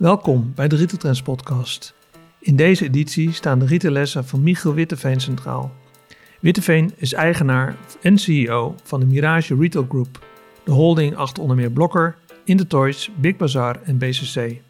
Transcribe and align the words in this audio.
Welkom 0.00 0.52
bij 0.54 0.68
de 0.68 0.76
Retailtrends 0.76 1.22
podcast. 1.22 1.94
In 2.38 2.56
deze 2.56 2.84
editie 2.84 3.32
staan 3.32 3.58
de 3.58 3.66
retaillessen 3.66 4.26
van 4.26 4.42
Michiel 4.42 4.74
Witteveen 4.74 5.20
centraal. 5.20 5.72
Witteveen 6.40 6.92
is 6.96 7.12
eigenaar 7.12 7.76
en 8.02 8.18
CEO 8.18 8.74
van 8.82 9.00
de 9.00 9.06
Mirage 9.06 9.56
Retail 9.56 9.86
Group, 9.88 10.26
de 10.64 10.70
holding 10.70 11.16
achter 11.16 11.42
onder 11.42 11.56
meer 11.56 11.70
Blokker, 11.70 12.16
Intertoys, 12.44 13.10
Big 13.16 13.36
Bazaar 13.36 13.82
en 13.82 13.98
BCC. 13.98 14.60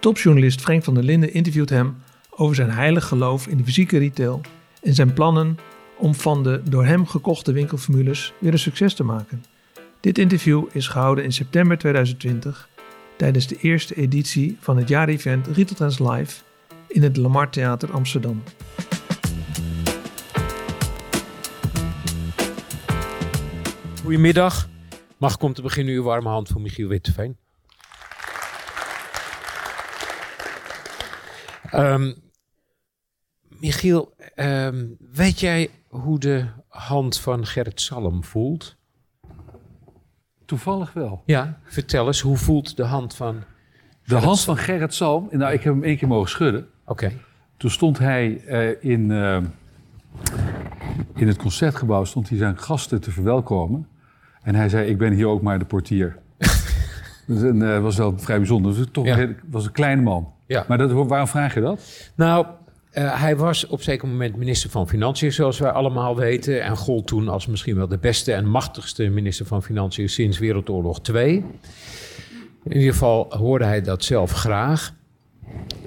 Topjournalist 0.00 0.60
Frank 0.60 0.84
van 0.84 0.94
der 0.94 1.04
Linden 1.04 1.32
interviewt 1.32 1.70
hem 1.70 1.96
over 2.30 2.54
zijn 2.54 2.70
heilig 2.70 3.04
geloof 3.04 3.46
in 3.46 3.56
de 3.56 3.64
fysieke 3.64 3.98
retail 3.98 4.40
en 4.82 4.94
zijn 4.94 5.12
plannen 5.12 5.58
om 5.98 6.14
van 6.14 6.42
de 6.42 6.60
door 6.64 6.84
hem 6.84 7.06
gekochte 7.06 7.52
winkelformules 7.52 8.32
weer 8.38 8.52
een 8.52 8.58
succes 8.58 8.94
te 8.94 9.04
maken. 9.04 9.44
Dit 10.00 10.18
interview 10.18 10.64
is 10.72 10.88
gehouden 10.88 11.24
in 11.24 11.32
september 11.32 11.78
2020 11.78 12.68
tijdens 13.22 13.46
de 13.46 13.56
eerste 13.56 13.94
editie 13.94 14.56
van 14.60 14.76
het 14.76 14.88
jaarevent 14.88 15.46
Retail 15.46 15.74
Trends 15.74 15.98
Live 15.98 16.42
in 16.88 17.02
het 17.02 17.16
Lamar 17.16 17.50
Theater 17.50 17.92
Amsterdam. 17.92 18.42
Goedemiddag. 24.02 24.68
Mag 25.16 25.34
ik 25.34 25.42
om 25.42 25.52
te 25.52 25.62
beginnen 25.62 25.94
uw 25.94 26.02
warme 26.02 26.28
hand 26.28 26.48
voor 26.48 26.60
Michiel 26.60 26.88
Witteveen? 26.88 27.36
Um, 31.74 32.14
Michiel, 33.48 34.14
ehm, 34.34 34.86
weet 34.98 35.40
jij 35.40 35.70
hoe 35.88 36.18
de 36.18 36.46
hand 36.68 37.18
van 37.18 37.46
Gerrit 37.46 37.80
Salm 37.80 38.24
voelt? 38.24 38.76
Toevallig 40.52 40.92
wel. 40.92 41.22
Ja, 41.26 41.58
vertel 41.64 42.06
eens, 42.06 42.20
hoe 42.20 42.36
voelt 42.36 42.76
de 42.76 42.84
hand 42.84 43.14
van... 43.14 43.42
De 44.04 44.16
hand 44.16 44.40
van 44.40 44.56
Gerrit 44.56 44.94
Salm, 44.94 45.28
nou 45.30 45.52
ik 45.52 45.62
heb 45.62 45.74
hem 45.74 45.82
één 45.82 45.96
keer 45.96 46.08
mogen 46.08 46.30
schudden. 46.30 46.66
Oké. 46.86 47.12
Toen 47.56 47.70
stond 47.70 47.98
hij 47.98 48.42
uh, 48.46 48.84
in, 48.92 49.10
uh, 49.10 49.36
in 51.14 51.26
het 51.26 51.36
concertgebouw, 51.36 52.04
stond 52.04 52.28
hij 52.28 52.38
zijn 52.38 52.58
gasten 52.58 53.00
te 53.00 53.10
verwelkomen. 53.10 53.88
En 54.42 54.54
hij 54.54 54.68
zei, 54.68 54.88
ik 54.88 54.98
ben 54.98 55.12
hier 55.12 55.26
ook 55.26 55.42
maar 55.42 55.58
de 55.58 55.64
portier. 55.64 56.18
dat 57.26 57.54
uh, 57.54 57.78
was 57.78 57.96
wel 57.96 58.18
vrij 58.18 58.36
bijzonder. 58.36 58.74
Dus 58.74 58.86
toch 58.92 59.06
ja. 59.06 59.28
was 59.50 59.64
een 59.64 59.72
kleine 59.72 60.02
man. 60.02 60.32
Ja. 60.46 60.64
Maar 60.68 60.78
dat, 60.78 60.90
waarom 60.90 61.28
vraag 61.28 61.54
je 61.54 61.60
dat? 61.60 62.10
Nou, 62.14 62.46
uh, 62.92 63.20
hij 63.20 63.36
was 63.36 63.66
op 63.66 63.82
zeker 63.82 64.08
moment 64.08 64.36
minister 64.36 64.70
van 64.70 64.88
Financiën, 64.88 65.32
zoals 65.32 65.58
wij 65.58 65.70
allemaal 65.70 66.16
weten. 66.16 66.62
En 66.62 66.76
gold 66.76 67.06
toen 67.06 67.28
als 67.28 67.46
misschien 67.46 67.76
wel 67.76 67.88
de 67.88 67.98
beste 67.98 68.32
en 68.32 68.48
machtigste 68.48 69.08
minister 69.08 69.46
van 69.46 69.62
Financiën 69.62 70.08
sinds 70.08 70.38
Wereldoorlog 70.38 71.00
2. 71.00 71.44
In 72.64 72.76
ieder 72.76 72.92
geval 72.92 73.26
hoorde 73.28 73.64
hij 73.64 73.82
dat 73.82 74.04
zelf 74.04 74.32
graag. 74.32 74.94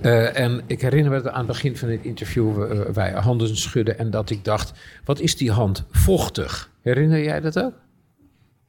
Uh, 0.02 0.40
en 0.40 0.62
ik 0.66 0.82
herinner 0.82 1.12
me 1.12 1.32
aan 1.32 1.38
het 1.38 1.48
begin 1.48 1.78
van 1.78 1.90
het 1.90 2.04
interview, 2.04 2.72
uh, 2.72 2.80
wij 2.82 3.12
handen 3.12 3.58
schudden. 3.58 3.98
En 3.98 4.10
dat 4.10 4.30
ik 4.30 4.44
dacht, 4.44 4.74
wat 5.04 5.20
is 5.20 5.38
die 5.38 5.52
hand 5.52 5.86
vochtig? 5.92 6.70
Herinner 6.82 7.24
jij 7.24 7.42
dat 7.42 7.60
ook? 7.60 7.74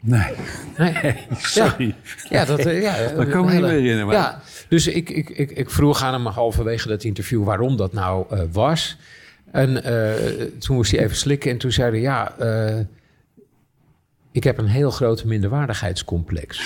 Nee. 0.00 0.34
nee. 0.78 1.14
Sorry. 1.36 1.94
Ja, 2.28 2.44
dat, 2.44 2.62
ja, 2.62 3.08
dat 3.08 3.28
kan 3.28 3.44
me 3.44 3.52
niet 3.52 3.60
meer 3.60 3.70
herinneren. 3.70 4.12
Ja, 4.12 4.40
dus 4.68 4.86
ik, 4.86 5.10
ik, 5.10 5.28
ik, 5.30 5.50
ik 5.50 5.70
vroeg 5.70 6.02
aan 6.02 6.12
hem 6.12 6.26
halverwege 6.26 6.88
dat 6.88 7.04
interview 7.04 7.44
waarom 7.44 7.76
dat 7.76 7.92
nou 7.92 8.34
uh, 8.34 8.40
was. 8.52 8.96
En 9.50 9.70
uh, 9.70 10.12
toen 10.58 10.76
moest 10.76 10.90
hij 10.90 11.00
even 11.00 11.16
slikken 11.16 11.50
en 11.50 11.58
toen 11.58 11.72
zei 11.72 11.90
hij, 11.90 12.00
ja, 12.00 12.34
uh, 12.40 12.80
ik 14.32 14.44
heb 14.44 14.58
een 14.58 14.66
heel 14.66 14.90
groot 14.90 15.24
minderwaardigheidscomplex. 15.24 16.60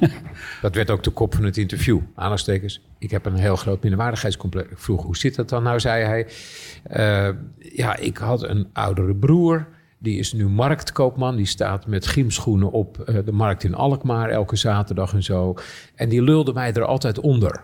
dat 0.62 0.74
werd 0.74 0.90
ook 0.90 1.02
de 1.02 1.10
kop 1.10 1.34
van 1.34 1.44
het 1.44 1.56
interview. 1.56 2.00
Aanstekens, 2.14 2.80
ik 2.98 3.10
heb 3.10 3.26
een 3.26 3.36
heel 3.36 3.56
groot 3.56 3.82
minderwaardigheidscomplex. 3.82 4.70
Ik 4.70 4.78
vroeg, 4.78 5.02
hoe 5.02 5.16
zit 5.16 5.34
dat 5.34 5.48
dan? 5.48 5.62
Nou, 5.62 5.80
zei 5.80 6.04
hij, 6.04 6.26
ja, 7.58 7.96
ik 7.96 8.16
had 8.16 8.42
een 8.42 8.68
oudere 8.72 9.14
broer... 9.14 9.66
Die 10.02 10.18
is 10.18 10.32
nu 10.32 10.48
marktkoopman. 10.48 11.36
Die 11.36 11.46
staat 11.46 11.86
met 11.86 12.06
gymschoenen 12.06 12.70
op 12.70 13.04
uh, 13.08 13.18
de 13.24 13.32
markt 13.32 13.64
in 13.64 13.74
Alkmaar 13.74 14.30
elke 14.30 14.56
zaterdag 14.56 15.12
en 15.12 15.22
zo. 15.22 15.54
En 15.94 16.08
die 16.08 16.22
lulde 16.22 16.52
mij 16.52 16.72
er 16.72 16.84
altijd 16.84 17.18
onder. 17.18 17.62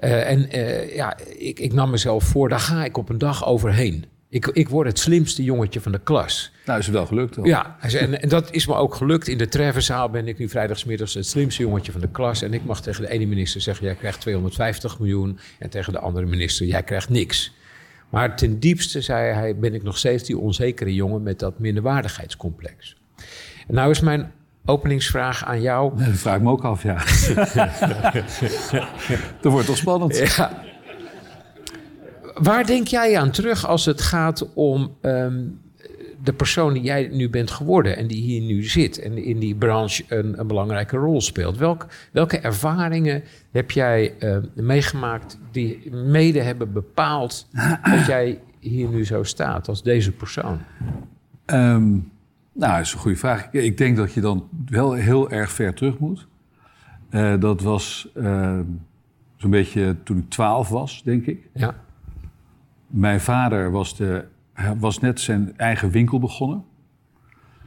Uh, 0.00 0.30
en 0.30 0.56
uh, 0.56 0.94
ja, 0.94 1.16
ik, 1.38 1.60
ik, 1.60 1.72
nam 1.72 1.90
mezelf 1.90 2.24
voor, 2.24 2.48
daar 2.48 2.60
ga 2.60 2.84
ik 2.84 2.96
op 2.96 3.08
een 3.08 3.18
dag 3.18 3.46
overheen. 3.46 4.04
Ik, 4.28 4.46
ik 4.46 4.68
word 4.68 4.86
het 4.86 4.98
slimste 4.98 5.44
jongetje 5.44 5.80
van 5.80 5.92
de 5.92 5.98
klas. 5.98 6.52
Nou, 6.66 6.78
is 6.78 6.86
het 6.86 6.94
wel 6.94 7.06
gelukt 7.06 7.36
hoor. 7.36 7.46
Ja, 7.46 7.76
en, 7.80 8.22
en 8.22 8.28
dat 8.28 8.52
is 8.52 8.66
me 8.66 8.74
ook 8.74 8.94
gelukt. 8.94 9.28
In 9.28 9.38
de 9.38 9.48
Trefferzaal 9.48 10.10
ben 10.10 10.28
ik 10.28 10.38
nu 10.38 10.48
vrijdagsmiddags 10.48 11.14
het 11.14 11.26
slimste 11.26 11.62
jongetje 11.62 11.92
van 11.92 12.00
de 12.00 12.08
klas. 12.08 12.42
En 12.42 12.54
ik 12.54 12.64
mag 12.64 12.82
tegen 12.82 13.02
de 13.02 13.10
ene 13.10 13.26
minister 13.26 13.60
zeggen, 13.60 13.86
jij 13.86 13.94
krijgt 13.94 14.20
250 14.20 14.98
miljoen. 14.98 15.38
En 15.58 15.70
tegen 15.70 15.92
de 15.92 15.98
andere 15.98 16.26
minister, 16.26 16.66
jij 16.66 16.82
krijgt 16.82 17.08
niks. 17.08 17.54
Maar 18.10 18.36
ten 18.36 18.60
diepste, 18.60 19.00
zei 19.00 19.32
hij, 19.32 19.56
ben 19.56 19.74
ik 19.74 19.82
nog 19.82 19.98
steeds 19.98 20.24
die 20.24 20.38
onzekere 20.38 20.94
jongen 20.94 21.22
met 21.22 21.38
dat 21.38 21.58
minderwaardigheidscomplex. 21.58 22.96
En 23.68 23.74
nou 23.74 23.90
is 23.90 24.00
mijn 24.00 24.32
openingsvraag 24.64 25.44
aan 25.44 25.60
jou. 25.60 25.96
Nee, 25.96 26.06
dat 26.06 26.18
vraag 26.18 26.36
ik 26.36 26.42
me 26.42 26.50
ook 26.50 26.64
af, 26.64 26.82
ja. 26.82 26.94
dat 29.40 29.52
wordt 29.52 29.66
toch 29.66 29.76
spannend. 29.76 30.16
Ja. 30.16 30.64
Waar 32.34 32.66
denk 32.66 32.86
jij 32.86 33.18
aan 33.18 33.30
terug 33.30 33.66
als 33.66 33.84
het 33.84 34.00
gaat 34.00 34.54
om 34.54 34.96
um, 35.02 35.60
de 36.26 36.32
persoon 36.32 36.72
die 36.72 36.82
jij 36.82 37.08
nu 37.12 37.30
bent 37.30 37.50
geworden 37.50 37.96
en 37.96 38.06
die 38.06 38.22
hier 38.22 38.42
nu 38.42 38.62
zit 38.62 38.98
en 38.98 39.24
in 39.24 39.38
die 39.38 39.54
branche 39.54 40.04
een, 40.08 40.40
een 40.40 40.46
belangrijke 40.46 40.96
rol 40.96 41.20
speelt. 41.20 41.56
Welk, 41.56 41.86
welke 42.12 42.38
ervaringen 42.38 43.22
heb 43.52 43.70
jij 43.70 44.14
uh, 44.20 44.36
meegemaakt 44.54 45.38
die 45.50 45.94
mede 45.94 46.42
hebben 46.42 46.72
bepaald 46.72 47.48
dat 47.92 48.06
jij 48.06 48.40
hier 48.58 48.88
nu 48.88 49.04
zo 49.04 49.22
staat 49.22 49.68
als 49.68 49.82
deze 49.82 50.12
persoon? 50.12 50.58
Um, 51.46 52.10
nou, 52.52 52.72
dat 52.72 52.86
is 52.86 52.92
een 52.92 52.98
goede 52.98 53.16
vraag. 53.16 53.48
Ik 53.50 53.78
denk 53.78 53.96
dat 53.96 54.12
je 54.12 54.20
dan 54.20 54.48
wel 54.66 54.92
heel 54.92 55.30
erg 55.30 55.52
ver 55.52 55.74
terug 55.74 55.98
moet. 55.98 56.26
Uh, 57.10 57.40
dat 57.40 57.60
was 57.60 58.08
uh, 58.14 58.58
zo'n 59.36 59.50
beetje 59.50 59.96
toen 60.02 60.18
ik 60.18 60.30
twaalf 60.30 60.68
was, 60.68 61.02
denk 61.04 61.26
ik. 61.26 61.48
Ja. 61.52 61.74
Mijn 62.86 63.20
vader 63.20 63.70
was 63.70 63.96
de 63.96 64.24
hij 64.56 64.76
was 64.76 65.00
net 65.00 65.20
zijn 65.20 65.52
eigen 65.56 65.90
winkel 65.90 66.18
begonnen. 66.18 66.64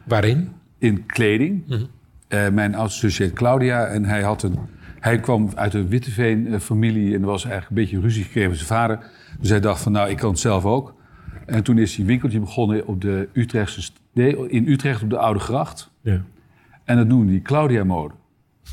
Waarin? 0.04 0.52
In 0.78 1.06
kleding. 1.06 1.64
Mm 1.68 1.78
-hmm. 1.78 1.88
uh, 2.30 2.50
mijn 2.50 2.76
oudste 2.76 3.00
zusje 3.00 3.24
heet 3.24 3.34
Claudia 3.34 3.86
en 3.86 4.06
hij, 4.06 4.22
had 4.22 4.44
een, 4.44 4.60
hij 5.00 5.20
kwam 5.20 5.50
uit 5.56 5.74
een 5.74 5.88
Witteveen-familie 5.88 7.16
en 7.16 7.22
er 7.22 7.28
was 7.28 7.44
eigenlijk 7.44 7.70
een 7.70 7.84
beetje 7.86 8.08
ruzie 8.08 8.24
gekregen 8.24 8.50
met 8.50 8.58
zijn 8.58 8.70
vader. 8.70 9.00
Dus 9.40 9.50
hij 9.50 9.60
dacht 9.60 9.82
van 9.82 9.92
nou, 9.92 10.10
ik 10.10 10.18
kan 10.18 10.30
het 10.30 10.40
zelf 10.40 10.66
ook. 10.66 10.96
En 11.46 11.64
toen 11.64 11.78
is 11.78 11.92
hij 11.92 12.00
een 12.00 12.08
winkeltje 12.08 12.40
begonnen 12.40 12.88
op 12.88 13.02
de 13.02 13.30
Utrechtse, 13.34 13.92
nee, 14.14 14.50
in 14.50 14.68
Utrecht 14.68 15.04
op 15.04 15.10
de 15.10 15.18
Oude 15.18 15.40
Gracht. 15.40 15.92
Ja. 16.02 16.22
En 16.84 16.98
dat 16.98 17.08
noemde 17.08 17.32
hij 17.32 17.42
Claudia-mode. 17.42 18.14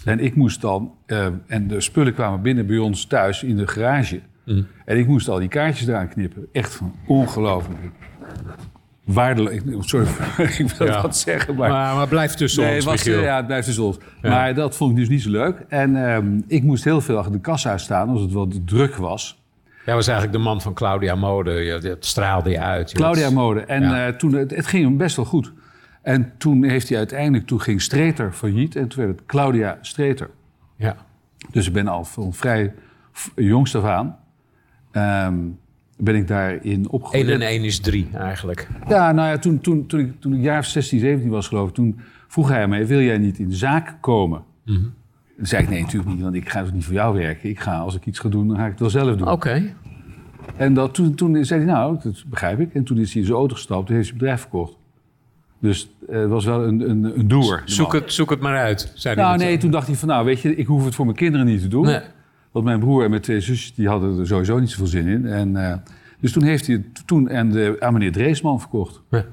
En 0.04 0.20
ik 0.20 0.34
moest 0.34 0.60
dan, 0.60 0.94
uh, 1.06 1.26
en 1.46 1.68
de 1.68 1.80
spullen 1.80 2.14
kwamen 2.14 2.42
binnen 2.42 2.66
bij 2.66 2.78
ons 2.78 3.04
thuis 3.04 3.42
in 3.42 3.56
de 3.56 3.66
garage. 3.66 4.20
Mm. 4.46 4.66
En 4.84 4.98
ik 4.98 5.06
moest 5.06 5.28
al 5.28 5.38
die 5.38 5.48
kaartjes 5.48 5.88
eraan 5.88 6.08
knippen. 6.08 6.46
Echt 6.52 6.74
van 6.74 6.94
ongelooflijk. 7.06 7.78
Waardeloos. 9.04 9.88
Sorry, 9.88 10.06
ik 10.58 10.70
wil 10.78 10.86
ja. 10.86 11.02
wat 11.02 11.16
zeggen. 11.16 11.54
Maar, 11.54 11.70
maar, 11.70 11.94
maar 11.94 12.08
blijf 12.08 12.34
tussen 12.34 12.62
nee, 12.62 12.74
ons, 12.74 12.84
was, 12.84 13.02
Ja, 13.02 13.36
het 13.36 13.46
blijft 13.46 13.66
tussen 13.66 13.84
ons. 13.84 13.98
Ja. 14.22 14.30
Maar 14.30 14.54
dat 14.54 14.76
vond 14.76 14.90
ik 14.90 14.96
dus 14.96 15.08
niet 15.08 15.22
zo 15.22 15.30
leuk. 15.30 15.64
En 15.68 15.96
um, 15.96 16.44
ik 16.46 16.62
moest 16.62 16.84
heel 16.84 17.00
veel 17.00 17.16
achter 17.16 17.32
de 17.32 17.40
kassa 17.40 17.78
staan 17.78 18.08
als 18.08 18.20
het 18.20 18.32
wat 18.32 18.66
druk 18.66 18.96
was. 18.96 19.44
Jij 19.84 19.94
was 19.94 20.06
eigenlijk 20.06 20.38
de 20.38 20.44
man 20.44 20.60
van 20.60 20.74
Claudia 20.74 21.14
Mode. 21.14 21.78
Dat 21.82 22.04
straalde 22.04 22.50
je 22.50 22.60
uit. 22.60 22.90
Je 22.90 22.96
Claudia 22.96 23.24
was... 23.24 23.32
Mode. 23.32 23.60
En 23.60 23.82
ja. 23.82 24.08
uh, 24.08 24.14
toen, 24.14 24.32
het, 24.32 24.50
het, 24.50 24.66
ging 24.66 24.84
hem 24.84 24.96
best 24.96 25.16
wel 25.16 25.24
goed. 25.24 25.52
En 26.02 26.32
toen 26.38 26.64
heeft 26.64 26.88
hij 26.88 26.98
uiteindelijk, 26.98 27.46
toen 27.46 27.60
ging 27.60 27.82
Streeter 27.82 28.32
failliet. 28.32 28.76
En 28.76 28.88
toen 28.88 29.04
werd 29.04 29.18
het 29.18 29.26
Claudia 29.26 29.78
Streeter. 29.80 30.30
Ja. 30.76 30.96
Dus 31.50 31.66
ik 31.66 31.72
ben 31.72 31.88
al 31.88 32.04
van 32.04 32.32
vrij 32.32 32.74
jongst 33.34 33.74
af 33.74 33.84
aan. 33.84 34.16
Um, 34.96 35.58
ben 35.98 36.14
ik 36.14 36.28
daarin 36.28 36.88
opgegroeid. 36.88 37.28
1 37.28 37.40
en 37.40 37.48
1 37.48 37.64
is 37.64 37.78
3 37.78 38.08
eigenlijk. 38.12 38.68
Ja, 38.88 39.12
nou 39.12 39.28
ja, 39.28 39.38
toen, 39.38 39.60
toen, 39.60 39.86
toen, 39.86 40.00
ik, 40.00 40.20
toen 40.20 40.34
ik 40.34 40.42
jaar 40.42 40.64
16, 40.64 40.98
17 41.00 41.30
was 41.30 41.48
geloof 41.48 41.68
ik, 41.68 41.74
toen 41.74 42.00
vroeg 42.28 42.48
hij 42.48 42.68
mij, 42.68 42.86
wil 42.86 43.00
jij 43.00 43.18
niet 43.18 43.38
in 43.38 43.48
de 43.48 43.54
zaak 43.54 43.96
komen? 44.00 44.42
Mm 44.64 44.74
-hmm. 44.74 44.94
Dan 45.36 45.46
zei 45.46 45.62
ik, 45.62 45.68
nee 45.68 45.82
natuurlijk 45.82 46.12
niet, 46.12 46.22
want 46.22 46.34
ik 46.34 46.48
ga 46.48 46.62
dus 46.62 46.72
niet 46.72 46.84
voor 46.84 46.94
jou 46.94 47.18
werken. 47.18 47.48
Ik 47.48 47.60
ga, 47.60 47.78
als 47.78 47.94
ik 47.94 48.06
iets 48.06 48.18
ga 48.18 48.28
doen, 48.28 48.48
dan 48.48 48.56
ga 48.56 48.64
ik 48.64 48.70
het 48.70 48.80
wel 48.80 48.90
zelf 48.90 49.16
doen. 49.16 49.28
Oké. 49.28 49.32
Okay. 49.32 49.74
En 50.56 50.74
dat, 50.74 50.94
toen, 50.94 51.14
toen 51.14 51.44
zei 51.44 51.64
hij, 51.64 51.72
nou, 51.72 51.98
dat 52.02 52.24
begrijp 52.26 52.60
ik. 52.60 52.74
En 52.74 52.84
toen 52.84 52.98
is 52.98 53.12
hij 53.12 53.20
in 53.20 53.26
zijn 53.26 53.38
auto 53.38 53.54
gestapt 53.54 53.88
en 53.88 53.94
heeft 53.94 54.06
zijn 54.06 54.18
bedrijf 54.18 54.40
verkocht. 54.40 54.76
Dus 55.58 55.90
het 56.06 56.16
uh, 56.16 56.26
was 56.26 56.44
wel 56.44 56.64
een, 56.64 56.90
een, 56.90 57.18
een 57.18 57.28
doer. 57.28 57.62
Zoek 57.64 57.92
het, 57.92 58.12
zoek 58.12 58.30
het 58.30 58.40
maar 58.40 58.56
uit, 58.56 58.92
zei 58.94 59.16
nou, 59.16 59.36
hij. 59.36 59.46
nee, 59.46 59.58
toen 59.58 59.70
dacht 59.70 59.86
hij 59.86 59.96
van, 59.96 60.08
nou, 60.08 60.24
weet 60.24 60.40
je, 60.40 60.56
ik 60.56 60.66
hoef 60.66 60.84
het 60.84 60.94
voor 60.94 61.04
mijn 61.04 61.16
kinderen 61.16 61.46
niet 61.46 61.60
te 61.60 61.68
doen. 61.68 61.84
Nee. 61.84 62.00
Want 62.56 62.68
mijn 62.68 62.80
broer 62.80 63.04
en 63.04 63.10
mijn 63.10 63.22
twee 63.22 63.40
zusjes 63.40 63.74
die 63.74 63.88
hadden 63.88 64.18
er 64.18 64.26
sowieso 64.26 64.58
niet 64.58 64.70
zoveel 64.70 64.86
zin 64.86 65.06
in. 65.06 65.26
En, 65.26 65.56
uh, 65.56 65.74
dus 66.20 66.32
toen 66.32 66.42
heeft 66.42 66.66
hij 66.66 66.76
het 66.76 67.06
toen 67.06 67.28
en 67.28 67.50
de, 67.50 67.76
aan 67.78 67.92
meneer 67.92 68.12
Dreesman 68.12 68.60
verkocht. 68.60 69.00
Ja. 69.10 69.24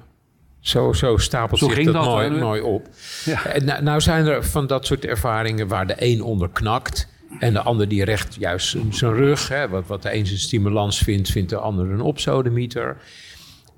Zo, 0.59 0.93
zo 0.93 1.17
stapelt 1.17 1.59
zo 1.59 1.69
zich 1.69 1.85
dat, 1.85 1.93
dat 1.93 2.05
mooi, 2.05 2.29
mooi 2.29 2.61
op. 2.61 2.87
Ja. 3.25 3.45
En 3.45 3.65
nou, 3.65 3.83
nou 3.83 4.01
zijn 4.01 4.25
er 4.25 4.43
van 4.43 4.67
dat 4.67 4.85
soort 4.85 5.05
ervaringen 5.05 5.67
waar 5.67 5.87
de 5.87 5.95
een 5.97 6.21
onder 6.21 6.49
knakt... 6.49 7.11
En 7.39 7.53
de 7.53 7.61
ander 7.61 7.87
die 7.87 8.03
recht 8.03 8.35
juist 8.39 8.77
zijn- 8.89 9.13
rug. 9.13 9.47
Hè, 9.47 9.69
wat, 9.69 9.87
wat 9.87 10.01
de 10.01 10.15
een 10.15 10.25
zijn 10.25 10.39
stimulans 10.39 10.97
vindt, 10.97 11.29
vindt 11.29 11.49
de 11.49 11.57
ander 11.57 11.89
een 11.89 12.01
opsodemieter. 12.01 12.97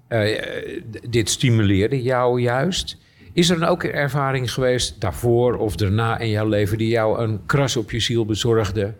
Eh, 0.07 0.37
eh, 0.37 0.81
dit 1.09 1.29
stimuleerde 1.29 2.01
jou 2.01 2.41
juist. 2.41 2.97
Is 3.33 3.49
er 3.49 3.59
dan 3.59 3.69
ook 3.69 3.83
een 3.83 3.91
ervaring 3.91 4.51
geweest 4.51 5.01
daarvoor 5.01 5.55
of 5.57 5.75
daarna 5.75 6.17
in 6.17 6.29
jouw 6.29 6.47
leven 6.47 6.77
die 6.77 6.89
jou 6.89 7.19
een 7.19 7.39
kras 7.45 7.77
op 7.77 7.91
je 7.91 7.99
ziel 7.99 8.25
bezorgde 8.25 8.93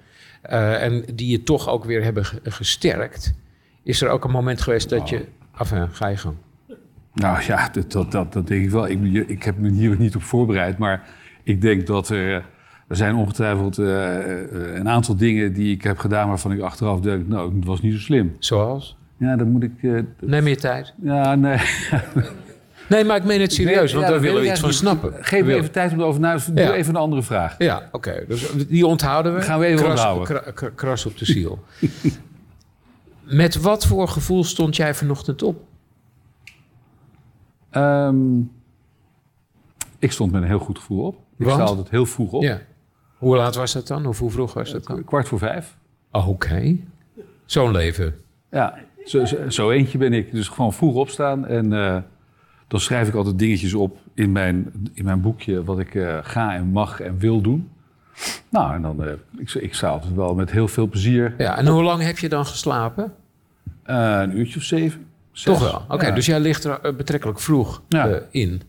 eh, 0.50 0.84
en 0.84 1.04
die 1.16 1.30
je 1.32 1.44
toch 1.44 1.70
ook 1.70 1.86
weer 1.86 2.04
hebben 2.04 2.26
ge- 2.26 2.40
gesterkt? 2.44 3.34
Is 3.84 4.02
er 4.02 4.10
ook 4.10 4.24
een 4.24 4.32
moment 4.32 4.62
geweest 4.62 4.90
dat 4.90 5.10
je. 5.10 5.26
Enfin, 5.60 5.88
ga 5.92 6.08
je 6.08 6.18
gang. 6.18 6.36
Nou 7.14 7.44
ja, 7.44 7.70
dat, 7.70 7.92
dat, 7.92 8.12
dat, 8.12 8.34
dat 8.34 8.48
denk 8.48 8.64
ik 8.64 8.70
wel. 8.70 8.88
Ik, 8.88 9.04
ik 9.28 9.44
heb 9.44 9.58
me 9.58 9.70
hier 9.72 9.96
niet 10.00 10.16
op 10.16 10.24
voorbereid, 10.24 10.78
maar 10.78 11.08
ik 11.44 11.62
denk 11.62 11.88
dat 11.88 12.10
er... 12.10 12.46
Er 12.88 12.96
zijn 12.96 13.16
ongetwijfeld 13.16 13.78
eh, 13.78 14.18
eh, 14.42 14.76
een 14.76 14.90
aantal 14.90 15.16
dingen 15.16 15.54
die 15.54 15.76
ik 15.76 15.84
heb 15.84 15.98
gedaan 15.98 16.28
waarvan 16.28 16.52
ik 16.52 16.60
achteraf 16.62 17.00
denk, 17.00 17.28
nou, 17.28 17.56
het 17.56 17.66
was 17.66 17.82
niet 17.82 17.94
zo 17.94 18.00
slim. 18.00 18.36
Zoals? 18.40 18.98
Ja, 19.18 19.36
dan 19.36 19.50
moet 19.52 19.64
ik... 19.64 19.72
eh, 19.82 20.00
Neem 20.20 20.48
je 20.48 20.56
tijd. 20.56 20.94
ja, 21.02 21.36
nee. 21.36 21.58
Nee, 22.90 23.04
maar 23.04 23.18
ik 23.18 23.24
meen 23.24 23.42
het 23.42 23.54
serieus, 23.54 23.94
want 23.94 24.06
Ja, 24.06 24.12
daar 24.12 24.22
willen 24.22 24.42
we 24.42 24.48
iets 24.50 24.60
van 24.60 24.74
snappen. 24.74 25.14
Geef 25.20 25.44
me 25.46 25.54
even 25.56 25.72
tijd 25.72 25.92
om 25.92 26.00
erover 26.00 26.20
na 26.22 26.38
te 26.38 26.54
Doe 26.54 26.74
even 26.74 26.96
een 26.96 27.02
andere 27.02 27.24
vraag. 27.24 27.56
Ja, 27.58 27.90
oké. 27.92 28.24
Dus 28.28 28.52
die 28.68 28.86
onthouden 28.88 29.36
we. 29.36 29.42
Gaan 29.42 29.60
we 29.60 29.66
even 29.66 29.80
kras, 29.80 29.92
onthouden. 29.92 30.26
kra- 30.26 30.52
kra- 30.52 30.70
kras 30.76 31.06
op 31.06 31.18
de 31.18 31.26
ziel. 31.26 31.60
Met 33.24 33.56
wat 33.62 33.86
voor 33.86 34.08
gevoel 34.08 34.44
stond 34.44 34.76
jij 34.76 34.94
vanochtend 34.94 35.44
op? 35.44 35.62
Ehm, 37.70 38.40
ik 40.00 40.12
stond 40.12 40.32
met 40.32 40.42
een 40.42 40.48
heel 40.48 40.60
goed 40.60 40.78
gevoel 40.80 41.06
op. 41.06 41.16
Ik 41.38 41.46
Want? 41.46 41.52
sta 41.60 41.64
altijd 41.70 41.90
heel 41.90 42.06
vroeg 42.06 42.32
op. 42.32 42.42
Ja. 42.44 42.62
Hoe 43.18 43.36
laat 43.36 43.56
was 43.56 43.74
dat 43.74 43.88
dan? 43.88 44.06
Of 44.06 44.20
hoe 44.20 44.32
vroeg 44.32 44.54
was 44.54 44.72
dat 44.72 44.86
dan? 44.86 45.04
Kwart 45.04 45.28
voor 45.28 45.40
vijf. 45.40 45.76
Oké. 46.12 46.76
Zo'n 47.46 47.72
leven. 47.72 48.16
Ja, 48.52 48.78
zo, 49.06 49.26
zo, 49.26 49.50
zo 49.50 49.70
eentje 49.72 49.98
ben 49.98 50.14
ik. 50.14 50.32
Dus 50.32 50.48
gewoon 50.48 50.74
vroeg 50.74 50.96
opstaan. 50.96 51.46
En 51.48 51.74
eh, 51.74 51.98
dan 52.68 52.80
schrijf 52.80 53.08
ik 53.08 53.14
altijd 53.14 53.40
dingetjes 53.40 53.74
op 53.74 53.98
in 54.14 54.32
mijn, 54.32 54.72
in 54.94 55.06
mijn 55.06 55.22
boekje... 55.22 55.64
wat 55.64 55.80
ik 55.80 55.96
eh, 55.96 56.18
ga 56.22 56.54
en 56.56 56.66
mag 56.68 57.00
en 57.00 57.18
wil 57.18 57.42
doen. 57.42 57.70
Nou, 58.50 58.74
en 58.74 58.82
dan... 58.82 59.04
eh, 59.04 59.12
ik, 59.38 59.54
ik 59.54 59.74
sta 59.74 59.88
altijd 59.88 60.14
wel 60.16 60.36
met 60.36 60.52
heel 60.52 60.68
veel 60.68 60.88
plezier. 60.88 61.34
Ja, 61.38 61.58
en 61.58 61.68
hoe 61.68 61.84
lang 61.84 62.02
heb 62.02 62.18
je 62.18 62.30
dan 62.30 62.46
geslapen? 62.46 63.14
eh, 63.84 64.20
een 64.22 64.38
uurtje 64.38 64.58
of 64.60 64.64
zeven. 64.64 65.06
zes. 65.32 65.44
Toch 65.44 65.72
wel. 65.72 65.86
Oké, 65.90 66.08
Ja. 66.08 66.14
dus 66.16 66.26
jij 66.26 66.40
ligt 66.40 66.64
er 66.64 66.96
betrekkelijk 66.96 67.40
vroeg 67.40 67.82
Ja. 67.88 68.20
in. 68.32 68.62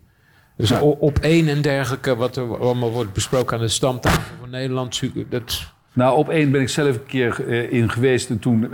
Dus 0.56 0.68
Ja. 0.68 0.80
op 0.82 1.18
één 1.18 1.48
en 1.48 1.62
dergelijke, 1.62 2.16
wat 2.16 2.36
er 2.36 2.58
allemaal 2.60 2.90
wordt 2.90 3.12
besproken 3.12 3.56
aan 3.56 3.62
de 3.62 3.68
stamtafel 3.68 4.22
van 4.40 4.50
Nederland, 4.50 5.02
dat, 5.30 5.72
Nou, 5.92 6.16
op 6.16 6.28
één 6.28 6.50
ben 6.50 6.60
ik 6.60 6.68
zelf 6.68 6.94
een 6.96 7.06
keer 7.06 7.48
in 7.72 7.90
geweest. 7.90 8.30
En 8.30 8.38
toen 8.38 8.68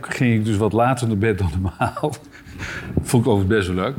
ging 0.00 0.34
ik 0.38 0.44
dus 0.44 0.56
wat 0.56 0.72
later 0.72 1.08
naar 1.08 1.18
bed 1.18 1.38
dan 1.38 1.50
normaal. 1.60 2.14
Vond 3.02 3.24
ik 3.26 3.30
overigens 3.30 3.46
best 3.46 3.66
wel 3.66 3.76
leuk. 3.84 3.94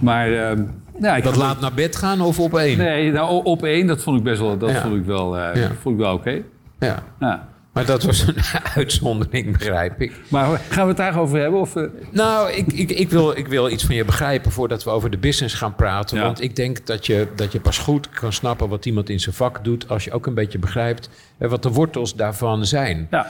Maar... 0.00 0.32
ehm, 0.32 0.62
ja, 1.00 1.16
ik 1.16 1.24
dat 1.24 1.36
laat 1.36 1.60
naar 1.60 1.74
bed 1.74 1.96
gaan 1.96 2.20
of 2.20 2.38
op 2.40 2.56
één? 2.58 2.78
Nee, 2.78 3.12
nou, 3.12 3.44
op 3.44 3.64
één, 3.64 3.86
dat 3.86 4.02
vond 4.02 4.18
ik 4.18 4.22
best 4.24 4.40
wel, 4.40 4.58
dat 4.58 4.70
Ja. 4.70 4.80
vond 4.82 4.94
ik 4.96 5.04
wel, 5.04 5.38
eh, 5.38 5.62
Ja. 5.62 5.70
vond 5.80 5.94
ik 5.94 6.00
wel 6.00 6.14
oké. 6.14 6.42
Ja. 6.78 7.02
Ja. 7.20 7.48
Maar 7.72 7.84
dat 7.86 8.02
was 8.02 8.26
een 8.26 8.34
uitzondering, 8.76 9.52
begrijp 9.52 10.00
ik. 10.00 10.12
Maar 10.28 10.46
gaan 10.68 10.82
we 10.82 10.88
het 10.88 10.96
daarover 10.96 11.38
hebben? 11.40 11.60
Of, 11.60 11.76
eh? 11.76 11.82
Nou, 12.10 12.50
ik, 12.52 12.66
ik, 12.72 12.90
ik, 12.90 13.10
wil, 13.10 13.36
ik 13.36 13.46
wil 13.48 13.70
iets 13.70 13.84
van 13.84 13.94
je 13.94 14.04
begrijpen 14.04 14.50
voordat 14.50 14.84
we 14.84 14.90
over 14.90 15.10
de 15.10 15.18
business 15.18 15.54
gaan 15.54 15.74
praten. 15.74 16.16
Ja. 16.16 16.22
Want 16.24 16.40
ik 16.42 16.56
denk 16.56 16.86
dat 16.86 17.06
je, 17.06 17.26
dat 17.36 17.52
je 17.52 17.60
pas 17.60 17.78
goed 17.78 18.08
kan 18.08 18.32
snappen 18.32 18.68
wat 18.68 18.86
iemand 18.86 19.08
in 19.08 19.20
zijn 19.20 19.34
vak 19.34 19.64
doet. 19.64 19.88
als 19.88 20.04
je 20.04 20.12
ook 20.12 20.26
een 20.26 20.34
beetje 20.34 20.58
begrijpt 20.58 21.08
eh, 21.38 21.48
wat 21.50 21.62
de 21.62 21.68
wortels 21.70 22.14
daarvan 22.14 22.66
zijn. 22.66 23.06
Ja. 23.10 23.26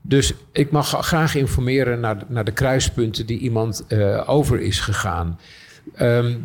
Dus 0.00 0.32
ik 0.52 0.70
mag 0.70 0.88
gra- 0.88 1.02
graag 1.02 1.34
informeren 1.34 2.00
naar, 2.00 2.18
de- 2.18 2.24
naar 2.28 2.44
de 2.44 2.52
kruispunten 2.52 3.26
die 3.26 3.38
iemand 3.38 3.84
eh, 3.88 4.22
over 4.26 4.60
is 4.60 4.80
gegaan. 4.80 5.38
Ehm, 5.94 6.36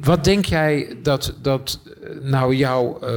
wat 0.00 0.24
denk 0.24 0.44
jij 0.44 0.96
dat, 1.02 1.38
dat 1.42 1.80
eh, 2.02 2.10
nou 2.22 2.54
jou 2.54 3.06
eh, 3.06 3.14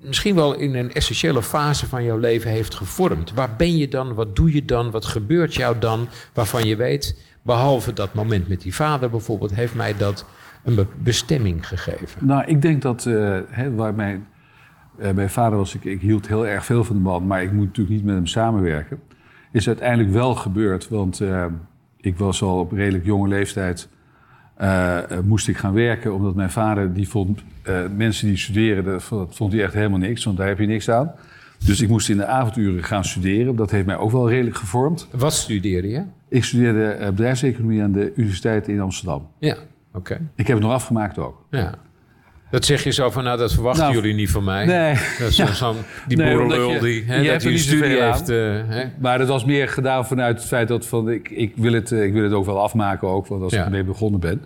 misschien 0.00 0.34
wel 0.34 0.54
in 0.54 0.74
een 0.74 0.92
essentiële 0.92 1.42
fase 1.42 1.86
van 1.86 2.04
jouw 2.04 2.18
leven 2.18 2.50
heeft 2.50 2.74
gevormd? 2.74 3.32
Waar 3.32 3.56
ben 3.56 3.76
je 3.76 3.88
dan? 3.88 4.14
Wat 4.14 4.36
doe 4.36 4.54
je 4.54 4.64
dan? 4.64 4.90
Wat 4.90 5.04
gebeurt 5.04 5.54
jou 5.54 5.78
dan? 5.78 6.08
Waarvan 6.32 6.64
je 6.64 6.76
weet, 6.76 7.16
behalve 7.42 7.92
dat 7.92 8.14
moment 8.14 8.48
met 8.48 8.60
die 8.60 8.74
vader 8.74 9.10
bijvoorbeeld, 9.10 9.54
heeft 9.54 9.74
mij 9.74 9.96
dat 9.96 10.24
een 10.64 10.74
be- 10.74 10.86
bestemming 11.02 11.68
gegeven. 11.68 12.26
Nou, 12.26 12.44
ik 12.46 12.62
denk 12.62 12.82
dat, 12.82 13.06
eh, 13.06 13.38
waar 13.74 13.94
mijn, 13.94 14.26
mijn 15.14 15.30
vader 15.30 15.58
was, 15.58 15.74
ik, 15.74 15.84
ik 15.84 16.00
hield 16.00 16.28
heel 16.28 16.46
erg 16.46 16.64
veel 16.64 16.84
van 16.84 16.96
de 16.96 17.02
man, 17.02 17.26
maar 17.26 17.42
ik 17.42 17.52
moet 17.52 17.66
natuurlijk 17.66 17.96
niet 17.96 18.04
met 18.04 18.14
hem 18.14 18.26
samenwerken. 18.26 19.00
Is 19.52 19.66
uiteindelijk 19.66 20.10
wel 20.10 20.34
gebeurd, 20.34 20.88
want 20.88 21.20
ik 21.96 22.18
was 22.18 22.42
al 22.42 22.58
op 22.58 22.72
redelijk 22.72 23.04
jonge 23.04 23.28
leeftijd, 23.28 23.88
eh, 24.54 24.98
eh, 24.98 25.24
moest 25.24 25.48
ik 25.48 25.56
gaan 25.56 25.72
werken, 25.72 26.14
omdat 26.14 26.34
mijn 26.34 26.50
vader, 26.50 26.92
die 26.92 27.08
vond 27.08 27.42
eh, 27.62 27.80
mensen 27.96 28.26
die 28.26 28.36
studeren, 28.36 28.84
dat 28.84 29.02
vond, 29.30 29.52
hij 29.52 29.62
echt 29.62 29.74
helemaal 29.74 29.98
niks, 29.98 30.24
want 30.24 30.36
daar 30.36 30.46
heb 30.46 30.58
je 30.58 30.66
niks 30.66 30.90
aan. 30.90 31.12
Dus 31.64 31.80
ik 31.80 31.88
moest 31.88 32.08
in 32.08 32.16
de 32.16 32.26
avonduren 32.26 32.84
gaan 32.84 33.04
studeren. 33.04 33.56
Dat 33.56 33.70
heeft 33.70 33.86
mij 33.86 33.96
ook 33.96 34.10
wel 34.10 34.28
redelijk 34.28 34.56
gevormd. 34.56 35.08
Wat 35.10 35.32
studeerde 35.32 35.88
je? 35.88 36.02
Ik 36.28 36.44
studeerde 36.44 36.96
bedrijfseconomie 37.10 37.82
aan 37.82 37.92
de 37.92 38.12
Universiteit 38.16 38.68
in 38.68 38.80
Amsterdam. 38.80 39.28
Ja, 39.38 39.56
oké. 39.92 40.20
Ik 40.34 40.46
heb 40.46 40.56
het 40.56 40.66
nog 40.66 40.74
afgemaakt 40.74 41.18
ook. 41.18 41.44
Ja. 41.50 41.74
Dat 42.52 42.64
zeg 42.64 42.84
je 42.84 42.90
zo 42.90 43.10
van, 43.10 43.24
nou, 43.24 43.38
dat 43.38 43.52
verwachten 43.52 43.82
Nou, 43.84 43.94
jullie 43.94 44.14
niet 44.14 44.30
van 44.30 44.44
mij. 44.44 44.64
Nee, 44.64 44.94
Dat 45.18 45.28
is 45.28 45.36
zo'n- 45.36 45.46
zo'n, 45.46 45.76
die 46.08 46.16
Nee, 46.16 46.30
je- 46.36 46.78
die, 46.80 47.04
hè, 47.04 47.16
dat 47.24 47.34
een 47.34 47.40
zoveel 47.40 47.58
studie 47.58 48.02
heeft. 48.02 48.28
eh, 48.28 48.36
hè? 48.66 48.84
maar 48.98 49.18
dat 49.18 49.28
was 49.28 49.44
meer 49.44 49.68
gedaan 49.68 50.06
vanuit 50.06 50.38
het 50.38 50.46
feit 50.46 50.68
dat 50.68 50.86
van, 50.86 51.10
ik, 51.10 51.28
ik, 51.30 51.52
wil 51.56 51.72
het, 51.72 51.92
eh, 51.92 52.02
ik 52.02 52.12
wil 52.12 52.22
het 52.22 52.32
ook 52.32 52.44
wel 52.46 52.60
afmaken, 52.62 53.08
ook, 53.08 53.26
want 53.26 53.42
als 53.42 53.52
Ja. 53.52 53.58
ik 53.58 53.64
ermee 53.64 53.84
begonnen 53.84 54.20
ben. 54.20 54.42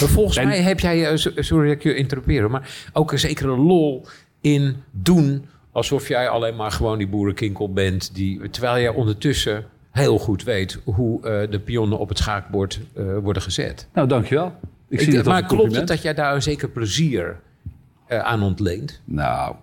Maar 0.00 0.08
volgens 0.08 0.36
En- 0.36 0.48
mij 0.48 0.60
heb 0.62 0.80
jij, 0.80 1.06
eh, 1.10 1.16
so- 1.16 1.30
sorry 1.34 1.66
dat 1.68 1.76
ik 1.76 1.82
je 1.82 1.94
interrupeer, 1.94 2.50
maar 2.50 2.88
ook 2.92 3.12
een 3.12 3.18
zekere 3.18 3.56
lol 3.56 4.06
in 4.40 4.76
doen 4.90 5.44
alsof 5.72 6.08
jij 6.08 6.28
alleen 6.28 6.56
maar 6.56 6.70
gewoon 6.72 6.98
die 6.98 7.08
boerenkinkel 7.08 7.72
bent. 7.72 8.14
Die, 8.14 8.50
terwijl 8.50 8.78
jij 8.80 8.88
ondertussen 8.90 9.64
heel 9.90 10.18
goed 10.18 10.42
weet 10.44 10.78
hoe 10.84 11.20
de 11.50 11.58
pionnen 11.60 11.98
op 11.98 12.08
het 12.08 12.18
schaakbord 12.18 12.80
worden 13.22 13.42
gezet. 13.42 13.88
Nou, 13.94 14.08
dankjewel. 14.08 14.46
Ik, 14.90 14.98
Ik 15.00 15.00
zie 15.04 15.14
dat 15.14 15.24
maar 15.24 15.44
klopt 15.46 15.76
het 15.76 15.86
dat 15.86 16.02
jij 16.02 16.14
daar 16.14 16.34
een 16.34 16.42
zeker 16.42 16.68
plezier 16.68 17.36
aan 18.08 18.42
ontleent? 18.42 19.00
Nou, 19.04 19.56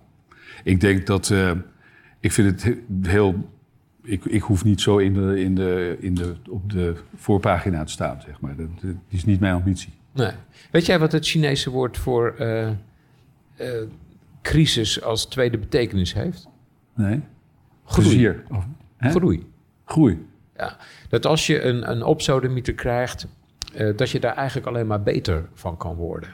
ik 0.63 0.79
denk 0.81 1.07
dat... 1.07 1.29
eh, 1.29 1.51
ik 2.19 2.31
vind 2.31 2.51
het 2.51 2.63
he- 2.63 3.09
heel... 3.09 3.49
Ik, 4.03 4.25
ik 4.25 4.41
hoef 4.41 4.63
niet 4.63 4.81
zo 4.81 4.97
in 4.97 5.13
de, 5.13 5.39
in 5.39 5.55
de, 5.55 5.97
in 5.99 6.15
de, 6.15 6.35
op 6.49 6.71
de 6.71 6.95
voorpagina 7.15 7.83
te 7.83 7.91
staan, 7.91 8.21
zeg 8.21 8.39
maar. 8.39 8.55
Dat, 8.55 8.67
dat 8.81 8.95
is 9.07 9.25
niet 9.25 9.39
mijn 9.39 9.53
ambitie. 9.53 9.93
Nee. 10.11 10.31
Weet 10.71 10.85
jij 10.85 10.99
wat 10.99 11.11
het 11.11 11.27
Chinese 11.27 11.69
woord 11.69 11.97
voor 11.97 12.35
eh, 12.37 12.67
eh, 12.67 12.75
crisis 14.41 15.01
als 15.03 15.25
tweede 15.25 15.57
betekenis 15.57 16.13
heeft? 16.13 16.47
Nee? 16.93 17.21
Groei. 17.85 18.07
Plezier. 18.07 18.43
Of? 18.49 18.65
Groei. 18.99 19.47
Groei. 19.85 20.25
Ja. 20.57 20.77
Dat 21.09 21.25
als 21.25 21.47
je 21.47 21.61
een, 21.61 21.89
een 21.91 22.03
opsodemieter 22.03 22.73
krijgt, 22.73 23.27
eh, 23.73 23.97
dat 23.97 24.09
je 24.09 24.19
daar 24.19 24.35
eigenlijk 24.35 24.67
alleen 24.67 24.87
maar 24.87 25.03
beter 25.03 25.49
van 25.53 25.77
kan 25.77 25.95
worden. 25.95 26.29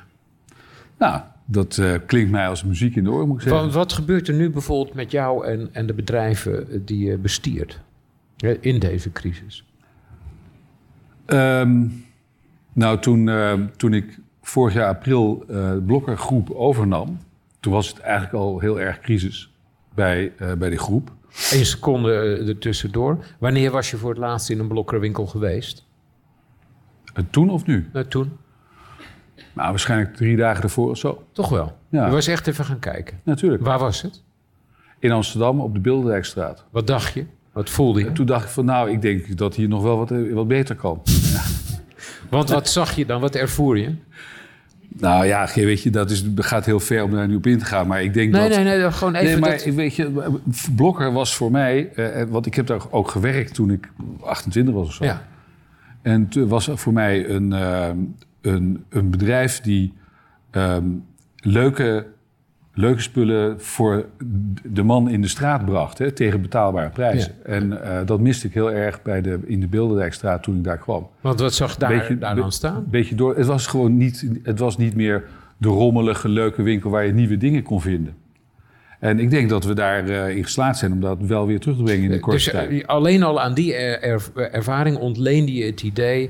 Nou, 0.98 1.22
dat 1.52 1.78
eh, 1.78 1.94
klinkt 2.06 2.32
mij 2.32 2.48
als 2.48 2.64
muziek 2.64 2.96
in 2.96 3.04
de 3.04 3.12
oren, 3.12 3.28
moet 3.28 3.36
ik 3.36 3.42
zeggen. 3.42 3.64
Wat, 3.64 3.74
wat 3.74 3.94
gebeurt 3.94 4.28
er 4.28 4.34
nu 4.34 4.50
bijvoorbeeld 4.50 4.96
met 4.96 5.12
jou 5.12 5.46
en, 5.46 5.70
en 5.72 5.86
de 5.86 5.94
bedrijven 5.94 6.72
eh, 6.72 6.80
die 6.86 7.06
je 7.06 7.18
bestiert 7.18 7.80
in 8.60 8.80
deze 8.80 9.12
crisis? 9.12 9.66
Ehm, 11.26 11.88
nou, 12.74 13.00
toen, 13.00 13.30
eh, 13.30 13.54
toen 13.78 13.94
ik 13.94 14.20
vorig 14.42 14.74
jaar 14.74 14.88
april 14.88 15.44
eh 15.48 15.72
de 15.72 15.82
Blokkergroep 15.86 16.50
overnam... 16.50 17.18
toen 17.60 17.74
was 17.74 17.88
het 17.88 18.00
eigenlijk 18.00 18.34
al 18.34 18.60
heel 18.60 18.80
erg 18.80 19.00
crisis 19.00 19.52
bij, 19.96 20.34
bij 20.58 20.70
die 20.70 20.80
groep. 20.80 21.12
Eén 21.52 21.66
seconde 21.66 22.44
ertussendoor. 22.48 23.26
Wanneer 23.40 23.72
was 23.72 23.92
je 23.92 23.98
voor 23.98 24.10
het 24.10 24.20
laatst 24.20 24.50
in 24.50 24.60
een 24.60 24.68
blokkerwinkel 24.68 25.26
geweest? 25.26 25.86
En 27.14 27.30
toen 27.30 27.50
of 27.50 27.66
nu? 27.66 27.90
Toen? 28.08 28.32
Nou, 29.54 29.70
waarschijnlijk 29.70 30.16
drie 30.16 30.36
dagen 30.38 30.64
ervoor 30.64 30.90
of 30.90 30.98
zo. 30.98 31.24
Toch 31.32 31.50
wel. 31.50 31.78
Ja. 31.90 32.06
Je 32.06 32.12
was 32.12 32.28
echt 32.28 32.48
even 32.48 32.66
gaan 32.66 32.80
kijken. 32.80 33.20
Natuurlijk. 33.24 33.64
Waar 33.64 33.80
was 33.80 34.02
het? 34.02 34.22
In 35.00 35.12
Amsterdam 35.12 35.60
op 35.60 35.74
de 35.74 35.80
Bilderdijkstraat. 35.80 36.66
Wat 36.70 36.88
dacht 36.88 37.14
je? 37.14 37.26
Wat 37.52 37.70
voelde 37.70 38.00
je? 38.00 38.08
En 38.08 38.14
toen 38.14 38.26
dacht 38.26 38.44
ik 38.46 38.50
van, 38.50 38.66
nou, 38.66 38.92
ik 38.92 39.02
denk 39.02 39.38
dat 39.38 39.56
hier 39.56 39.68
nog 39.68 39.82
wel 39.84 39.98
wat, 39.98 40.12
eh, 40.12 40.34
wat 40.34 40.48
beter 40.48 40.76
kan. 40.76 41.02
Want 42.30 42.50
wat 42.50 42.70
zag 42.70 42.96
je 42.96 43.06
dan? 43.06 43.22
Wat 43.22 43.36
ervoer 43.36 43.78
je? 43.78 43.96
Nou 44.98 45.26
ja, 45.26 45.48
weet 45.56 45.84
je, 45.84 45.90
dat 45.90 46.10
is, 46.12 46.26
gaat 46.36 46.66
heel 46.66 46.80
ver 46.80 47.04
om 47.04 47.12
daar 47.12 47.28
nu 47.28 47.36
op 47.36 47.46
in 47.48 47.58
te 47.58 47.66
gaan. 47.66 47.88
Maar 47.88 48.04
ik 48.04 48.14
denk 48.14 48.32
Nee, 48.32 48.50
dat... 48.50 48.64
nee, 48.64 48.78
nee, 48.78 48.92
gewoon 48.92 49.16
even 49.16 49.28
Nee, 49.32 49.40
maar 49.40 49.50
dat- 49.50 49.66
ik 49.66 49.74
weet 49.74 49.96
je, 49.96 50.40
Blokker 50.76 51.12
was 51.12 51.36
voor 51.36 51.52
mij... 51.52 51.92
eh, 51.96 52.24
want 52.30 52.46
ik 52.46 52.54
heb 52.56 52.68
daar 52.68 52.82
ook 52.90 53.10
gewerkt 53.10 53.54
toen 53.54 53.72
ik 53.72 53.90
28 54.22 54.74
was 54.74 54.88
of 54.88 54.94
zo. 54.94 55.04
Ja, 55.04 55.22
En 56.02 56.28
het 56.30 56.48
was 56.48 56.70
voor 56.74 56.94
mij 56.94 57.30
een, 57.30 57.54
ehm, 57.54 57.98
een, 58.42 58.86
een 58.90 59.10
bedrijf 59.10 59.62
die 59.62 59.94
ehm, 60.52 60.86
leuke 61.36 62.06
leuke 62.74 63.02
spullen 63.02 63.62
voor 63.62 64.06
de 64.64 64.84
man 64.84 65.10
in 65.10 65.22
de 65.22 65.28
straat 65.28 65.66
bracht. 65.66 65.98
Hè, 65.98 66.12
tegen 66.12 66.42
betaalbare 66.42 66.90
prijzen. 66.90 67.46
En 67.46 67.84
eh, 67.84 68.06
dat 68.06 68.20
miste 68.20 68.48
ik 68.48 68.54
heel 68.54 68.72
erg 68.72 69.02
bij 69.02 69.22
de, 69.22 69.40
in 69.46 69.60
de 69.60 69.68
Bilderdijkstraat 69.68 70.44
toen 70.44 70.56
ik 70.56 70.64
daar 70.64 70.78
kwam. 70.78 71.10
Want 71.22 71.40
wat 71.40 71.54
zag 71.54 71.78
daar, 71.78 71.98
beetje, 71.98 72.18
daar 72.18 72.36
dan 72.36 72.52
staan? 72.52 72.86
Beetje 72.90 73.16
door, 73.16 73.38
het 73.38 73.46
was 73.46 73.68
gewoon 73.68 73.98
niet, 73.98 74.28
het 74.44 74.60
was 74.60 74.78
niet 74.78 74.96
meer 74.96 75.24
de 75.58 75.68
rommelige, 75.68 76.30
leuke 76.30 76.62
winkel 76.62 76.90
waar 76.90 77.06
je 77.06 77.14
nieuwe 77.14 77.38
dingen 77.38 77.64
kon 77.64 77.82
vinden. 77.82 78.14
En 79.00 79.20
ik 79.20 79.30
denk 79.30 79.50
dat 79.50 79.64
we 79.64 79.74
daarin 79.74 80.12
uh, 80.12 80.36
in 80.38 80.44
geslaagd 80.44 80.78
zijn 80.78 80.92
om 80.92 81.00
dat 81.00 81.18
wel 81.22 81.48
weer 81.48 81.60
terug 81.60 81.78
te 81.78 81.84
brengen 81.84 82.04
in 82.04 82.12
de 82.12 82.20
korte 82.20 82.38
dus, 82.38 82.50
tijd. 82.52 82.70
Dus 82.70 82.88
alleen 82.88 83.24
al 83.24 83.42
aan 83.42 83.54
die 83.54 83.74
ervaring 84.36 84.98
ontleende 84.98 85.54
je 85.54 85.66
het 85.66 85.84
idee... 85.84 86.30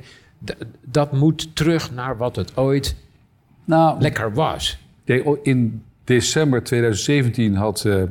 dat 0.86 1.12
moet 1.12 1.56
terug 1.56 1.92
naar 1.92 2.18
wat 2.18 2.36
het 2.36 2.58
ooit 2.58 2.96
nou, 3.66 4.02
lekker 4.02 4.34
was. 4.34 4.80
In 5.44 5.84
december 6.04 6.64
2017 6.64 7.56
had 7.56 7.84
uh, 7.86 8.04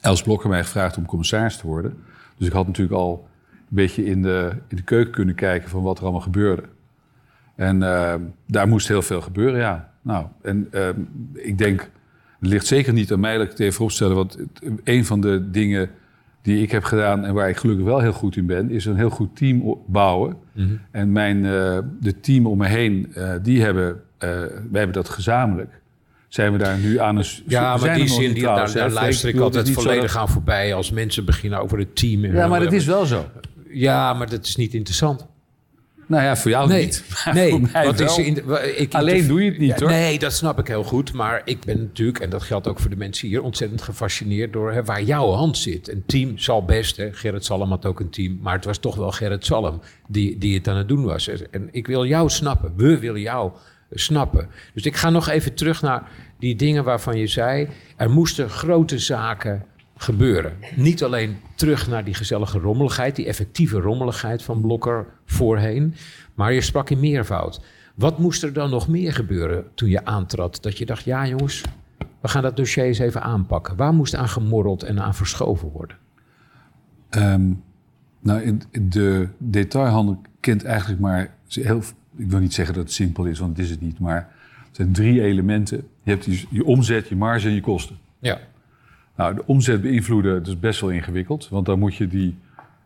Els 0.00 0.22
Blokker 0.22 0.48
mij 0.48 0.62
gevraagd 0.62 0.96
om 0.96 1.06
commissaris 1.06 1.56
te 1.56 1.66
worden. 1.66 2.04
Dus 2.36 2.46
ik 2.46 2.52
had 2.52 2.66
natuurlijk 2.66 2.96
al 2.96 3.28
een 3.50 3.66
beetje 3.68 4.04
in 4.04 4.22
de, 4.22 4.52
in 4.68 4.76
de 4.76 4.82
keuken 4.82 5.12
kunnen 5.12 5.34
kijken 5.34 5.70
van 5.70 5.82
wat 5.82 5.96
er 5.96 6.02
allemaal 6.02 6.20
gebeurde. 6.20 6.62
En 7.54 7.76
uh, 7.76 8.14
daar 8.46 8.68
moest 8.68 8.88
heel 8.88 9.02
veel 9.02 9.20
gebeuren, 9.20 9.60
ja. 9.60 9.92
Nou, 10.02 10.26
en 10.42 10.68
uh, 10.72 10.88
ik 11.32 11.58
denk, 11.58 11.80
het 12.38 12.48
ligt 12.48 12.66
zeker 12.66 12.92
niet 12.92 13.12
aan 13.12 13.20
mij 13.20 13.36
dat 13.36 13.44
ik 13.44 13.50
het 13.50 13.60
even 13.60 13.84
opstellen. 13.84 14.16
Want 14.16 14.38
een 14.84 15.04
van 15.04 15.20
de 15.20 15.50
dingen 15.50 15.90
die 16.42 16.62
ik 16.62 16.70
heb 16.70 16.84
gedaan 16.84 17.24
en 17.24 17.34
waar 17.34 17.48
ik 17.48 17.56
gelukkig 17.56 17.84
wel 17.84 18.00
heel 18.00 18.12
goed 18.12 18.36
in 18.36 18.46
ben, 18.46 18.70
is 18.70 18.84
een 18.84 18.96
heel 18.96 19.10
goed 19.10 19.36
team 19.36 19.78
bouwen. 19.86 20.36
Mm 20.52 20.66
-hmm. 20.66 20.80
En 20.90 21.12
mijn, 21.12 21.42
de 22.00 22.20
team 22.20 22.46
om 22.46 22.58
me 22.58 22.66
heen, 22.66 23.14
die 23.42 23.62
hebben, 23.62 24.00
wij 24.18 24.48
hebben 24.72 24.92
dat 24.92 25.08
gezamenlijk 25.08 25.80
zijn 26.30 26.52
we 26.52 26.58
daar 26.58 26.78
nu 26.78 26.98
aan 26.98 27.16
een... 27.16 27.24
Ja, 27.46 27.76
maar 27.76 27.94
die 27.94 28.08
zin, 28.08 28.32
die, 28.32 28.42
daar, 28.42 28.72
daar 28.72 28.90
luister 28.90 29.28
ik 29.28 29.40
altijd 29.40 29.70
volledig 29.70 30.16
aan 30.16 30.28
voorbij... 30.28 30.74
als 30.74 30.90
mensen 30.90 31.24
beginnen 31.24 31.60
over 31.60 31.78
het 31.78 31.96
team. 31.96 32.24
En 32.24 32.32
ja, 32.32 32.46
maar 32.46 32.60
dat 32.60 32.72
is 32.72 32.84
wel 32.84 33.06
zo. 33.06 33.28
Ja, 33.72 34.14
maar 34.14 34.30
dat 34.30 34.46
is 34.46 34.56
niet 34.56 34.74
interessant. 34.74 35.26
Nou 36.10 36.22
ja, 36.22 36.36
voor 36.36 36.50
jou 36.50 36.68
nee, 36.68 36.84
niet. 36.84 37.04
nee, 37.32 37.50
voor 37.50 37.60
mij 37.72 37.84
wat 37.84 38.00
is 38.00 38.18
in, 38.18 38.42
ik, 38.76 38.94
Alleen 38.94 39.26
doe 39.26 39.44
je 39.44 39.50
het 39.50 39.58
niet, 39.58 39.68
ja, 39.68 39.76
hoor. 39.78 39.88
Nee, 39.88 40.18
dat 40.18 40.32
snap 40.32 40.58
ik 40.58 40.66
heel 40.66 40.82
goed. 40.82 41.12
Maar 41.12 41.42
ik 41.44 41.64
ben 41.64 41.78
natuurlijk, 41.78 42.18
en 42.18 42.30
dat 42.30 42.42
geldt 42.42 42.68
ook 42.68 42.78
voor 42.78 42.90
de 42.90 42.96
mensen 42.96 43.28
hier... 43.28 43.42
ontzettend 43.42 43.82
gefascineerd 43.82 44.52
door 44.52 44.72
hè, 44.72 44.84
waar 44.84 45.02
jouw 45.02 45.30
hand 45.30 45.58
zit. 45.58 45.88
Een 45.88 46.02
team 46.06 46.38
zal 46.38 46.64
best, 46.64 46.96
hè, 46.96 47.12
Gerrit 47.12 47.44
Salm 47.44 47.70
had 47.70 47.86
ook 47.86 48.00
een 48.00 48.10
team... 48.10 48.38
maar 48.42 48.54
het 48.54 48.64
was 48.64 48.78
toch 48.78 48.96
wel 48.96 49.10
Gerrit 49.10 49.44
Salm 49.44 49.80
die, 50.08 50.38
die 50.38 50.54
het 50.54 50.68
aan 50.68 50.76
het 50.76 50.88
doen 50.88 51.04
was. 51.04 51.28
En 51.50 51.68
ik 51.72 51.86
wil 51.86 52.06
jou 52.06 52.28
snappen. 52.28 52.72
We 52.76 52.98
willen 52.98 53.20
jou 53.20 53.52
snappen. 53.90 54.48
Dus 54.74 54.84
ik 54.84 54.96
ga 54.96 55.10
nog 55.10 55.28
even 55.28 55.54
terug 55.54 55.82
naar 55.82 56.10
die 56.38 56.56
dingen 56.56 56.84
waarvan 56.84 57.18
je 57.18 57.26
zei... 57.26 57.68
er 57.96 58.10
moesten 58.10 58.50
grote 58.50 58.98
zaken 58.98 59.64
gebeuren. 60.00 60.52
Niet 60.76 61.02
alleen 61.04 61.36
terug 61.54 61.88
naar 61.88 62.04
die 62.04 62.14
gezellige 62.14 62.58
rommeligheid... 62.58 63.16
die 63.16 63.26
effectieve 63.26 63.80
rommeligheid 63.80 64.42
van 64.42 64.60
Blokker 64.60 65.06
voorheen... 65.24 65.94
maar 66.34 66.52
je 66.52 66.60
sprak 66.60 66.90
in 66.90 67.00
meervoud. 67.00 67.60
Wat 67.94 68.18
moest 68.18 68.42
er 68.42 68.52
dan 68.52 68.70
nog 68.70 68.88
meer 68.88 69.12
gebeuren 69.12 69.64
toen 69.74 69.88
je 69.88 70.04
aantrad? 70.04 70.58
Dat 70.62 70.78
je 70.78 70.86
dacht, 70.86 71.04
ja 71.04 71.26
jongens, 71.26 71.62
we 72.20 72.28
gaan 72.28 72.42
dat 72.42 72.56
dossier 72.56 72.84
eens 72.84 72.98
even 72.98 73.22
aanpakken. 73.22 73.76
Waar 73.76 73.94
moest 73.94 74.14
aan 74.14 74.28
gemorreld 74.28 74.82
en 74.82 75.00
aan 75.00 75.14
verschoven 75.14 75.68
worden? 75.68 75.96
Um, 77.10 77.62
nou, 78.20 78.40
in, 78.42 78.62
de 78.80 79.28
detailhandel 79.38 80.20
kent 80.40 80.64
eigenlijk 80.64 81.00
maar 81.00 81.34
heel 81.48 81.82
ik 82.16 82.30
wil 82.30 82.38
niet 82.38 82.54
zeggen 82.54 82.74
dat 82.74 82.82
het 82.82 82.92
simpel 82.92 83.24
is, 83.24 83.38
want 83.38 83.56
het 83.56 83.66
is 83.66 83.70
het 83.70 83.80
niet. 83.80 83.98
Maar 83.98 84.32
het 84.66 84.76
zijn 84.76 84.92
drie 84.92 85.22
elementen. 85.22 85.88
Je 86.02 86.10
hebt 86.10 86.24
je, 86.24 86.44
je 86.50 86.64
omzet, 86.64 87.08
je 87.08 87.16
marge 87.16 87.48
en 87.48 87.54
je 87.54 87.60
kosten. 87.60 87.98
Ja. 88.18 88.40
Nou, 89.20 89.34
de 89.34 89.46
omzet 89.46 89.82
beïnvloeden, 89.82 90.34
dat 90.34 90.46
is 90.46 90.58
best 90.58 90.80
wel 90.80 90.90
ingewikkeld. 90.90 91.48
Want 91.48 91.66
dan 91.66 91.78
moet 91.78 91.94
je 91.94 92.06
die, 92.06 92.38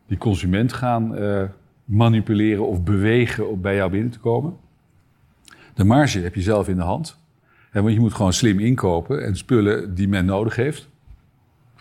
die 0.06 0.18
consument 0.18 0.72
gaan 0.72 1.18
uh, 1.18 1.42
manipuleren 1.84 2.66
of 2.66 2.82
bewegen 2.82 3.50
om 3.50 3.60
bij 3.60 3.74
jou 3.74 3.90
binnen 3.90 4.10
te 4.10 4.18
komen. 4.18 4.56
De 5.74 5.84
marge 5.84 6.20
heb 6.20 6.34
je 6.34 6.40
zelf 6.40 6.68
in 6.68 6.76
de 6.76 6.82
hand. 6.82 7.18
En 7.70 7.82
want 7.82 7.94
je 7.94 8.00
moet 8.00 8.14
gewoon 8.14 8.32
slim 8.32 8.58
inkopen 8.58 9.24
en 9.24 9.36
spullen 9.36 9.94
die 9.94 10.08
men 10.08 10.24
nodig 10.24 10.56
heeft. 10.56 10.88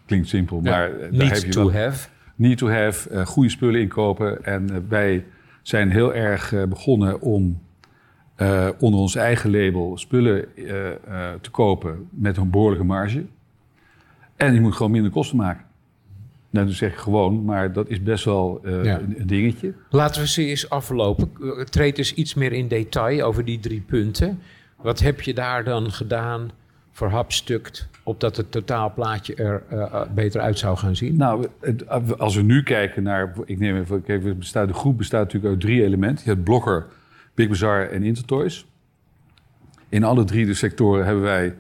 Klinkt 0.06 0.28
simpel, 0.28 0.60
ja, 0.64 0.72
maar 0.72 0.90
daar 1.00 1.12
need 1.12 1.32
heb 1.32 1.44
je 1.44 1.52
to 1.52 1.72
wel, 1.72 1.82
have. 1.82 2.10
Need 2.36 2.58
to 2.58 2.70
have, 2.70 3.10
uh, 3.12 3.26
goede 3.26 3.50
spullen 3.50 3.82
inkopen. 3.82 4.46
En 4.46 4.72
uh, 4.72 4.78
bij 4.90 5.26
zijn 5.62 5.92
heel 5.92 6.14
erg 6.14 6.54
begonnen 6.70 7.22
om 7.22 7.62
onder 8.80 9.00
ons 9.00 9.16
eigen 9.16 9.52
label 9.52 9.98
spullen 9.98 10.46
te 11.42 11.50
kopen 11.52 12.08
met 12.10 12.38
een 12.38 12.50
behoorlijke 12.50 12.86
marge. 12.86 13.26
En 14.48 14.54
je 14.54 14.62
moet 14.62 14.76
gewoon 14.76 14.92
minder 14.92 15.12
kosten 15.12 15.38
maken. 15.38 15.66
Nou, 16.50 16.66
dat 16.66 16.76
zeg 16.76 16.92
ik 16.92 16.98
gewoon, 16.98 17.44
maar 17.44 17.74
dat 17.74 17.90
is 17.90 18.04
best 18.04 18.26
wel 18.26 18.62
ja. 18.64 18.72
een, 18.72 19.20
een, 19.20 19.28
dingetje. 19.28 19.74
Laten 19.90 20.22
we 20.22 20.28
ze 20.28 20.46
eens 20.46 20.70
aflopen. 20.70 21.32
Treed 21.70 21.98
eens 21.98 22.14
iets 22.14 22.34
meer 22.34 22.52
in 22.52 22.68
detail 22.68 23.26
over 23.26 23.46
die 23.46 23.60
drie 23.60 23.82
punten. 23.82 24.40
Wat 24.84 25.00
heb 25.00 25.22
je 25.22 25.34
daar 25.34 25.64
dan 25.64 25.92
gedaan, 25.92 26.52
verhapstukt, 26.92 27.88
opdat 28.04 28.38
het 28.38 28.52
totaalplaatje 28.52 29.36
er 29.36 29.64
uh, 29.74 30.02
beter 30.14 30.42
uit 30.42 30.60
zou 30.60 30.78
gaan 30.78 30.96
zien? 30.96 31.18
Nou, 31.18 31.48
als 32.18 32.36
we 32.36 32.42
nu 32.42 32.64
kijken 32.64 33.04
naar, 33.04 33.34
ik 33.46 33.60
neem 33.60 33.78
even, 33.78 34.04
kijk, 34.04 34.38
bestaat, 34.38 34.68
de 34.68 34.74
groep 34.74 34.98
bestaat 34.98 35.24
natuurlijk 35.24 35.54
uit 35.54 35.62
drie 35.62 35.84
elementen. 35.84 36.24
Je 36.26 36.32
hebt 36.32 36.44
Blokker, 36.44 36.86
Big 37.34 37.48
Bazaar 37.48 37.90
en 37.90 38.04
Intertoys. 38.04 38.66
In 39.90 40.04
alle 40.04 40.24
drie 40.24 40.46
de 40.46 40.54
sectoren 40.54 41.06
hebben 41.06 41.24
wij, 41.24 41.56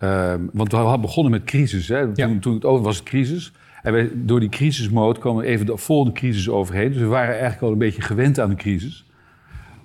um, 0.00 0.50
want 0.52 0.70
we 0.70 0.76
hadden 0.76 1.00
begonnen 1.00 1.32
met 1.32 1.44
crisis. 1.44 1.88
Hè? 1.88 1.98
Ja. 1.98 2.12
Toen, 2.12 2.38
toen 2.38 2.54
het 2.54 2.64
over 2.64 2.84
was, 2.84 2.96
het 2.96 3.04
crisis. 3.04 3.52
En 3.82 3.92
wij, 3.92 4.10
door 4.14 4.40
die 4.40 4.48
crisismode 4.48 5.20
kwamen 5.20 5.42
we 5.42 5.48
even 5.48 5.66
de 5.66 5.76
volgende 5.76 6.18
crisis 6.18 6.48
overheen. 6.48 6.92
Dus 6.92 7.00
we 7.00 7.06
waren 7.06 7.32
eigenlijk 7.32 7.62
al 7.62 7.72
een 7.72 7.78
beetje 7.78 8.02
gewend 8.02 8.40
aan 8.40 8.48
de 8.48 8.54
crisis. 8.54 9.06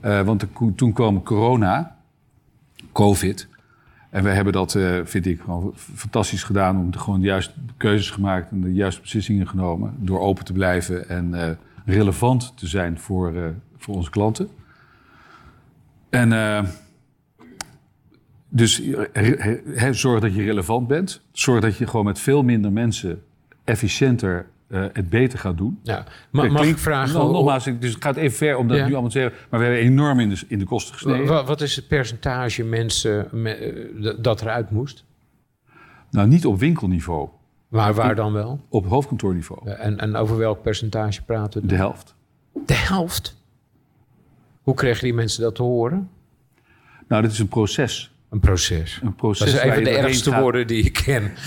Uh, 0.05 0.21
want 0.21 0.39
de, 0.39 0.75
toen 0.75 0.93
kwam 0.93 1.23
corona, 1.23 1.95
COVID. 2.91 3.47
En 4.09 4.23
we 4.23 4.29
hebben 4.29 4.53
dat, 4.53 4.73
uh, 4.73 4.99
vind 5.03 5.25
ik, 5.25 5.39
gewoon 5.39 5.73
fantastisch 5.75 6.43
gedaan. 6.43 6.77
Om 6.77 6.91
de, 6.91 6.99
gewoon 6.99 7.19
de 7.19 7.25
juiste 7.25 7.53
keuzes 7.77 8.09
gemaakt 8.09 8.51
en 8.51 8.61
de 8.61 8.73
juiste 8.73 9.01
beslissingen 9.01 9.47
genomen. 9.47 9.93
Door 9.97 10.19
open 10.19 10.45
te 10.45 10.53
blijven 10.53 11.09
en 11.09 11.33
uh, 11.33 11.49
relevant 11.85 12.57
te 12.57 12.67
zijn 12.67 12.99
voor, 12.99 13.53
voor 13.77 13.95
onze 13.95 14.09
klanten. 14.09 14.47
En 16.09 16.31
dus 18.55 18.81
he, 19.13 19.93
zorg 19.93 20.21
dat 20.21 20.35
je 20.35 20.43
relevant 20.43 20.87
bent. 20.87 21.21
Zorg 21.31 21.61
dat 21.61 21.77
je 21.77 21.87
gewoon 21.87 22.05
met 22.05 22.19
veel 22.19 22.43
minder 22.43 22.71
mensen 22.71 23.23
efficiënter 23.63 24.47
uh, 24.67 24.85
het 24.93 25.09
beter 25.09 25.39
gaat 25.39 25.57
doen. 25.57 25.79
Ja. 25.83 26.05
Maar 26.29 26.51
mag 26.51 26.65
ik 26.65 26.77
vragen... 26.77 27.17
Nou, 27.17 27.31
nogmaals, 27.31 27.63
dus 27.63 27.93
het 27.93 28.03
gaat 28.03 28.15
even 28.15 28.37
ver 28.37 28.57
om 28.57 28.67
dat 28.67 28.77
ja. 28.77 28.85
nu 28.85 28.91
allemaal 28.91 29.09
te 29.09 29.19
zeggen... 29.19 29.39
maar 29.49 29.59
we 29.59 29.65
hebben 29.65 29.83
enorm 29.83 30.19
in 30.19 30.29
de, 30.29 30.41
in 30.47 30.59
de 30.59 30.65
kosten 30.65 30.93
gesneden. 30.93 31.25
Wat, 31.25 31.47
wat 31.47 31.61
is 31.61 31.75
het 31.75 31.87
percentage 31.87 32.63
mensen 32.63 33.27
me, 33.31 33.73
uh, 33.93 34.13
dat 34.17 34.41
eruit 34.41 34.71
moest? 34.71 35.05
Nou, 36.11 36.27
niet 36.27 36.45
op 36.45 36.59
winkelniveau. 36.59 37.29
Maar 37.67 37.93
waar 37.93 38.15
dan 38.15 38.33
wel? 38.33 38.59
Op 38.69 38.85
hoofdkantoorniveau. 38.87 39.69
Ja, 39.69 39.75
en, 39.75 39.99
en 39.99 40.15
over 40.15 40.37
welk 40.37 40.61
percentage 40.61 41.23
praten 41.23 41.61
we? 41.61 41.67
De 41.67 41.75
helft. 41.75 42.15
De 42.65 42.73
helft? 42.73 43.43
Hoe 44.61 44.73
kregen 44.73 45.03
die 45.03 45.13
mensen 45.13 45.41
dat 45.41 45.55
te 45.55 45.63
horen? 45.63 46.09
Nou, 47.07 47.21
dit 47.21 47.31
is 47.31 47.39
een 47.39 47.47
proces. 47.47 48.14
Een 48.29 48.39
proces. 48.39 48.99
Een 49.03 49.15
proces 49.15 49.51
dat 49.51 49.61
is 49.63 49.69
een 49.69 49.73
van 49.73 49.83
de 49.83 49.97
ergste 49.97 50.31
gaat... 50.31 50.41
woorden 50.41 50.67
die 50.67 50.83
ik 50.83 50.93
ken. 50.93 51.31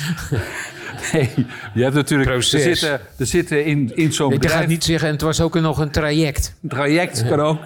Nee, 1.12 1.30
je 1.74 1.82
hebt 1.82 1.94
natuurlijk... 1.94 2.30
Proces. 2.30 2.64
Er 2.64 2.76
zitten, 2.76 3.00
er 3.18 3.26
zitten 3.26 3.64
in, 3.64 3.96
in 3.96 4.12
zo'n 4.12 4.28
bedrijf... 4.28 4.54
Ik 4.54 4.60
ga 4.60 4.66
niet 4.66 4.84
zeggen, 4.84 5.06
en 5.08 5.14
het 5.14 5.22
was 5.22 5.40
ook 5.40 5.60
nog 5.60 5.78
een 5.78 5.90
traject. 5.90 6.56
Een 6.62 6.68
traject 6.68 7.28
kan 7.28 7.40
ook. 7.40 7.58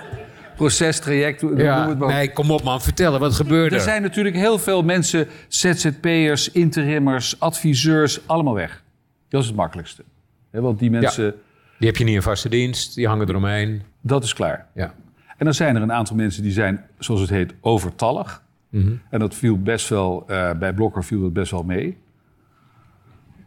Proces, 0.57 0.99
traject, 0.99 1.45
ja, 1.57 1.89
het 1.89 1.99
maar. 1.99 2.09
Nee, 2.09 2.33
kom 2.33 2.51
op 2.51 2.63
man, 2.63 2.83
vertel, 2.83 3.19
wat 3.19 3.35
gebeurde 3.35 3.75
er? 3.75 3.81
Er 3.81 3.81
zijn 3.81 4.03
natuurlijk 4.03 4.37
heel 4.37 4.59
veel 4.59 4.83
mensen, 4.83 5.29
ZZP'ers, 5.49 6.51
interimmers, 6.51 7.41
adviseurs, 7.41 8.21
allemaal 8.27 8.55
weg. 8.55 8.83
Dat 9.29 9.41
is 9.41 9.47
het 9.47 9.57
makkelijkste. 9.57 10.03
He, 10.51 10.61
want 10.61 10.79
die 10.79 10.91
mensen... 10.91 11.25
Ja, 11.25 11.33
die 11.79 11.89
heb 11.89 11.97
je 11.97 12.05
niet 12.05 12.15
in 12.15 12.23
vaste 12.23 12.49
dienst, 12.49 12.95
die 12.95 13.07
hangen 13.07 13.29
eromheen. 13.29 13.83
Dat 14.01 14.25
is 14.25 14.35
klaar. 14.35 14.67
Ja. 14.75 14.95
En 15.37 15.45
dan 15.45 15.55
zijn 15.55 15.77
er 15.77 15.83
een 15.83 15.93
aantal 15.93 16.17
mensen 16.17 16.43
die 16.43 16.53
zijn, 16.53 16.85
zoals 16.99 17.21
het 17.21 17.31
heet, 17.31 17.55
overtallig. 17.61 18.43
Mm 18.73 18.83
-hmm. 18.83 19.01
En 19.11 19.19
dat 19.19 19.35
viel 19.35 19.63
best 19.63 19.89
wel, 19.89 20.25
uh, 20.31 20.53
bij 20.53 20.73
Blokker 20.73 21.05
viel 21.05 21.21
dat 21.21 21.33
best 21.33 21.51
wel 21.51 21.63
mee. 21.63 21.99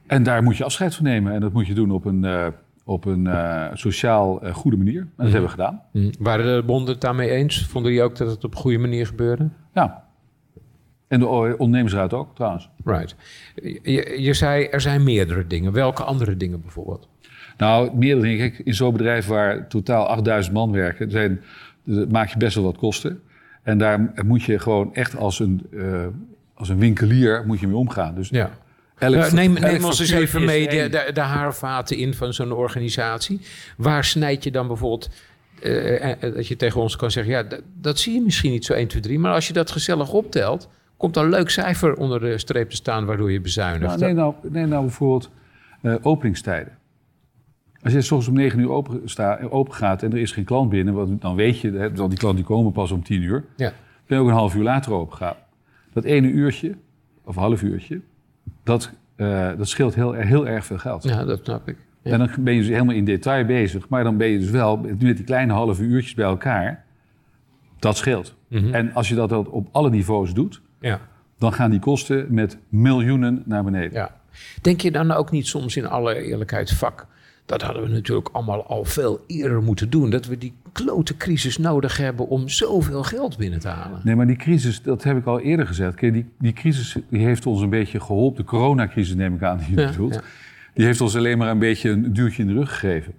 En 0.08 0.24
daar 0.24 0.44
moet 0.44 0.58
je 0.58 0.64
afscheid 0.64 0.96
van 0.96 1.04
nemen. 1.04 1.34
En 1.34 1.42
dat 1.42 1.54
moet 1.54 1.68
je 1.68 1.74
doen 1.74 1.92
op 1.92 2.06
een, 2.06 2.24
uh, 2.24 2.48
op 2.84 3.06
een 3.06 3.26
uh, 3.26 3.68
sociaal 3.74 4.42
goede 4.52 4.78
manier. 4.78 5.00
En 5.00 5.10
dat 5.16 5.26
mm. 5.26 5.32
hebben 5.32 5.50
we 5.50 5.56
gedaan. 5.56 5.82
Mm. 5.92 6.12
Waren 6.20 6.56
de 6.56 6.64
bonden 6.64 6.94
het 6.94 7.02
daarmee 7.02 7.30
eens? 7.30 7.66
Vonden 7.66 7.92
jullie 7.92 8.08
ook 8.08 8.18
dat 8.18 8.30
het 8.30 8.44
op 8.44 8.52
een 8.52 8.60
goede 8.60 8.78
manier 8.78 9.08
gebeurde? 9.08 9.50
Ja. 9.74 10.04
En 11.08 11.20
de 11.20 11.28
ondernemersraad 11.28 12.14
ook, 12.14 12.36
trouwens. 12.36 12.70
Right. 12.84 13.16
Je, 13.84 14.16
je 14.22 14.34
zei, 14.34 14.66
er 14.66 14.82
zijn 14.82 15.04
meerdere 15.04 15.48
dingen. 15.48 15.72
Welke 15.72 16.04
andere 16.04 16.38
dingen 16.38 16.62
bijvoorbeeld? 16.62 17.08
Nou, 17.58 17.96
meerdere 17.96 18.28
dingen. 18.28 18.52
Kijk, 18.52 18.66
in 18.66 18.74
zo'n 18.74 18.92
bedrijf 18.92 19.28
waar 19.28 19.68
totaal 19.68 20.08
8000 20.08 20.54
man 20.54 20.72
werken... 20.72 21.12
Zijn, 21.12 21.42
maak 22.10 22.30
je 22.30 22.38
best 22.38 22.56
wel 22.56 22.64
wat 22.64 22.78
kosten. 22.78 23.22
En 23.66 23.78
daar 23.78 24.14
moet 24.26 24.44
je 24.44 24.60
gewoon 24.60 24.94
echt 24.94 25.18
als 25.18 25.40
een 25.40 25.68
als 26.56 26.70
een 26.70 26.80
winkelier 26.80 27.44
moet 27.46 27.60
je 27.60 27.68
mee 27.68 27.76
omgaan. 27.76 28.16
Dus 28.16 28.30
Ja. 28.30 28.50
elk, 28.98 29.16
Eh, 29.16 29.32
neem 29.32 29.54
neem 29.54 29.84
ons 29.86 30.00
eens 30.00 30.12
even 30.12 30.46
mee 30.46 30.68
de, 30.68 30.90
de, 30.90 31.12
de 31.14 31.22
haarvaten 31.22 31.98
in 31.98 32.14
van 32.14 32.34
zo'n 32.34 32.52
organisatie. 32.52 33.42
Waar 33.78 34.04
snijd 34.04 34.44
je 34.44 34.52
dan 34.52 34.68
bijvoorbeeld... 34.68 35.10
eh, 35.62 36.12
eh, 36.12 36.34
dat 36.34 36.48
je 36.48 36.56
tegen 36.56 36.82
ons 36.82 36.96
kan 36.96 37.12
zeggen... 37.12 37.34
ja, 37.34 37.44
dat, 37.44 37.62
dat 37.82 38.00
zie 38.00 38.14
je 38.14 38.22
misschien 38.22 38.52
niet 38.52 38.66
zo 38.66 38.74
1, 38.74 38.88
2, 38.88 39.02
3... 39.02 39.20
maar 39.20 39.34
als 39.34 39.48
je 39.48 39.54
dat 39.54 39.72
gezellig 39.72 40.12
optelt... 40.14 40.70
komt 40.98 41.16
een 41.16 41.30
leuk 41.30 41.50
cijfer 41.50 41.94
onder 41.94 42.20
de 42.20 42.38
streep 42.38 42.70
te 42.70 42.76
staan... 42.76 43.06
waardoor 43.06 43.32
je 43.32 43.42
bezuinigt. 43.42 43.86
Nou, 43.86 44.00
neem, 44.00 44.16
nou, 44.16 44.34
neem 44.42 44.68
nou 44.70 44.82
bijvoorbeeld 44.82 45.30
eh, 45.82 45.96
openingstijden. 46.02 46.78
Als 47.86 47.94
je 47.94 48.02
soms 48.02 48.28
om 48.28 48.34
9 48.34 48.60
uur 48.60 48.70
open, 48.70 49.02
sta, 49.06 49.40
open 49.50 49.74
gaat 49.74 50.04
en 50.04 50.12
er 50.12 50.18
is 50.18 50.32
geen 50.32 50.44
klant 50.44 50.70
binnen, 50.70 50.94
want 50.94 51.22
dan 51.22 51.36
weet 51.36 51.60
je, 51.60 51.72
hè, 51.72 51.94
want 51.96 52.10
die 52.10 52.20
klanten 52.20 52.36
die 52.36 52.46
komen 52.56 52.72
pas 52.72 52.92
om 52.92 53.04
10 53.04 53.22
uur. 53.22 53.44
Ja. 53.56 53.74
Ben 54.08 54.18
je 54.18 54.24
ook 54.24 54.30
een 54.30 54.36
half 54.36 54.56
uur 54.56 54.64
later 54.64 54.92
open 54.94 55.18
gaan. 55.18 55.36
Dat 55.94 56.04
ene 56.04 56.28
uurtje, 56.28 56.76
of 57.24 57.36
een 57.36 57.42
half 57.42 57.62
uurtje, 57.62 58.02
dat, 58.64 58.92
eh, 59.16 59.50
dat 59.58 59.68
scheelt 59.68 59.96
heel, 59.96 60.12
heel 60.12 60.48
erg 60.48 60.66
veel 60.66 60.78
geld. 60.78 61.04
ja, 61.04 61.24
dat 61.26 61.40
snap 61.44 61.68
ik. 61.68 61.78
Ja. 62.02 62.12
En 62.12 62.20
dan 62.20 62.30
ben 62.40 62.54
je 62.54 62.60
dus 62.60 62.70
helemaal 62.70 62.96
in 62.96 63.06
detail 63.06 63.46
bezig. 63.46 63.90
Maar 63.90 64.04
dan 64.04 64.18
ben 64.18 64.28
je 64.28 64.40
dus 64.40 64.50
wel 64.50 64.78
met 64.78 65.00
die 65.00 65.24
kleine 65.24 65.54
halve 65.54 65.84
uurtjes 65.84 66.14
bij 66.14 66.26
elkaar. 66.26 66.84
Dat 67.80 67.98
scheelt. 67.98 68.36
Mhm. 68.48 68.74
En 68.74 68.94
als 68.94 69.10
je 69.10 69.16
dat 69.16 69.32
op 69.48 69.68
alle 69.72 69.90
niveaus 69.90 70.34
doet, 70.34 70.62
Ja. 70.80 71.00
dan 71.38 71.54
gaan 71.54 71.72
die 71.72 71.80
kosten 71.80 72.26
met 72.30 72.58
miljoenen 72.70 73.44
naar 73.46 73.64
beneden. 73.64 73.92
Ja. 73.94 74.16
Denk 74.62 74.82
je 74.82 74.92
dan 74.92 75.12
ook 75.12 75.32
niet 75.32 75.48
soms 75.48 75.76
in 75.78 75.88
alle 75.88 76.16
eerlijkheid, 76.24 76.72
vak, 76.74 77.08
dat 77.46 77.62
hadden 77.62 77.84
we 77.84 77.90
natuurlijk 77.90 78.30
allemaal 78.32 78.66
al 78.66 78.86
veel 78.86 79.24
eerder 79.28 79.64
moeten 79.64 79.90
doen. 79.90 80.10
Dat 80.10 80.26
we 80.26 80.38
die 80.38 80.54
klote 80.72 81.18
crisis 81.18 81.58
nodig 81.58 81.98
hebben 81.98 82.28
om 82.28 82.50
zoveel 82.50 83.04
geld 83.04 83.38
binnen 83.38 83.60
te 83.60 83.68
halen. 83.68 84.00
Nee, 84.04 84.16
maar 84.16 84.28
die 84.28 84.36
crisis, 84.36 84.82
dat 84.82 85.04
heb 85.04 85.18
ik 85.18 85.26
al 85.26 85.40
eerder 85.40 85.68
gezegd. 85.68 85.96
Kijk, 85.96 86.14
die, 86.14 86.26
die 86.40 86.54
crisis 86.54 86.96
die 87.10 87.26
heeft 87.26 87.46
ons 87.46 87.62
een 87.62 87.70
beetje 87.70 88.00
geholpen. 88.00 88.38
De 88.44 88.50
coronacrisis 88.50 89.16
neem 89.16 89.36
ik 89.36 89.44
aan 89.44 89.58
die 89.58 89.76
je 89.76 89.82
Ja, 89.82 89.90
bedoelt. 89.90 90.14
ja. 90.14 90.22
Die 90.74 90.86
heeft 90.86 91.02
ons 91.02 91.16
alleen 91.16 91.38
maar 91.38 91.50
een 91.50 91.60
beetje 91.60 91.90
een 91.90 92.14
duwtje 92.14 92.42
in 92.42 92.48
de 92.48 92.54
rug 92.54 92.70
gegeven. 92.80 93.14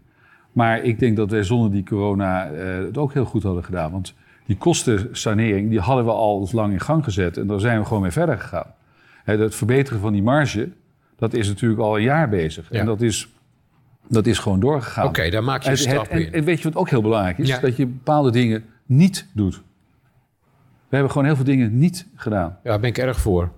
Maar 0.53 0.83
ik 0.83 0.99
denk 0.99 1.17
dat 1.17 1.31
wij 1.31 1.43
zonder 1.43 1.71
die 1.71 1.85
corona 1.85 2.47
eh, 2.51 2.79
het 2.79 2.99
ook 2.99 3.13
heel 3.13 3.25
goed 3.25 3.43
hadden 3.43 3.65
gedaan. 3.65 3.91
Want 3.91 4.15
die 4.47 4.57
kostensanering, 4.57 5.71
die 5.71 5.81
hadden 5.81 6.05
we 6.05 6.11
al 6.11 6.49
lang 6.53 6.73
in 6.73 6.81
gang 6.81 7.05
gezet. 7.05 7.37
En 7.37 7.47
daar 7.47 7.61
zijn 7.61 7.79
we 7.79 7.85
gewoon 7.87 8.03
mee 8.03 8.11
verder 8.11 8.39
gegaan. 8.39 8.75
Het 9.25 9.55
verbeteren 9.55 10.01
van 10.01 10.13
die 10.13 10.23
marge, 10.23 10.69
dat 11.17 11.35
is 11.35 11.49
natuurlijk 11.49 11.81
al 11.81 11.97
een 11.97 12.03
jaar 12.03 12.29
bezig. 12.29 12.67
Ja. 12.71 12.79
En 12.81 12.87
dat 12.87 13.01
is, 13.01 13.29
dat 14.09 14.27
is 14.27 14.39
gewoon 14.39 14.61
doorgegaan. 14.61 15.07
Oké, 15.07 15.31
daar 15.31 15.45
maak 15.45 15.63
je 15.63 15.67
een 15.71 15.77
En, 15.77 15.81
stap 15.83 16.07
en, 16.07 16.27
in. 16.27 16.33
en 16.33 16.45
weet 16.45 16.59
je 16.59 16.65
wat 16.65 16.77
ook 16.77 16.91
heel 16.91 17.03
belangrijk 17.03 17.39
is? 17.39 17.49
Ja. 17.49 17.59
Dat 17.61 17.77
je 17.77 17.87
bepaalde 17.87 18.31
dingen 18.31 18.65
niet 18.87 19.27
doet. 19.33 19.55
We 20.89 20.95
hebben 20.97 21.11
gewoon 21.11 21.27
heel 21.27 21.37
veel 21.37 21.45
dingen 21.45 21.79
niet 21.79 22.07
gedaan. 22.15 22.59
Ja, 22.63 22.71
daar 22.71 22.81
ben 22.81 22.89
ik 22.89 22.99
erg 22.99 23.21
voor. 23.21 23.51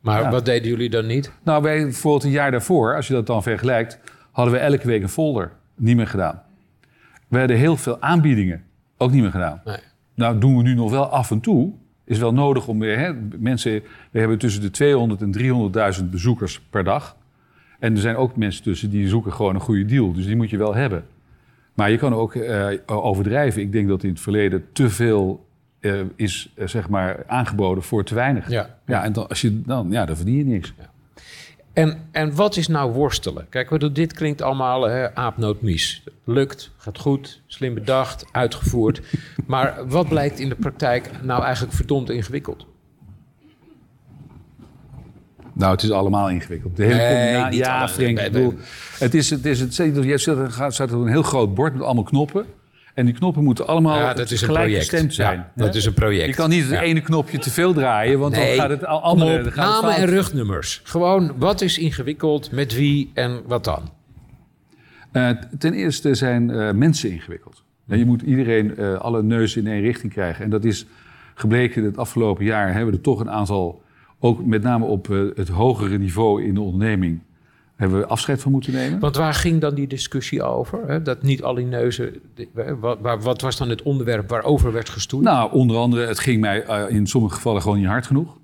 Maar 0.00 0.22
Ja. 0.22 0.30
wat 0.30 0.44
deden 0.44 0.68
jullie 0.68 0.90
dan 0.90 1.06
niet? 1.06 1.32
Nou, 1.42 1.62
wij 1.62 1.82
bijvoorbeeld 1.82 2.24
een 2.24 2.30
jaar 2.30 2.50
daarvoor, 2.50 2.94
als 2.96 3.06
je 3.06 3.12
dat 3.14 3.26
dan 3.26 3.42
vergelijkt, 3.42 3.98
hadden 4.30 4.54
we 4.54 4.60
elke 4.60 4.86
week 4.86 5.02
een 5.02 5.08
folder. 5.08 5.52
Niet 5.74 5.96
meer 5.96 6.06
gedaan. 6.06 6.42
We 7.28 7.38
hadden 7.38 7.56
heel 7.56 7.76
veel 7.76 8.00
aanbiedingen. 8.00 8.62
Ook 8.96 9.10
niet 9.10 9.22
meer 9.22 9.30
gedaan. 9.30 9.60
Nee. 9.64 9.76
Nou, 10.14 10.38
doen 10.38 10.56
we 10.56 10.62
nu 10.62 10.74
nog 10.74 10.90
wel 10.90 11.06
af 11.08 11.30
en 11.30 11.40
toe. 11.40 11.72
Is 12.04 12.18
wel 12.18 12.32
nodig 12.32 12.68
om 12.68 12.78
weer. 12.78 12.98
Hè, 12.98 13.12
mensen, 13.38 13.82
we 14.10 14.18
hebben 14.18 14.38
tussen 14.38 14.62
de 14.62 14.70
200 14.70 15.22
en 15.22 15.32
300.000 15.98 16.04
bezoekers 16.10 16.60
per 16.60 16.84
dag. 16.84 17.16
En 17.78 17.94
er 17.94 18.00
zijn 18.00 18.16
ook 18.16 18.36
mensen 18.36 18.62
tussen 18.62 18.90
die 18.90 19.08
zoeken 19.08 19.32
gewoon 19.32 19.54
een 19.54 19.60
goede 19.60 19.84
deal. 19.84 20.12
Dus 20.12 20.26
die 20.26 20.36
moet 20.36 20.50
je 20.50 20.56
wel 20.56 20.74
hebben. 20.74 21.04
Maar 21.74 21.90
je 21.90 21.98
kan 21.98 22.14
ook 22.14 22.34
eh, 22.34 22.70
overdrijven. 22.86 23.62
Ik 23.62 23.72
denk 23.72 23.88
dat 23.88 24.02
in 24.02 24.10
het 24.10 24.20
verleden 24.20 24.64
te 24.72 24.90
veel 24.90 25.46
eh, 25.80 26.00
is 26.16 26.52
eh, 26.54 26.66
zeg 26.66 26.88
maar 26.88 27.24
aangeboden 27.26 27.82
voor 27.82 28.04
te 28.04 28.14
weinig. 28.14 28.50
Ja. 28.50 28.78
Ja, 28.86 29.04
en 29.04 29.12
dan, 29.12 29.28
als 29.28 29.40
je, 29.40 29.62
dan, 29.62 29.90
ja, 29.90 30.04
dan 30.04 30.16
verdien 30.16 30.36
je 30.36 30.44
niks. 30.44 30.72
En, 31.72 32.08
en 32.10 32.34
wat 32.34 32.56
is 32.56 32.68
nou 32.68 32.92
worstelen? 32.92 33.46
Kijk, 33.48 33.94
dit 33.94 34.12
klinkt 34.12 34.42
allemaal 34.42 34.82
hè. 34.82 35.14
Lukt, 36.24 36.70
gaat 36.76 36.98
goed, 36.98 37.42
slim 37.46 37.74
bedacht, 37.74 38.24
uitgevoerd. 38.32 39.02
maar 39.46 39.88
wat 39.88 40.08
blijkt 40.08 40.38
in 40.38 40.48
de 40.48 40.54
praktijk 40.54 41.10
nou 41.22 41.42
eigenlijk 41.42 41.74
verdomd 41.74 42.10
ingewikkeld? 42.10 42.66
Nou, 45.58 45.72
het 45.72 45.82
is 45.82 45.90
allemaal 45.90 46.30
ingewikkeld. 46.30 46.76
De 46.76 46.84
hele 46.84 46.94
Nee, 46.96 47.54
ja, 47.56 47.88
Frank, 47.88 48.18
ik 48.18 48.32
bedoel, 48.32 48.54
het 48.98 49.14
is, 49.14 49.30
het 49.30 49.46
is 49.46 49.60
het, 49.60 49.76
je 49.76 50.12
er 50.12 50.72
staat 50.72 50.90
er 50.90 50.96
een 50.96 51.06
heel 51.08 51.22
groot 51.22 51.54
bord 51.54 51.72
met 51.72 51.82
allemaal 51.82 52.02
knoppen. 52.02 52.46
En 52.94 53.04
die 53.04 53.14
knoppen 53.14 53.44
moeten 53.44 53.66
allemaal 53.66 53.98
Ja, 53.98 54.14
dat 54.14 54.30
is 54.30 54.40
een 54.40 54.46
gelijk 54.46 54.64
project. 54.64 54.88
gestemd 54.88 55.14
zijn. 55.14 55.38
Ja, 55.38 55.50
dat 55.64 55.74
is 55.74 55.84
een 55.84 55.94
project. 55.94 56.26
Je 56.28 56.34
kan 56.34 56.48
niet 56.50 56.62
het 56.62 56.70
Ja. 56.70 56.80
ene 56.80 57.00
knopje 57.00 57.38
te 57.38 57.50
veel 57.50 57.72
draaien, 57.72 58.18
want 58.18 58.34
Nee, 58.34 58.48
dan 58.56 58.60
gaat 58.60 58.70
het 58.70 58.86
al 58.86 59.00
Kom 59.00 59.08
andere. 59.10 59.38
op, 59.38 59.42
dan 59.44 59.52
gaat 59.52 59.74
het 59.74 59.82
namen 59.82 59.96
en 59.96 60.06
rugnummers. 60.06 60.80
Gewoon, 60.84 61.32
wat 61.36 61.60
is 61.60 61.78
ingewikkeld, 61.78 62.52
met 62.52 62.74
wie 62.74 63.10
en 63.14 63.40
wat 63.46 63.64
dan? 63.64 63.90
Eh, 65.12 65.30
ten 65.58 65.72
eerste 65.72 66.14
zijn 66.14 66.50
eh, 66.50 66.70
mensen 66.72 67.10
ingewikkeld. 67.10 67.62
En 67.88 67.98
je 67.98 68.04
moet 68.06 68.22
iedereen 68.22 68.76
eh, 68.76 68.94
alle 68.94 69.22
neuzen 69.22 69.64
in 69.66 69.72
één 69.72 69.80
richting 69.82 70.12
krijgen. 70.12 70.44
En 70.44 70.50
dat 70.50 70.64
is 70.64 70.86
gebleken 71.34 71.84
het 71.84 71.96
afgelopen 71.98 72.44
jaar 72.44 72.66
hebben 72.66 72.90
we 72.90 72.96
er 72.96 73.00
toch 73.02 73.20
een 73.20 73.30
aantal, 73.30 73.82
ook 74.20 74.44
met 74.44 74.62
name 74.62 74.84
op 74.84 75.10
eh, 75.10 75.20
het 75.34 75.48
hogere 75.48 75.98
niveau 75.98 76.44
in 76.44 76.54
de 76.54 76.60
onderneming, 76.60 77.20
hebben 77.76 77.98
we 77.98 78.06
afscheid 78.06 78.40
van 78.40 78.52
moeten 78.52 78.72
nemen. 78.72 78.98
Want 78.98 79.16
waar 79.16 79.34
ging 79.34 79.60
dan 79.60 79.74
die 79.74 79.86
discussie 79.86 80.42
over? 80.42 80.78
Hè? 80.86 81.02
Dat 81.02 81.22
niet 81.22 81.42
al 81.42 81.54
die 81.54 81.64
neuzen... 81.66 82.14
Wat, 82.80 83.22
wat 83.22 83.40
was 83.40 83.56
dan 83.56 83.68
het 83.68 83.82
onderwerp 83.82 84.28
waarover 84.28 84.72
werd 84.72 84.88
gestoeid? 84.88 85.24
Nou, 85.24 85.52
onder 85.52 85.76
andere, 85.76 86.06
het 86.06 86.18
ging 86.18 86.40
mij 86.40 86.64
eh, 86.64 86.94
in 86.96 87.06
sommige 87.06 87.34
gevallen 87.34 87.62
gewoon 87.62 87.78
niet 87.78 87.86
hard 87.86 88.06
genoeg. 88.06 88.36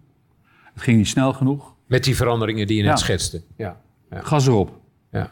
Het 0.75 0.83
ging 0.83 0.97
niet 0.97 1.09
snel 1.09 1.33
genoeg. 1.33 1.73
Met 1.87 2.05
die 2.05 2.17
veranderingen 2.17 2.67
die 2.67 2.77
je 2.77 2.83
net 2.83 2.99
schetste. 2.99 3.43
Ja. 3.57 3.77
Ja. 4.11 4.21
Gas 4.21 4.47
erop. 4.47 4.79
ja. 5.11 5.31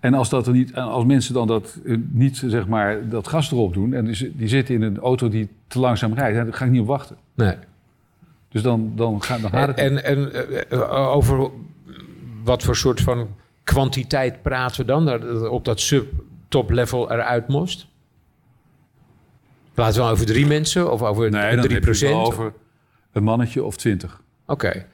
En 0.00 0.14
als, 0.14 0.28
dat 0.28 0.46
er 0.46 0.52
niet, 0.52 0.74
als 0.74 1.04
mensen 1.04 1.34
dan 1.34 1.46
dat 1.46 1.78
eh, 1.84 1.96
niet, 2.10 2.42
zeg 2.46 2.66
maar, 2.66 3.08
dat 3.08 3.28
gas 3.28 3.52
erop 3.52 3.74
doen... 3.74 3.92
en 3.94 4.04
die, 4.04 4.14
zi- 4.14 4.32
die 4.36 4.48
zitten 4.48 4.74
in 4.74 4.82
een 4.82 4.98
auto 4.98 5.28
die 5.28 5.48
te 5.66 5.78
langzaam 5.78 6.12
rijdt... 6.12 6.36
daar 6.36 6.52
ga 6.54 6.64
ik 6.64 6.70
niet 6.70 6.80
op 6.80 6.86
wachten. 6.86 7.16
Nee. 7.34 7.54
Dus 8.52 8.62
dan, 8.62 8.92
dan, 8.96 9.22
gaat, 9.22 9.40
dan 9.40 9.50
gaat 9.50 9.68
het 9.68 9.78
En, 9.78 10.04
en 10.04 10.32
eh, 10.70 11.08
over 11.16 11.50
wat 12.44 12.62
voor 12.62 12.76
soort 12.76 13.00
van 13.00 13.28
kwantiteit 13.64 14.42
praten 14.42 14.80
we 14.80 14.86
dan? 14.86 15.06
Dat 15.06 15.48
op 15.48 15.64
dat 15.64 15.80
sub-top 15.80 16.70
level 16.70 17.10
eruit 17.12 17.48
moest? 17.48 17.86
Praten 19.74 20.02
we 20.02 20.10
over 20.10 20.26
drie 20.26 20.46
mensen 20.46 20.92
of 20.92 21.02
over 21.02 21.30
Nee, 21.30 21.56
dan 21.56 21.64
drie 21.64 21.80
procent? 21.80 22.14
over 22.14 22.52
een 23.12 23.22
mannetje 23.22 23.64
of 23.64 23.76
twintig. 23.76 24.20
Oké. 24.46 24.86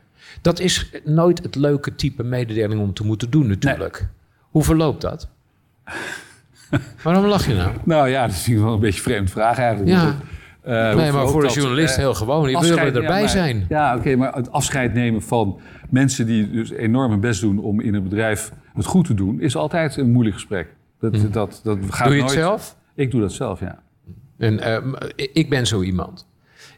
Dat 0.43 0.59
is 0.59 0.91
nooit 1.05 1.43
het 1.43 1.55
leuke 1.55 1.95
type 1.95 2.23
mededeling 2.23 2.81
om 2.81 2.95
te 2.95 3.05
moeten 3.05 3.31
doen 3.31 3.47
natuurlijk. 3.47 4.09
Hoe 4.51 4.65
verloopt 4.65 5.01
dat? 5.01 5.29
Waarom 7.03 7.25
lach 7.25 7.47
je 7.47 7.55
nou? 7.55 7.73
Nou 7.85 8.09
ja, 8.09 8.27
dat 8.27 8.35
is 8.35 8.47
wel 8.47 8.73
een 8.73 8.81
beetje 8.81 8.99
een 8.99 9.05
vreemde 9.05 9.31
vraag 9.31 9.59
eigenlijk. 9.59 9.91
Ja. 9.91 10.17
Eh, 10.63 10.95
nee, 10.95 11.13
maar 11.13 11.29
voor 11.29 11.41
een 11.41 11.47
dat? 11.47 11.55
journalist 11.55 11.93
Eh, 11.93 11.99
heel 11.99 12.15
gewoon. 12.15 12.41
Je 12.43 12.47
wil 12.49 12.57
afscheid- 12.59 12.95
erbij 12.95 13.03
ja, 13.15 13.19
maar- 13.21 13.29
zijn. 13.29 13.67
Ja, 13.69 13.97
oké, 13.97 14.17
maar 14.17 14.35
het 14.35 14.51
afscheid 14.53 14.95
nemen 14.95 15.23
van 15.23 15.61
mensen 15.91 16.27
die 16.27 16.51
dus 16.51 16.71
enorm 16.71 17.11
hun 17.11 17.21
best 17.21 17.41
doen... 17.41 17.59
om 17.59 17.81
in 17.81 17.95
een 17.95 18.03
bedrijf 18.03 18.53
het 18.75 18.85
goed 18.87 19.07
te 19.07 19.15
doen... 19.15 19.41
is 19.41 19.57
altijd 19.57 19.97
een 19.97 20.11
moeilijk 20.11 20.35
gesprek. 20.37 20.67
Dat, 21.01 21.33
dat, 21.33 21.61
dat 21.65 21.79
gaat. 21.91 22.07
Doe 22.07 22.17
je 22.17 22.23
het 22.23 22.31
zelf? 22.31 22.77
Ik 22.95 23.11
doe 23.11 23.21
dat 23.21 23.33
zelf, 23.33 23.61
ja. 23.61 23.79
En, 24.39 24.61
eh, 24.61 24.77
ik 25.33 25.49
ben 25.51 25.67
zo 25.67 25.83
iemand. 25.83 26.27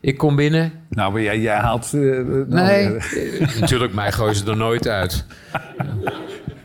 Ik 0.00 0.18
kom 0.18 0.36
binnen. 0.36 0.72
Nou, 0.90 1.12
maar 1.12 1.22
jij, 1.22 1.40
jij 1.40 1.56
haalt... 1.56 1.92
nou, 1.92 2.46
Nee, 2.48 2.96
natuurlijk, 3.60 3.94
mij 3.94 4.12
gooien 4.12 4.34
ze 4.36 4.50
er 4.50 4.56
nooit 4.56 4.88
uit. 4.88 5.26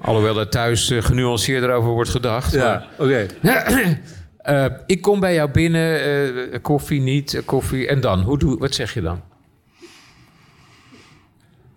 Alhoewel 0.01 0.39
er 0.39 0.49
thuis 0.49 0.93
genuanceerder 0.99 1.71
over 1.71 1.89
wordt 1.89 2.10
gedacht. 2.10 2.51
ja, 2.54 2.86
oké. 2.97 3.25
eh, 4.45 4.65
ik 4.86 5.01
kom 5.01 5.19
bij 5.19 5.34
jou 5.34 5.51
binnen, 5.51 6.01
eh, 6.51 6.60
koffie 6.62 7.01
niet, 7.01 7.34
eh, 7.34 7.41
koffie. 7.45 7.88
En 7.88 7.99
dan, 8.01 8.21
Hoe 8.21 8.38
doe, 8.38 8.58
wat 8.58 8.73
zeg 8.73 8.93
je 8.93 9.01
dan? 9.01 9.21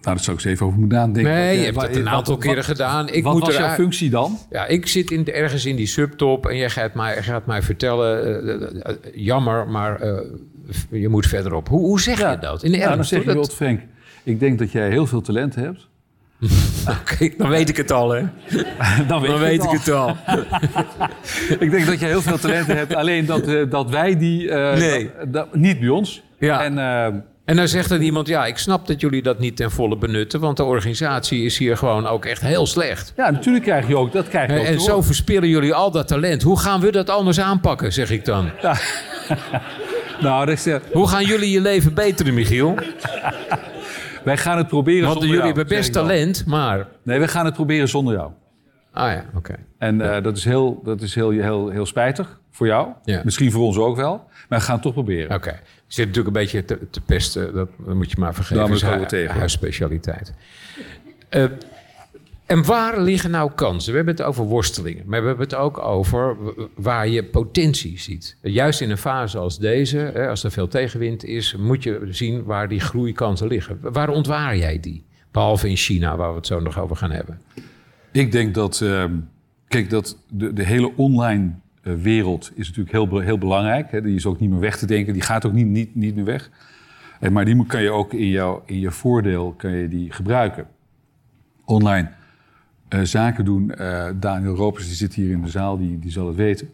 Nou, 0.00 0.16
daar 0.16 0.24
zou 0.24 0.36
ik 0.36 0.44
eens 0.44 0.52
even 0.52 0.66
over 0.66 0.78
moeten 0.78 0.98
nadenken. 0.98 1.32
Nee, 1.32 1.58
je 1.58 1.64
hebt 1.64 1.82
het 1.82 1.96
een 1.96 2.08
aantal 2.08 2.34
wat- 2.34 2.44
keren 2.44 2.64
gedaan. 2.64 3.08
Ik 3.08 3.24
wat 3.24 3.32
moet 3.32 3.42
was 3.42 3.54
er 3.54 3.60
jouw 3.60 3.74
functie 3.74 4.10
dan? 4.10 4.38
Ja, 4.50 4.66
ik 4.66 4.86
zit 4.86 5.10
in, 5.10 5.26
ergens 5.32 5.64
in 5.66 5.76
die 5.76 5.86
subtop 5.86 6.46
en 6.46 6.56
jij 6.56 6.70
gaat 6.70 6.94
mij, 6.94 7.22
gaat 7.22 7.46
mij 7.46 7.62
vertellen... 7.62 9.00
jammer, 9.14 9.68
maar 9.68 10.06
je 10.90 11.08
moet 11.08 11.26
verderop. 11.26 11.68
Hoe, 11.68 11.80
hoe 11.80 12.00
zeg 12.00 12.18
je 12.18 12.38
dat? 12.40 12.62
In 12.62 12.72
de 12.72 12.78
Ja, 12.78 12.94
dan 12.94 13.04
zeg 13.04 13.24
je 13.24 13.32
dat- 13.34 13.54
Frank, 13.54 13.80
ik 14.22 14.40
denk 14.40 14.58
dat 14.58 14.72
jij 14.72 14.88
heel 14.90 15.06
veel 15.06 15.20
talent 15.20 15.54
hebt. 15.54 15.88
Oké, 17.00 17.28
dan 17.38 17.48
weet 17.48 17.68
ik 17.68 17.76
het 17.76 17.92
al, 17.92 18.10
hè? 18.10 18.20
Dan 19.08 19.20
weet, 19.20 19.30
Dan 19.30 19.38
je 19.38 19.38
weet 19.38 19.62
het 19.62 19.72
ik 19.72 19.78
het 19.78 19.90
al. 19.90 20.16
Ik 21.64 21.70
denk 21.70 21.86
dat 21.86 22.00
jij 22.00 22.08
heel 22.08 22.22
veel 22.22 22.38
talenten 22.38 22.76
hebt, 22.76 22.94
alleen 22.94 23.26
dat, 23.26 23.46
eh, 23.48 23.62
dat 23.70 23.90
wij 23.90 24.18
die... 24.18 24.50
eh, 24.50 24.78
Nee. 24.78 25.10
dat- 25.18 25.32
dat- 25.32 25.54
niet 25.54 25.80
bij 25.80 25.88
ons. 25.88 26.22
Ja. 26.38 26.62
En, 26.64 26.78
eh, 26.78 27.04
En 27.44 27.56
dan 27.56 27.68
zegt 27.68 27.90
er 27.90 28.00
iemand, 28.00 28.26
ja, 28.28 28.46
ik 28.46 28.58
snap 28.58 28.86
dat 28.86 29.00
jullie 29.00 29.22
dat 29.22 29.38
niet 29.38 29.56
ten 29.56 29.70
volle 29.70 29.96
benutten... 29.98 30.40
want 30.40 30.56
de 30.56 30.64
organisatie 30.64 31.44
is 31.44 31.58
hier 31.58 31.76
gewoon 31.76 32.06
ook 32.06 32.24
echt 32.24 32.40
heel 32.42 32.66
slecht. 32.66 33.12
ja, 33.16 33.30
natuurlijk 33.30 33.64
krijg 33.64 33.88
je 33.88 33.96
ook, 33.96 34.12
dat 34.12 34.28
krijg 34.28 34.50
je 34.52 34.58
ook 34.58 34.64
En 34.64 34.80
zo 34.80 35.02
verspillen 35.02 35.48
jullie 35.48 35.74
al 35.74 35.90
dat 35.90 36.08
talent. 36.08 36.42
Hoe 36.42 36.58
gaan 36.58 36.80
we 36.80 36.92
dat 36.92 37.10
anders 37.10 37.40
aanpakken, 37.40 37.92
zeg 37.92 38.10
ik 38.10 38.24
dan? 38.24 38.50
Nou, 40.20 40.46
dat 40.46 40.54
is, 40.54 40.66
eh, 40.66 40.76
Hoe 40.92 41.08
gaan 41.08 41.24
jullie 41.24 41.50
je 41.50 41.60
leven 41.60 41.94
beteren, 41.94 42.34
Michiel? 42.34 42.74
Wij 44.28 44.36
gaan 44.36 44.56
het 44.56 44.68
proberen 44.68 45.00
Want 45.02 45.12
zonder 45.12 45.28
jullie 45.28 45.44
jou, 45.44 45.56
hebben 45.56 45.76
best 45.76 45.92
talent, 45.92 46.46
maar... 46.46 46.86
Nee, 47.02 47.18
we 47.18 47.28
gaan 47.28 47.44
het 47.44 47.54
proberen 47.54 47.88
zonder 47.88 48.14
jou. 48.14 48.30
Ah 48.92 49.12
ja, 49.12 49.24
oké. 49.34 49.54
En 49.78 50.00
eh, 50.00 50.22
dat 50.22 50.36
is, 50.36 50.44
heel, 50.44 50.80
dat 50.84 51.00
is 51.00 51.14
heel, 51.14 51.30
heel, 51.30 51.68
heel 51.68 51.86
spijtig 51.86 52.40
voor 52.50 52.66
jou. 52.66 52.88
Ja. 53.04 53.20
Misschien 53.24 53.52
voor 53.52 53.62
ons 53.62 53.76
ook 53.76 53.96
wel. 53.96 54.24
Maar 54.48 54.58
we 54.58 54.64
gaan 54.64 54.74
het 54.74 54.82
toch 54.82 54.92
proberen. 54.92 55.36
Oké. 55.36 55.50
Je 55.50 55.60
zit 55.86 56.06
natuurlijk 56.06 56.36
een 56.36 56.42
beetje 56.42 56.64
te, 56.64 56.78
te 56.90 57.00
pesten. 57.00 57.54
Dat, 57.54 57.68
dat 57.78 57.94
moet 57.94 58.10
je 58.10 58.16
maar 58.18 58.34
vergeten. 58.34 58.66
Dat 58.66 58.70
is 58.70 58.82
hu- 58.82 59.06
tegen. 59.06 59.38
Huisspecialiteit. 59.38 60.32
Eh, 61.28 61.44
en 62.48 62.64
waar 62.64 63.00
liggen 63.00 63.30
nou 63.30 63.50
kansen? 63.54 63.90
We 63.90 63.96
hebben 63.96 64.16
het 64.16 64.24
over 64.24 64.44
worstelingen. 64.44 65.02
Maar 65.06 65.20
we 65.20 65.26
hebben 65.26 65.44
het 65.44 65.54
ook 65.54 65.78
over 65.78 66.36
waar 66.74 67.08
je 67.08 67.24
potentie 67.24 67.98
ziet. 67.98 68.36
Juist 68.42 68.80
in 68.80 68.90
een 68.90 68.98
fase 68.98 69.38
als 69.38 69.58
deze, 69.58 70.26
als 70.28 70.44
er 70.44 70.50
veel 70.50 70.68
tegenwind 70.68 71.24
is... 71.24 71.56
moet 71.56 71.82
je 71.82 72.06
zien 72.10 72.44
waar 72.44 72.68
die 72.68 72.80
groeikansen 72.80 73.46
liggen. 73.46 73.78
Waar 73.80 74.08
ontwaar 74.08 74.56
jij 74.56 74.80
die? 74.80 75.04
Behalve 75.30 75.68
in 75.68 75.76
China, 75.76 76.16
waar 76.16 76.30
we 76.30 76.36
het 76.36 76.46
zo 76.46 76.60
nog 76.60 76.78
over 76.78 76.96
gaan 76.96 77.10
hebben. 77.10 77.40
Ik 78.12 78.32
denk 78.32 78.54
dat, 78.54 78.80
ehm, 78.80 79.12
kijk, 79.66 79.90
dat 79.90 80.18
de, 80.28 80.52
de 80.52 80.64
hele 80.64 80.92
online 80.96 81.50
eh, 81.82 81.92
wereld 81.94 82.50
is 82.54 82.66
natuurlijk 82.66 82.92
heel, 82.92 83.18
heel 83.18 83.38
belangrijk. 83.38 84.02
Die 84.02 84.14
is 84.14 84.26
ook 84.26 84.40
niet 84.40 84.50
meer 84.50 84.60
weg 84.60 84.76
te 84.76 84.86
denken. 84.86 85.12
Die 85.12 85.22
gaat 85.22 85.46
ook 85.46 85.52
niet, 85.52 85.66
niet, 85.66 85.94
niet 85.94 86.14
meer 86.14 86.24
weg. 86.24 86.50
Maar 87.30 87.44
die 87.44 87.66
kan 87.66 87.82
je 87.82 87.90
ook 87.90 88.12
in, 88.12 88.28
jouw 88.28 88.62
in 88.66 88.78
je 88.78 88.90
voordeel 88.90 89.54
kan 89.56 89.70
je 89.70 89.88
die 89.88 90.12
gebruiken. 90.12 90.66
Online 91.64 92.16
eh, 92.88 93.00
zaken 93.02 93.44
doen. 93.44 93.70
eh, 93.74 94.06
Daniel 94.20 94.54
Ropers, 94.54 94.86
die 94.86 94.94
zit 94.94 95.14
hier 95.14 95.30
in 95.30 95.42
de 95.42 95.48
zaal, 95.48 95.78
die, 95.78 95.98
die 95.98 96.10
zal 96.10 96.26
het 96.26 96.36
weten. 96.36 96.68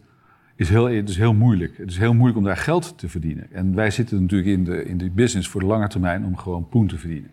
Is 0.55 0.69
heel, 0.69 0.85
het 0.85 1.09
is 1.09 1.17
heel 1.17 1.33
moeilijk. 1.33 1.77
Het 1.77 1.89
is 1.89 1.97
heel 1.97 2.13
moeilijk 2.13 2.37
om 2.37 2.43
daar 2.43 2.57
geld 2.57 2.93
te 2.97 3.09
verdienen. 3.09 3.47
En 3.51 3.75
wij 3.75 3.91
zitten 3.91 4.21
natuurlijk 4.21 4.49
in 4.49 4.63
de, 4.63 4.85
in 4.85 4.97
de 4.97 5.09
business 5.09 5.47
voor 5.47 5.61
de 5.61 5.67
lange 5.67 5.87
termijn 5.87 6.25
om 6.25 6.37
gewoon 6.37 6.69
poen 6.69 6.87
te 6.87 6.97
verdienen. 6.97 7.29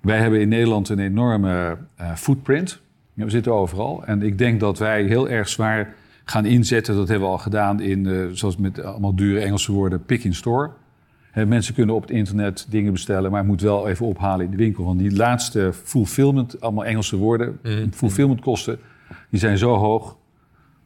Wij 0.00 0.18
hebben 0.18 0.40
in 0.40 0.48
Nederland 0.48 0.88
een 0.88 0.98
enorme 0.98 1.78
eh, 1.96 2.14
footprint. 2.14 2.80
We 3.14 3.30
zitten 3.30 3.52
overal. 3.52 4.04
En 4.04 4.22
ik 4.22 4.38
denk 4.38 4.60
dat 4.60 4.78
wij 4.78 5.04
heel 5.04 5.28
erg 5.28 5.48
zwaar 5.48 5.94
gaan 6.24 6.44
inzetten. 6.44 6.94
Dat 6.94 7.08
hebben 7.08 7.26
we 7.26 7.32
al 7.34 7.40
gedaan 7.40 7.80
in, 7.80 8.30
zoals 8.32 8.56
met 8.56 8.82
allemaal 8.82 9.14
dure 9.16 9.40
Engelse 9.40 9.72
woorden, 9.72 10.04
pick 10.04 10.24
in 10.24 10.34
store. 10.34 10.70
Mensen 11.44 11.74
kunnen 11.74 11.94
op 11.94 12.02
het 12.02 12.10
internet 12.10 12.66
dingen 12.68 12.92
bestellen, 12.92 13.30
maar 13.30 13.40
het 13.40 13.48
moet 13.48 13.60
wel 13.60 13.88
even 13.88 14.06
ophalen 14.06 14.44
in 14.44 14.50
de 14.50 14.56
winkel. 14.56 14.84
Want 14.84 14.98
die 14.98 15.16
laatste 15.16 15.72
fulfillment, 15.72 16.60
allemaal 16.60 16.84
Engelse 16.84 17.16
woorden, 17.16 17.60
fulfillmentkosten, 17.90 18.78
die 19.30 19.40
zijn 19.40 19.58
zo 19.58 19.74
hoog 19.74 20.16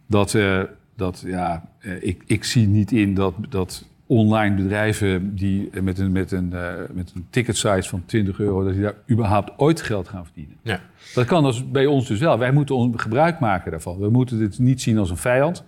dat, 0.06 0.34
eh, 0.34 0.62
dat 0.96 1.22
ja, 1.26 1.68
eh, 1.78 2.02
ik, 2.02 2.22
ik 2.26 2.44
zie 2.44 2.66
niet 2.66 2.92
in 2.92 3.14
dat, 3.14 3.34
dat 3.48 3.84
online 4.06 4.56
bedrijven 4.56 5.34
die 5.34 5.70
met 5.82 5.98
een, 5.98 6.12
met, 6.12 6.32
een, 6.32 6.52
eh, 6.52 6.72
met 6.92 7.12
een 7.14 7.26
ticket 7.30 7.56
size 7.56 7.88
van 7.88 8.02
20 8.06 8.40
euro, 8.40 8.64
dat 8.64 8.72
die 8.72 8.82
daar 8.82 8.94
überhaupt 9.10 9.52
ooit 9.56 9.80
geld 9.80 10.08
gaan 10.08 10.24
verdienen. 10.24 10.56
Ja. 10.62 10.80
Dat 11.14 11.26
kan 11.26 11.44
dus 11.44 11.70
bij 11.70 11.86
ons 11.86 12.06
dus 12.06 12.18
wel. 12.18 12.38
Wij 12.38 12.52
moeten 12.52 12.74
ons 12.74 13.02
gebruik 13.02 13.40
maken 13.40 13.70
daarvan. 13.70 13.98
We 13.98 14.10
moeten 14.10 14.38
dit 14.38 14.58
niet 14.58 14.82
zien 14.82 14.98
als 14.98 15.10
een 15.10 15.16
vijand, 15.16 15.64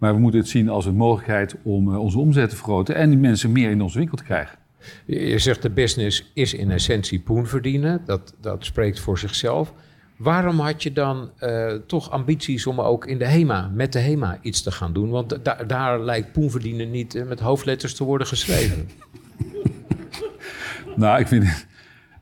maar 0.00 0.14
we 0.14 0.20
moeten 0.20 0.40
het 0.40 0.48
zien 0.48 0.68
als 0.68 0.86
een 0.86 0.94
mogelijkheid 0.96 1.54
om 1.62 1.92
eh, 1.92 1.98
onze 2.00 2.18
omzet 2.18 2.50
te 2.50 2.56
vergroten 2.56 2.94
en 2.94 3.08
die 3.10 3.18
mensen 3.18 3.52
meer 3.52 3.70
in 3.70 3.82
onze 3.82 3.98
winkel 3.98 4.16
te 4.16 4.24
krijgen. 4.24 4.58
Je 5.06 5.38
zegt 5.38 5.62
de 5.62 5.70
business 5.70 6.30
is 6.34 6.54
in 6.54 6.70
essentie 6.70 7.20
poen 7.20 7.46
verdienen. 7.46 8.02
Dat, 8.04 8.34
dat 8.40 8.64
spreekt 8.64 9.00
voor 9.00 9.18
zichzelf. 9.18 9.72
Waarom 10.16 10.58
had 10.60 10.82
je 10.82 10.92
dan 10.92 11.30
eh, 11.38 11.72
toch 11.86 12.10
ambities 12.10 12.66
om 12.66 12.80
ook 12.80 13.06
in 13.06 13.18
de 13.18 13.24
HEMA, 13.26 13.70
met 13.74 13.92
de 13.92 13.98
HEMA 13.98 14.38
iets 14.42 14.62
te 14.62 14.70
gaan 14.70 14.92
doen? 14.92 15.10
Want 15.10 15.44
da- 15.44 15.64
daar 15.66 16.00
lijkt 16.00 16.32
poen 16.32 16.50
verdienen 16.50 16.90
niet 16.90 17.14
eh, 17.14 17.26
met 17.26 17.40
hoofdletters 17.40 17.94
te 17.94 18.04
worden 18.04 18.26
geschreven. 18.26 18.88
Nou, 20.96 21.20
ik 21.20 21.26
vind 21.26 21.66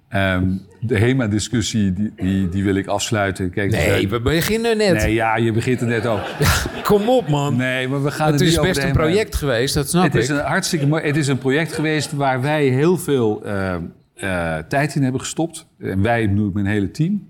ehm, 0.08 0.50
de 0.80 0.98
HEMA-discussie, 0.98 1.92
die, 1.92 2.12
die, 2.16 2.48
die 2.48 2.64
wil 2.64 2.74
ik 2.74 2.86
afsluiten. 2.86 3.50
Kijk, 3.50 3.70
Nee, 3.70 3.80
zijn- 3.80 4.08
we 4.08 4.20
beginnen 4.20 4.76
net. 4.76 4.92
nee, 4.92 5.14
ja, 5.14 5.36
je 5.36 5.52
begint 5.52 5.80
er 5.80 5.86
net 5.86 6.06
ook. 6.06 6.20
Kom 6.84 7.08
op, 7.08 7.28
man. 7.28 7.56
Nee, 7.56 7.88
maar 7.88 8.02
we 8.02 8.10
gaan 8.10 8.30
het 8.32 8.40
het, 8.40 8.48
is 8.48 8.60
best 8.60 8.82
een 8.82 8.92
project 8.92 9.34
geweest, 9.34 9.74
dat 9.74 9.88
snap 9.88 10.02
Het 10.04 10.14
ik. 10.14 10.20
is 10.20 10.28
een 10.28 10.38
hartstikke 10.38 10.86
mooi. 10.86 11.02
Het 11.04 11.16
is 11.16 11.28
een 11.28 11.38
project 11.38 11.72
geweest 11.72 12.12
waar 12.12 12.40
wij 12.40 12.64
heel 12.66 12.98
veel 12.98 13.44
eh, 13.44 13.74
eh, 13.74 14.64
tijd 14.68 14.94
in 14.94 15.02
hebben 15.02 15.20
gestopt. 15.20 15.66
En 15.80 16.02
wij, 16.02 16.28
bedoel 16.28 16.48
ik 16.48 16.54
mijn 16.54 16.66
hele 16.66 16.90
team, 16.90 17.28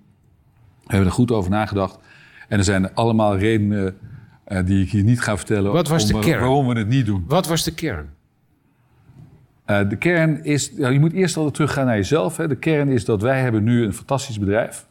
hebben 0.87 1.07
er 1.07 1.13
goed 1.13 1.31
over 1.31 1.51
nagedacht. 1.51 1.99
En 2.49 2.59
er 2.59 2.65
zijn 2.65 2.95
allemaal 2.95 3.37
redenen 3.39 3.97
eh, 4.45 4.59
die 4.65 4.83
ik 4.85 4.91
hier 4.91 5.03
niet 5.03 5.21
ga 5.21 5.37
vertellen. 5.37 5.73
Wat 5.73 5.89
was 5.89 6.07
de 6.07 6.19
kern? 6.19 6.41
Waarom 6.41 6.67
we 6.69 6.79
het 6.79 6.89
niet 6.89 7.07
doen. 7.07 7.25
Wat 7.27 7.47
was 7.47 7.65
de 7.65 7.75
kern? 7.75 8.09
Eh, 9.69 9.89
de 9.89 9.97
kern 9.97 10.45
is, 10.45 10.73
ja, 10.77 10.89
je 10.89 11.01
moet 11.01 11.13
eerst 11.13 11.37
altijd 11.37 11.55
teruggaan 11.55 11.87
naar 11.87 11.97
jezelf. 11.97 12.37
Hè. 12.37 12.49
De 12.49 12.57
kern 12.57 12.89
is 12.89 13.05
dat 13.05 13.23
wij 13.23 13.41
hebben 13.41 13.65
nu 13.65 13.85
een 13.85 13.93
fantastisch 13.93 14.39
bedrijf. 14.39 14.87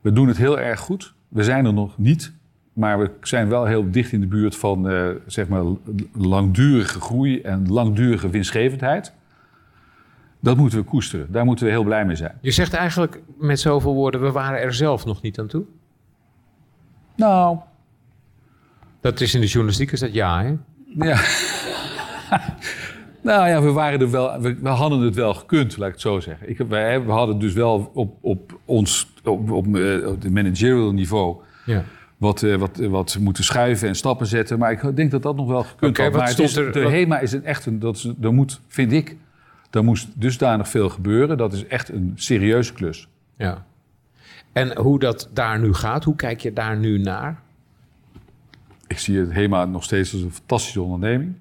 We 0.00 0.12
doen 0.12 0.28
het 0.28 0.36
heel 0.36 0.58
erg 0.58 0.80
goed. 0.80 1.14
We 1.28 1.44
zijn 1.44 1.66
er 1.66 1.72
nog 1.72 1.98
niet, 1.98 2.32
maar 2.72 2.98
we 2.98 3.10
zijn 3.20 3.48
wel 3.48 3.64
heel 3.64 3.90
dicht 3.90 4.12
in 4.12 4.20
de 4.20 4.26
buurt 4.26 4.56
van 4.56 4.88
eh, 4.88 5.08
zeg 5.26 5.48
maar 5.48 5.62
langdurige 6.12 7.00
groei 7.00 7.40
en 7.40 7.68
langdurige 7.68 8.30
winstgevendheid. 8.30 9.12
Dat 10.40 10.56
moeten 10.56 10.78
we 10.78 10.84
koesteren. 10.84 11.32
Daar 11.32 11.44
moeten 11.44 11.64
we 11.64 11.70
heel 11.70 11.84
blij 11.84 12.04
mee 12.06 12.16
zijn. 12.16 12.38
Je 12.40 12.50
zegt 12.50 12.72
eigenlijk 12.72 13.22
met 13.38 13.60
zoveel 13.60 13.94
woorden, 13.94 14.20
we 14.20 14.32
waren 14.32 14.60
er 14.60 14.74
zelf 14.74 15.04
nog 15.04 15.22
niet 15.22 15.38
aan 15.38 15.46
toe. 15.46 15.64
Nou, 17.16 17.58
Dat 19.00 19.20
is 19.20 19.34
in 19.34 19.40
de 19.40 19.46
journalistiek, 19.46 19.92
is 19.92 20.00
dat 20.00 20.14
ja, 20.14 20.42
hè? 20.42 20.54
ja. 21.08 21.20
Nou 23.28 23.48
ja, 23.48 23.62
we, 23.62 23.72
waren 23.72 24.00
er 24.00 24.10
wel, 24.10 24.40
we, 24.40 24.54
we 24.62 24.68
hadden 24.68 25.00
het 25.00 25.14
wel 25.14 25.34
gekund, 25.34 25.76
laat 25.76 25.86
ik 25.88 25.92
het 25.94 26.02
zo 26.02 26.20
zeggen. 26.20 26.48
Ik, 26.48 26.58
wij, 26.68 27.04
we 27.04 27.10
hadden 27.10 27.38
dus 27.38 27.52
wel 27.52 27.90
op, 27.94 28.16
op 28.20 28.58
ons, 28.64 29.08
op, 29.24 29.50
op, 29.50 29.76
eh, 29.76 30.06
op 30.06 30.22
de 30.22 30.30
managerial 30.30 30.92
niveau 30.92 31.36
Ja. 31.64 31.84
wat, 32.16 32.42
eh, 32.42 32.54
wat, 32.56 32.78
eh, 32.78 32.88
wat 32.88 33.16
moeten 33.20 33.44
schuiven 33.44 33.88
en 33.88 33.94
stappen 33.94 34.26
zetten. 34.26 34.58
Maar 34.58 34.72
ik 34.72 34.96
denk 34.96 35.10
dat 35.10 35.22
dat 35.22 35.36
nog 35.36 35.46
wel 35.48 35.62
gekund 35.62 35.96
had. 35.96 36.06
wat 36.06 36.16
Maar 36.20 36.28
het 36.28 36.38
is, 36.38 36.56
er- 36.56 36.72
de 36.72 36.82
wat- 36.82 36.92
HEMA 36.92 37.18
is 37.18 37.32
een 37.32 37.44
echt 37.44 37.66
een... 37.66 37.78
Dat 37.78 37.96
is, 37.96 38.10
er 38.20 38.32
moet, 38.34 38.60
vind 38.66 38.92
ik, 38.92 39.16
daar 39.70 39.84
moest 39.84 40.08
dusdanig 40.14 40.68
veel 40.68 40.88
gebeuren. 40.88 41.36
Dat 41.36 41.52
is 41.52 41.66
echt 41.66 41.88
een 41.88 42.12
serieuze 42.14 42.72
klus. 42.72 43.08
ja. 43.36 43.66
En 44.52 44.76
hoe 44.76 44.98
dat 44.98 45.28
daar 45.32 45.60
nu 45.60 45.74
gaat, 45.74 46.04
hoe 46.04 46.16
kijk 46.16 46.40
je 46.40 46.52
daar 46.52 46.76
nu 46.76 46.98
naar? 46.98 47.40
Ik 48.86 48.98
zie 48.98 49.18
het 49.18 49.32
HEMA 49.32 49.64
nog 49.64 49.84
steeds 49.84 50.12
als 50.12 50.22
een 50.22 50.32
fantastische 50.32 50.82
onderneming. 50.82 51.34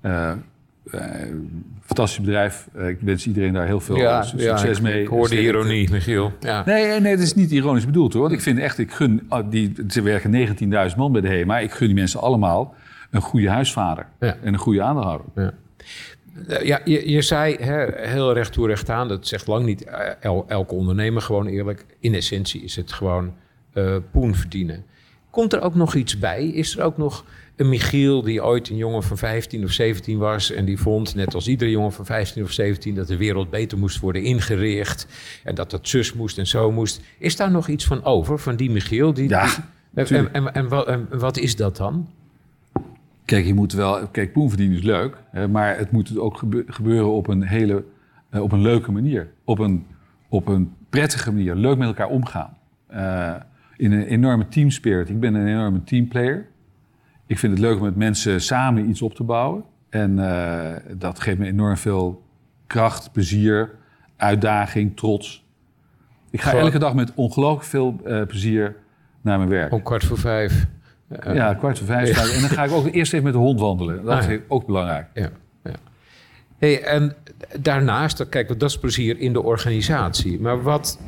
Eh, 0.00 0.32
fantastisch 1.82 2.20
bedrijf. 2.24 2.68
Eh, 2.74 2.88
ik 2.88 2.98
wens 3.00 3.26
iedereen 3.26 3.52
daar 3.52 3.66
heel 3.66 3.80
veel 3.80 3.96
eh, 3.96 4.22
su- 4.22 4.38
succes 4.38 4.76
ik, 4.76 4.82
mee. 4.82 5.00
Ik 5.02 5.08
hoor 5.08 5.28
de 5.28 5.42
ironie, 5.42 5.90
Michiel. 5.90 6.32
Ja. 6.40 6.62
Nee, 6.64 6.86
nee, 6.86 7.00
nee, 7.00 7.14
dat 7.16 7.24
is 7.24 7.34
niet 7.34 7.50
ironisch 7.50 7.86
bedoeld 7.86 8.12
hoor. 8.12 8.22
Want 8.22 8.34
ik 8.34 8.40
vind 8.40 8.58
echt, 8.58 8.78
ik 8.78 8.92
gun, 8.92 9.22
ah, 9.28 9.50
die, 9.50 9.72
ze 9.88 10.02
werken 10.02 10.30
19.000 10.90 10.96
man 10.96 11.12
bij 11.12 11.20
de 11.20 11.28
HEMA. 11.28 11.58
Ik 11.58 11.70
gun 11.72 11.86
die 11.86 11.96
mensen 11.96 12.20
allemaal 12.20 12.74
een 13.10 13.20
goede 13.20 13.48
huisvader 13.50 14.06
Ja. 14.20 14.36
en 14.42 14.52
een 14.52 14.58
goede 14.58 14.82
aandeelhouder. 14.82 15.26
Ja. 15.34 15.52
Eh, 16.48 16.66
Ja, 16.66 16.80
je, 16.84 17.10
je 17.10 17.22
zei 17.22 17.56
hè, 17.60 17.86
heel 18.08 18.32
recht 18.32 18.52
toe 18.52 18.66
recht 18.66 18.90
aan, 18.90 19.08
dat 19.08 19.26
zegt 19.26 19.46
lang 19.46 19.64
niet 19.64 19.84
eh, 19.84 19.98
el- 20.20 20.44
elke 20.48 20.74
ondernemer 20.74 21.22
gewoon 21.22 21.46
eerlijk. 21.46 21.86
In 22.00 22.14
essentie 22.14 22.62
is 22.62 22.76
het 22.76 22.92
gewoon 22.92 23.32
eh, 23.72 23.96
poen 24.10 24.34
verdienen. 24.34 24.84
Komt 25.30 25.52
er 25.52 25.60
ook 25.60 25.74
nog 25.74 25.94
iets 25.94 26.18
bij? 26.18 26.46
Is 26.46 26.76
er 26.76 26.84
ook 26.84 26.96
nog 26.96 27.24
een 27.60 27.68
Michiel 27.68 28.22
die 28.22 28.44
ooit 28.44 28.68
een 28.68 28.76
jongen 28.76 29.02
van 29.02 29.16
15 29.18 29.64
of 29.64 29.70
17 29.70 30.18
was 30.18 30.50
en 30.50 30.64
die 30.64 30.78
vond, 30.78 31.14
net 31.14 31.34
als 31.34 31.48
iedere 31.48 31.70
jongen 31.70 31.92
van 31.92 32.06
15 32.06 32.42
of 32.42 32.50
17, 32.50 32.94
dat 32.94 33.06
de 33.06 33.16
wereld 33.16 33.50
beter 33.50 33.78
moest 33.78 34.00
worden 34.00 34.22
ingericht 34.22 35.06
en 35.44 35.54
dat 35.54 35.70
dat 35.70 35.88
zus 35.88 36.12
moest 36.14 36.38
en 36.38 36.46
zo 36.46 36.72
moest. 36.72 37.00
Is 37.18 37.36
daar 37.36 37.50
nog 37.50 37.68
iets 37.68 37.84
van 37.86 38.04
over, 38.04 38.38
van 38.38 38.56
die 38.56 38.70
Michiel? 38.70 39.12
Die, 39.14 39.28
Ja, 39.28 39.48
die- 39.94 40.16
en, 40.16 40.32
en, 40.32 40.54
en, 40.54 40.68
wat- 40.68 40.86
en 40.86 41.08
wat 41.18 41.36
is 41.38 41.56
dat 41.56 41.76
dan? 41.76 42.08
Kijk, 43.24 43.44
je 43.46 43.54
moet 43.54 43.72
wel. 43.72 44.06
Kijk, 44.08 44.32
poen 44.32 44.48
verdienen 44.48 44.76
is 44.76 44.82
leuk, 44.84 45.16
hè, 45.30 45.48
maar 45.48 45.78
het 45.78 45.90
moet 45.90 46.18
ook 46.18 46.36
gebe- 46.38 46.64
gebeuren 46.66 47.10
op 47.12 47.28
een 47.28 47.42
hele, 47.42 47.84
eh, 48.30 48.42
op 48.42 48.52
een 48.52 48.62
leuke 48.62 48.92
manier, 48.92 49.28
op 49.44 49.58
een, 49.58 49.86
op 50.28 50.48
een 50.48 50.72
prettige 50.88 51.32
manier, 51.32 51.54
leuk 51.54 51.78
met 51.78 51.88
elkaar 51.88 52.08
omgaan, 52.08 52.56
Eh, 52.86 53.34
in 53.76 53.92
een 53.92 54.06
enorme 54.06 54.48
teamspirit. 54.48 55.08
Ik 55.08 55.20
ben 55.20 55.34
een 55.34 55.46
enorme 55.46 55.84
teamplayer. 55.84 56.46
Ik 57.30 57.38
vind 57.38 57.52
het 57.52 57.60
leuk 57.60 57.76
om 57.76 57.82
met 57.82 57.96
mensen 57.96 58.40
samen 58.40 58.88
iets 58.88 59.02
op 59.02 59.14
te 59.14 59.22
bouwen, 59.22 59.64
en 59.88 60.18
eh, 60.18 60.76
dat 60.96 61.20
geeft 61.20 61.38
me 61.38 61.46
enorm 61.46 61.76
veel 61.76 62.22
kracht, 62.66 63.12
plezier, 63.12 63.70
uitdaging, 64.16 64.96
trots. 64.96 65.44
Ik 66.30 66.40
ga 66.40 66.52
elke 66.52 66.78
dag 66.78 66.94
met 66.94 67.12
ongelooflijk 67.14 67.64
veel 67.64 68.00
eh, 68.04 68.26
plezier 68.26 68.76
naar 69.20 69.38
mijn 69.38 69.50
werk. 69.50 69.72
Om 69.72 69.82
kwart 69.82 70.04
voor 70.04 70.18
vijf. 70.18 70.66
Eh, 71.08 71.34
Ja, 71.34 71.54
kwart 71.54 71.78
voor 71.78 71.86
vijf. 71.86 72.34
En 72.34 72.40
dan 72.40 72.50
ga 72.50 72.64
ik 72.64 72.70
ook 72.70 72.86
eerst 72.86 73.12
even 73.12 73.24
met 73.24 73.32
de 73.32 73.38
hond 73.38 73.60
wandelen. 73.60 74.04
Dat 74.04 74.14
Ah, 74.18 74.22
ja. 74.24 74.28
ik 74.30 74.42
ook 74.48 74.66
belangrijk. 74.66 75.06
Ja, 75.14 75.28
ja. 75.64 75.74
Hey, 76.58 76.82
en 76.82 77.14
daarnaast, 77.60 78.28
kijk, 78.28 78.48
dat 78.58 78.70
is 78.70 78.78
plezier 78.78 79.18
in 79.18 79.32
de 79.32 79.42
organisatie. 79.42 80.40
Maar 80.40 80.62
wat 80.62 81.00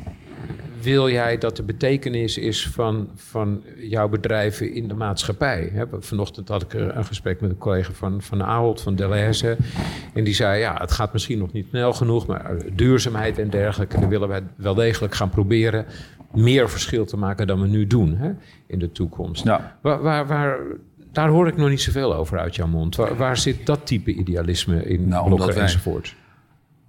wil 0.83 1.09
jij 1.09 1.37
dat 1.37 1.55
de 1.55 1.63
betekenis 1.63 2.37
is 2.37 2.67
van, 2.67 3.09
van 3.15 3.63
jouw 3.77 4.09
bedrijven 4.09 4.73
in 4.73 4.87
de 4.87 4.93
maatschappij? 4.93 5.69
Hè, 5.73 5.85
Vanochtend 5.99 6.47
had 6.47 6.61
ik 6.61 6.73
een 6.73 7.05
gesprek 7.05 7.41
met 7.41 7.49
een 7.49 7.57
collega 7.57 7.91
van, 7.93 8.21
van 8.21 8.43
Ahold, 8.43 8.81
van 8.81 8.95
Delhaize. 8.95 9.57
En 10.13 10.23
die 10.23 10.33
zei, 10.33 10.59
ja, 10.59 10.77
het 10.79 10.91
gaat 10.91 11.13
misschien 11.13 11.37
nog 11.39 11.51
niet 11.51 11.67
snel 11.69 11.93
genoeg... 11.93 12.27
maar 12.27 12.55
duurzaamheid 12.73 13.39
en 13.39 13.49
dergelijke, 13.49 13.99
daar 13.99 14.09
willen 14.09 14.27
wij 14.27 14.43
wel 14.55 14.73
degelijk 14.73 15.15
gaan 15.15 15.29
proberen... 15.29 15.85
meer 16.33 16.69
verschil 16.69 17.05
te 17.05 17.17
maken 17.17 17.47
dan 17.47 17.61
we 17.61 17.67
nu 17.67 17.87
doen 17.87 18.37
in 18.67 18.79
de 18.79 18.91
toekomst. 18.91 19.43
Ja. 19.43 19.77
Waar, 19.81 20.01
waar, 20.01 20.27
waar, 20.27 20.57
daar 21.11 21.29
hoor 21.29 21.47
ik 21.47 21.57
nog 21.57 21.69
niet 21.69 21.81
zoveel 21.81 22.15
over 22.15 22.39
uit 22.39 22.55
jouw 22.55 22.67
mond. 22.67 22.95
Waar, 22.95 23.15
waar 23.15 23.37
zit 23.37 23.65
dat 23.65 23.85
type 23.85 24.13
idealisme 24.13 24.83
in 24.85 25.07
Nou, 25.07 25.25
Blokker 25.27 25.53
wij- 25.53 25.63
enzovoort? 25.63 26.15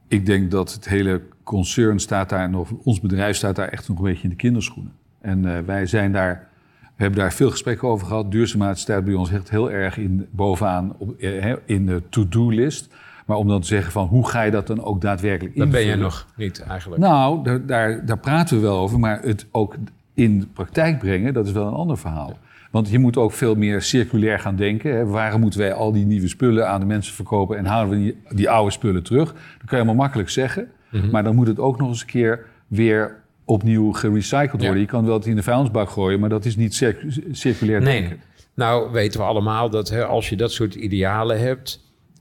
Ik 0.08 0.26
denk 0.26 0.50
dat 0.50 0.72
het 0.72 0.88
hele 0.88 1.20
concern 1.44 1.98
staat 1.98 2.28
daar, 2.28 2.44
en 2.44 2.54
of 2.54 2.72
ons 2.84 3.00
bedrijf 3.00 3.36
staat 3.36 3.56
daar 3.56 3.68
echt 3.68 3.88
nog 3.88 3.98
een 3.98 4.04
beetje 4.04 4.22
in 4.22 4.28
de 4.28 4.36
kinderschoenen. 4.36 4.92
En 5.20 5.56
eh, 5.56 5.64
wij 5.66 5.86
zijn 5.86 6.12
daar, 6.12 6.48
we 6.80 7.02
hebben 7.02 7.20
daar 7.20 7.32
veel 7.32 7.50
gesprekken 7.50 7.88
over 7.88 8.06
gehad. 8.06 8.30
Duurzaamheid 8.30 8.78
staat 8.78 9.04
bij 9.04 9.14
ons 9.14 9.30
echt 9.30 9.50
heel 9.50 9.70
erg 9.70 9.98
in, 9.98 10.26
bovenaan 10.30 10.94
op, 10.98 11.18
eh, 11.18 11.52
in 11.64 11.86
de 11.86 12.02
to-do-list. 12.08 12.94
Maar 13.26 13.36
om 13.36 13.48
dan 13.48 13.60
te 13.60 13.66
zeggen 13.66 13.92
van 13.92 14.06
hoe 14.06 14.28
ga 14.28 14.42
je 14.42 14.50
dat 14.50 14.66
dan 14.66 14.84
ook 14.84 15.00
daadwerkelijk 15.00 15.56
Dat 15.56 15.70
ben 15.70 15.80
invullen? 15.80 15.98
je 15.98 16.04
nog 16.04 16.26
niet 16.36 16.62
eigenlijk. 16.62 17.02
Nou, 17.02 17.44
daar, 17.44 17.66
daar, 17.66 18.06
daar 18.06 18.18
praten 18.18 18.56
we 18.56 18.62
wel 18.62 18.78
over, 18.78 18.98
maar 18.98 19.22
het 19.22 19.46
ook 19.50 19.76
in 20.14 20.40
de 20.40 20.46
praktijk 20.46 20.98
brengen, 20.98 21.34
dat 21.34 21.46
is 21.46 21.52
wel 21.52 21.66
een 21.66 21.74
ander 21.74 21.98
verhaal. 21.98 22.38
Want 22.70 22.90
je 22.90 22.98
moet 22.98 23.16
ook 23.16 23.32
veel 23.32 23.54
meer 23.54 23.82
circulair 23.82 24.38
gaan 24.38 24.56
denken. 24.56 24.96
Hè. 24.96 25.06
Waarom 25.06 25.40
moeten 25.40 25.60
wij 25.60 25.72
al 25.72 25.92
die 25.92 26.06
nieuwe 26.06 26.28
spullen 26.28 26.68
aan 26.68 26.80
de 26.80 26.86
mensen 26.86 27.14
verkopen 27.14 27.58
en 27.58 27.64
halen 27.64 27.90
we 27.90 27.96
die, 27.96 28.16
die 28.30 28.50
oude 28.50 28.70
spullen 28.70 29.02
terug? 29.02 29.32
Dat 29.32 29.42
kan 29.42 29.78
je 29.78 29.84
helemaal 29.84 29.94
makkelijk 29.94 30.30
zeggen, 30.30 30.68
Mhm. 31.02 31.10
maar 31.10 31.24
dan 31.24 31.34
moet 31.34 31.46
het 31.46 31.58
ook 31.58 31.78
nog 31.78 31.88
eens 31.88 32.00
een 32.00 32.06
keer 32.06 32.46
weer 32.66 33.22
opnieuw 33.44 33.92
gerecycled 33.92 34.50
worden. 34.50 34.74
Ja. 34.74 34.80
Je 34.80 34.86
kan 34.86 35.04
wel 35.04 35.14
het 35.14 35.26
in 35.26 35.36
de 35.36 35.42
vuilnisbak 35.42 35.90
gooien, 35.90 36.20
maar 36.20 36.28
dat 36.28 36.44
is 36.44 36.56
niet 36.56 36.74
circu- 36.74 37.24
circulair 37.32 37.82
Nee. 37.82 38.00
denken. 38.00 38.20
Nou 38.54 38.92
weten 38.92 39.20
we 39.20 39.26
allemaal 39.26 39.70
dat 39.70 39.88
hè, 39.88 40.04
als 40.04 40.28
je 40.28 40.36
dat 40.36 40.52
soort 40.52 40.74
idealen 40.74 41.40
hebt... 41.40 41.80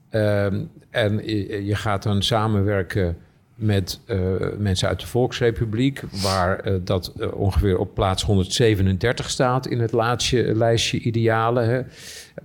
ehm, 0.09 0.62
en 0.89 1.25
je, 1.65 1.75
gaat 1.75 2.03
dan 2.03 2.21
samenwerken 2.23 3.17
met 3.55 3.99
eh, 4.05 4.19
mensen 4.57 4.88
uit 4.88 4.99
de 4.99 5.07
Volksrepubliek... 5.07 6.01
waar 6.23 6.59
eh, 6.59 6.73
dat 6.83 7.13
eh, 7.19 7.33
ongeveer 7.33 7.77
op 7.77 7.93
plaats 7.93 8.23
137 8.23 9.29
staat 9.29 9.67
in 9.67 9.79
het 9.79 9.91
laatste 9.91 10.55
lijstje 10.55 10.99
idealen... 10.99 11.69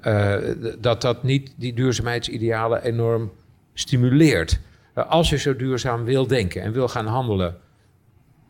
Hè, 0.01 0.41
dat 0.81 1.03
dat 1.03 1.23
niet 1.23 1.55
die 1.57 1.73
duurzaamheidsidealen 1.75 2.83
enorm 2.83 3.31
stimuleert. 3.75 4.61
Eh, 4.99 5.11
als 5.11 5.31
je 5.31 5.37
zo 5.37 5.57
duurzaam 5.57 6.05
wil 6.05 6.27
denken 6.27 6.63
en 6.63 6.73
wil 6.73 6.89
gaan 6.89 7.07
handelen... 7.07 7.57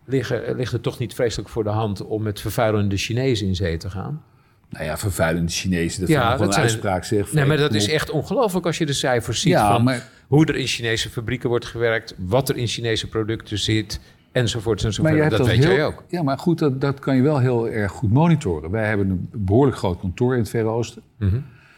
Liggen, 0.04 0.56
ligt 0.56 0.72
het 0.72 0.82
toch 0.82 0.98
niet 0.98 1.14
vreselijk 1.14 1.48
voor 1.48 1.64
de 1.64 1.70
hand 1.70 2.04
om 2.04 2.22
met 2.22 2.40
vervuilende 2.40 2.96
Chinezen 2.96 3.46
in 3.46 3.56
zee 3.56 3.76
te 3.76 3.90
gaan? 3.90 4.22
Nou 4.70 4.84
ja, 4.84 4.96
vervuilende 4.98 5.50
Chinezen, 5.52 6.00
dat 6.00 6.08
Ja, 6.08 6.32
is 6.32 6.38
wel 6.38 6.48
een 6.48 6.54
uitspraak 6.54 7.04
zeg. 7.04 7.32
Nee, 7.32 7.44
maar 7.44 7.56
dat 7.56 7.74
is 7.74 7.88
echt 7.90 8.11
ongelooflijk 8.11 8.66
als 8.66 8.78
je 8.78 8.87
de 8.87 8.92
cijfers 8.92 9.40
ziet 9.40 9.52
Ja, 9.52 9.72
van 9.72 9.84
maar- 9.84 10.08
hoe 10.26 10.46
er 10.46 10.56
in 10.56 10.66
Chinese 10.66 11.11
fabrieken 11.11 11.48
wordt 11.48 11.64
gewerkt, 11.66 12.14
wat 12.18 12.48
er 12.48 12.56
in 12.56 12.66
Chinese 12.66 13.08
producten 13.08 13.58
zit, 13.58 14.00
enzovoort 14.32 14.84
enzovoort. 14.84 15.30
dat, 15.30 15.46
weet 15.46 15.64
heel- 15.64 15.72
jij 15.74 15.84
ook. 15.84 16.04
Ja, 16.08 16.22
maar 16.22 16.38
goed, 16.38 16.58
dat, 16.58 16.80
dat 16.80 16.98
kan 16.98 17.16
je 17.16 17.22
wel 17.22 17.38
heel 17.38 17.68
erg 17.68 17.92
goed 17.92 18.12
monitoren. 18.12 18.70
Wij 18.70 18.88
hebben 18.88 19.11
een 19.11 19.28
behoorlijk 19.32 19.76
groot 19.76 20.00
kantoor 20.00 20.32
in 20.32 20.38
het 20.40 20.48
Verre 20.50 20.68
Oosten. 20.68 21.02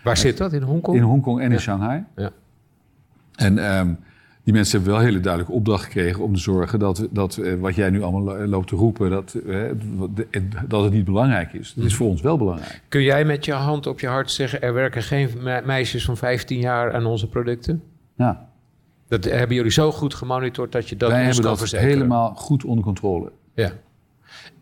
Waar 0.02 0.16
zit 0.16 0.36
dat? 0.36 0.52
In 0.52 0.62
Hongkong? 0.62 0.96
In 0.96 1.02
Hongkong 1.02 1.40
en 1.40 1.52
in 1.52 1.60
Shanghai. 1.60 2.04
Ja. 2.16 2.30
En 3.34 3.58
ehm, 3.58 3.92
die 4.50 4.58
mensen 4.58 4.76
hebben 4.78 4.92
wel 4.96 5.00
een 5.06 5.08
hele 5.10 5.22
duidelijke 5.22 5.56
opdracht 5.56 5.84
gekregen 5.84 6.22
om 6.24 6.34
te 6.34 6.40
zorgen 6.40 6.78
dat, 6.78 7.08
dat 7.10 7.36
eh, 7.36 7.54
wat 7.54 7.74
jij 7.74 7.90
nu 7.90 8.02
allemaal 8.02 8.22
lo- 8.22 8.46
loopt 8.46 8.68
te 8.68 8.76
roepen, 8.76 9.10
dat, 9.10 9.34
eh, 9.34 9.60
dat 10.68 10.84
het 10.84 10.92
niet 10.92 11.04
belangrijk 11.04 11.52
is. 11.52 11.72
Dat 11.76 11.84
is 11.84 11.94
voor 11.94 12.08
ons 12.08 12.20
wel 12.20 12.38
belangrijk. 12.38 12.82
Kun 12.88 13.02
jij 13.02 13.24
met 13.24 13.44
je 13.44 13.52
hand 13.52 13.86
op 13.86 14.00
je 14.00 14.06
hart 14.06 14.30
zeggen, 14.30 14.62
er 14.62 14.74
werken 14.74 15.02
geen 15.02 15.28
me- 15.42 15.62
meisjes 15.64 16.04
van 16.04 16.16
15 16.16 16.58
jaar 16.60 16.94
aan 16.94 17.06
onze 17.06 17.28
producten? 17.28 17.82
Ja, 18.16 18.48
Dat 19.08 19.24
hebben 19.24 19.56
jullie 19.56 19.70
zo 19.72 19.92
goed 19.92 20.14
gemonitord 20.14 20.72
dat 20.72 20.88
je 20.88 20.96
dat 20.96 21.10
wij 21.10 21.24
hebben 21.24 21.42
dat 21.42 21.58
verzekeren. 21.58 21.92
helemaal 21.92 22.34
goed 22.34 22.64
onder 22.64 22.84
controle. 22.84 23.32
Ja. 23.54 23.70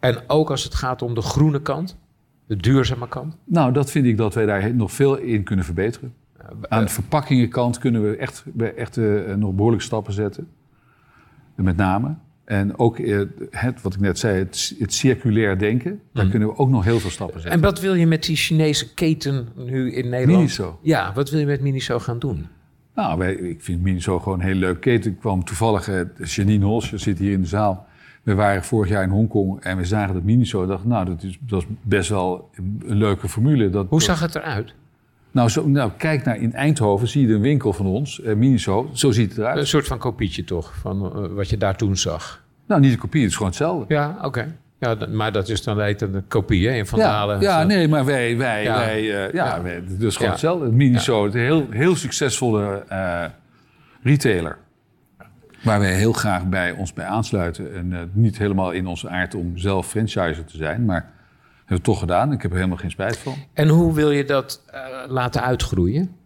En 0.01 0.19
ook 0.27 0.51
als 0.51 0.65
het 0.65 0.75
gaat 0.75 1.03
om 1.03 1.15
de 1.15 1.23
groene 1.23 1.63
kant, 1.63 1.97
de 2.47 2.57
duurzame 2.57 3.09
kant. 3.09 3.37
Nou, 3.45 3.73
dat 3.73 3.91
vind 3.91 4.07
ik 4.07 4.17
dat 4.17 4.35
wij 4.35 4.47
daar 4.47 4.75
nog 4.75 4.93
veel 4.93 5.17
in 5.17 5.43
kunnen 5.43 5.65
verbeteren. 5.65 6.15
Aan 6.69 6.85
de 6.85 6.91
verpakkingenkant 6.91 7.79
kunnen 7.79 8.11
we 8.11 8.17
echt, 8.17 8.45
echt 8.77 8.97
eh, 8.97 9.35
nog 9.35 9.55
behoorlijke 9.55 9.85
stappen 9.85 10.13
zetten. 10.13 10.49
Met 11.55 11.77
name. 11.77 12.15
En 12.49 12.79
ook 12.79 12.99
eh, 12.99 13.21
het, 13.51 13.83
wat 13.83 13.95
ik 13.95 14.01
net 14.01 14.19
zei, 14.19 14.39
het, 14.39 14.75
het 14.79 14.95
circulair 14.95 15.59
denken. 15.59 16.01
Daar 16.13 16.27
kunnen 16.27 16.49
we 16.49 16.57
ook 16.57 16.69
nog 16.69 16.85
heel 16.85 17.01
veel 17.01 17.11
stappen 17.11 17.41
zetten. 17.41 17.61
En 17.61 17.67
wat 17.67 17.81
wil 17.81 17.95
je 17.95 18.07
met 18.07 18.25
die 18.25 18.37
Chinese 18.37 18.95
keten 18.95 19.49
nu 19.57 19.93
in 19.93 20.09
Nederland? 20.09 20.39
Miniso. 20.39 20.79
Ja, 20.83 21.13
wat 21.15 21.31
wil 21.31 21.41
je 21.41 21.47
met 21.47 21.61
Miniso 21.61 21.99
gaan 21.99 22.19
doen? 22.19 22.47
Nou, 22.95 23.19
wij, 23.19 23.35
ik 23.35 23.63
vind 23.63 23.83
Miniso 23.83 24.19
gewoon 24.19 24.39
een 24.39 24.45
hele 24.45 24.59
leuke 24.61 24.79
keten. 24.79 25.11
Ik 25.11 25.19
kwam 25.19 25.45
toevallig, 25.45 25.89
eh, 25.89 26.01
Janine 26.25 26.65
Hols 26.65 26.93
zit 26.93 27.19
hier 27.19 27.33
in 27.33 27.41
de 27.41 27.47
zaal. 27.47 27.87
We 28.23 28.35
waren 28.35 28.65
vorig 28.65 28.91
jaar 28.91 29.03
in 29.03 29.11
Hongkong 29.11 29.61
en 29.61 29.77
we 29.77 29.85
zagen 29.85 30.15
dat 30.15 30.23
Miniso. 30.23 30.67
Dacht, 30.67 30.85
nou, 30.85 31.05
dat 31.05 31.23
is, 31.23 31.39
dat 31.41 31.63
is 31.63 31.67
best 31.83 32.09
wel 32.09 32.51
een 32.55 32.97
leuke 32.97 33.29
formule. 33.29 33.71
Dat, 33.71 33.87
Hoe 33.89 34.03
zag 34.03 34.21
het 34.21 34.35
eruit? 34.35 34.75
Nou, 35.31 35.49
zo, 35.49 35.69
nou, 35.69 35.91
kijk 35.97 36.25
naar 36.25 36.37
in 36.37 36.53
Eindhoven, 36.55 37.09
zie 37.09 37.27
je 37.27 37.35
een 37.35 37.41
winkel 37.41 37.73
van 37.73 37.87
ons, 37.87 38.23
eh, 38.23 38.35
Miniso. 38.35 38.91
Zo 38.93 39.11
ziet 39.11 39.29
het 39.31 39.39
eruit. 39.39 39.59
Een 39.59 39.67
soort 39.67 39.87
van 39.87 39.99
kopietje 39.99 40.45
toch, 40.45 40.75
van 40.81 41.13
eh, 41.25 41.27
wat 41.35 41.49
je 41.51 41.57
daar 41.57 41.77
toen 41.77 41.97
zag. 41.97 42.43
Nou, 42.67 42.81
niet 42.81 42.93
een 42.93 42.99
kopie, 42.99 43.21
het 43.21 43.31
is 43.31 43.37
gewoon 43.37 43.51
hetzelfde. 43.51 43.95
Ja, 43.95 44.19
oké. 44.23 44.55
Ja, 44.81 44.97
maar 45.11 45.33
dat 45.33 45.49
is 45.49 45.63
dan 45.63 45.81
heet 45.81 46.01
een 46.03 46.25
kopie 46.29 46.69
hè, 46.69 46.75
in 46.75 46.87
Vandalen. 46.87 47.41
ja, 47.41 47.61
ja 47.61 47.67
nee, 47.67 47.89
maar 47.89 48.05
wij, 48.05 48.37
wij, 48.37 48.63
Ja. 48.63 48.79
wij 48.79 48.99
eh, 48.99 49.33
ja, 49.33 49.47
Ja. 49.57 49.63
wij- 49.63 49.83
is 49.99 50.17
gewoon 50.17 50.31
hetzelfde. 50.31 50.65
Het 50.65 50.75
Miniso, 50.75 51.25
een 51.25 51.33
heel, 51.33 51.67
heel 51.71 51.97
succesvolle 51.97 52.85
eh, 52.89 53.25
retailer. 54.03 54.59
Waar 55.63 55.81
wij 55.81 55.95
heel 55.95 56.13
graag 56.13 56.47
bij 56.49 56.73
ons 56.73 56.93
bij 56.93 57.05
aansluiten. 57.05 57.75
En 57.75 58.11
niet 58.13 58.39
helemaal 58.39 58.71
in 58.71 58.87
onze 58.87 59.09
aard 59.09 59.35
om 59.35 59.57
zelf 59.59 59.89
franchiser 59.89 60.45
te 60.45 60.57
zijn, 60.57 60.85
maar 60.85 61.11
hebben 61.69 61.77
we 61.77 61.93
toch 61.93 61.99
gedaan. 61.99 62.33
Ik 62.33 62.43
heb 62.43 62.51
er 62.51 62.57
helemaal 62.57 62.79
geen 62.79 62.91
spijt 62.91 63.19
van. 63.19 63.35
En 63.53 63.69
hoe 63.69 63.95
wil 63.95 64.11
je 64.11 64.25
dat 64.25 64.63
eh, 64.67 64.81
laten 65.07 65.43
uitgroeien? 65.43 66.17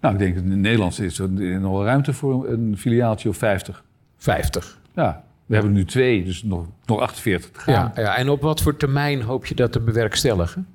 Nou, 0.00 0.14
ik 0.14 0.20
denk 0.20 0.34
dat 0.34 0.44
in 0.44 0.60
Nederland 0.60 1.00
is 1.00 1.18
er 1.18 1.30
nog 1.60 1.84
ruimte 1.84 2.12
voor 2.12 2.48
een 2.48 2.78
filiaaltje 2.78 3.28
of 3.28 3.36
50. 3.36 3.84
50. 4.16 4.80
Ja, 4.94 5.24
we 5.46 5.54
hebben 5.54 5.72
nu 5.72 5.84
twee, 5.84 6.24
dus 6.24 6.42
nog, 6.42 6.66
nog 6.84 7.00
48 7.00 7.50
te 7.50 7.60
gaan. 7.60 7.92
Ja, 7.94 8.02
ja, 8.02 8.16
en 8.16 8.28
op 8.28 8.40
wat 8.40 8.62
voor 8.62 8.76
termijn 8.76 9.22
hoop 9.22 9.46
je 9.46 9.54
dat 9.54 9.72
te 9.72 9.80
bewerkstelligen? 9.80 10.66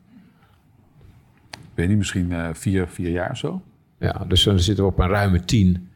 Ik 1.51 1.57
weet 1.73 1.87
niet, 1.87 1.97
misschien 1.97 2.31
eh, 2.31 2.47
vier, 2.53 2.87
vier 2.87 3.09
jaar 3.09 3.31
of 3.31 3.37
zo. 3.37 3.61
Ja, 3.99 4.25
dus 4.27 4.43
dan 4.43 4.59
zitten 4.59 4.83
we 4.83 4.89
op 4.91 4.99
een 4.99 5.07
ruime 5.07 5.45
10 5.45 5.89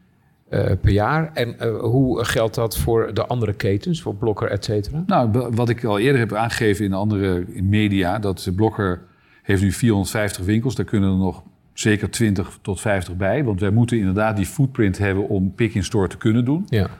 eh, 0.48 0.72
per 0.80 0.92
jaar. 0.92 1.30
En 1.34 1.58
eh, 1.58 1.78
hoe 1.78 2.24
geldt 2.24 2.54
dat 2.54 2.78
voor 2.78 3.14
de 3.14 3.26
andere 3.26 3.54
ketens, 3.54 4.02
voor 4.02 4.14
Blokker, 4.14 4.48
et 4.48 4.64
cetera? 4.64 5.04
Nou, 5.06 5.50
wat 5.50 5.68
ik 5.68 5.84
al 5.84 5.98
eerder 5.98 6.20
heb 6.20 6.32
aangegeven 6.32 6.84
in 6.84 6.92
andere 6.92 7.44
media, 7.62 8.18
dat 8.18 8.48
Blokker 8.56 9.02
heeft 9.42 9.62
nu 9.62 9.72
450 9.72 10.44
winkels. 10.44 10.74
Daar 10.74 10.86
kunnen 10.86 11.10
er 11.10 11.16
nog 11.16 11.42
zeker 11.72 12.10
20 12.10 12.58
tot 12.62 12.80
50 12.80 13.16
bij. 13.16 13.44
Want 13.44 13.60
wij 13.60 13.70
moeten 13.70 13.98
inderdaad 13.98 14.36
die 14.36 14.46
footprint 14.46 14.98
hebben 14.98 15.28
om 15.28 15.54
pick-in-store 15.54 16.08
te 16.08 16.16
kunnen 16.16 16.44
doen. 16.44 16.66
Ja. 16.68 16.90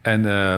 En 0.00 0.26
eh, 0.26 0.56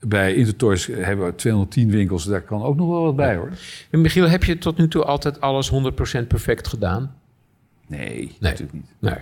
bij 0.00 0.34
Intertoys 0.34 0.86
hebben 0.86 1.26
we 1.26 1.34
210 1.34 1.90
winkels. 1.90 2.24
Daar 2.24 2.42
kan 2.42 2.62
ook 2.62 2.76
nog 2.76 2.88
wel 2.88 3.02
wat 3.02 3.16
bij 3.16 3.36
hoor. 3.36 3.50
En 3.90 4.00
Michiel, 4.00 4.28
heb 4.28 4.44
je 4.44 4.58
tot 4.58 4.76
nu 4.76 4.88
toe 4.88 5.04
altijd 5.04 5.40
alles 5.40 5.72
100% 5.72 6.26
perfect 6.28 6.68
gedaan? 6.68 7.14
Nee, 7.86 8.36
natuurlijk 8.40 8.72
niet. 8.72 8.94
Nee. 8.98 9.18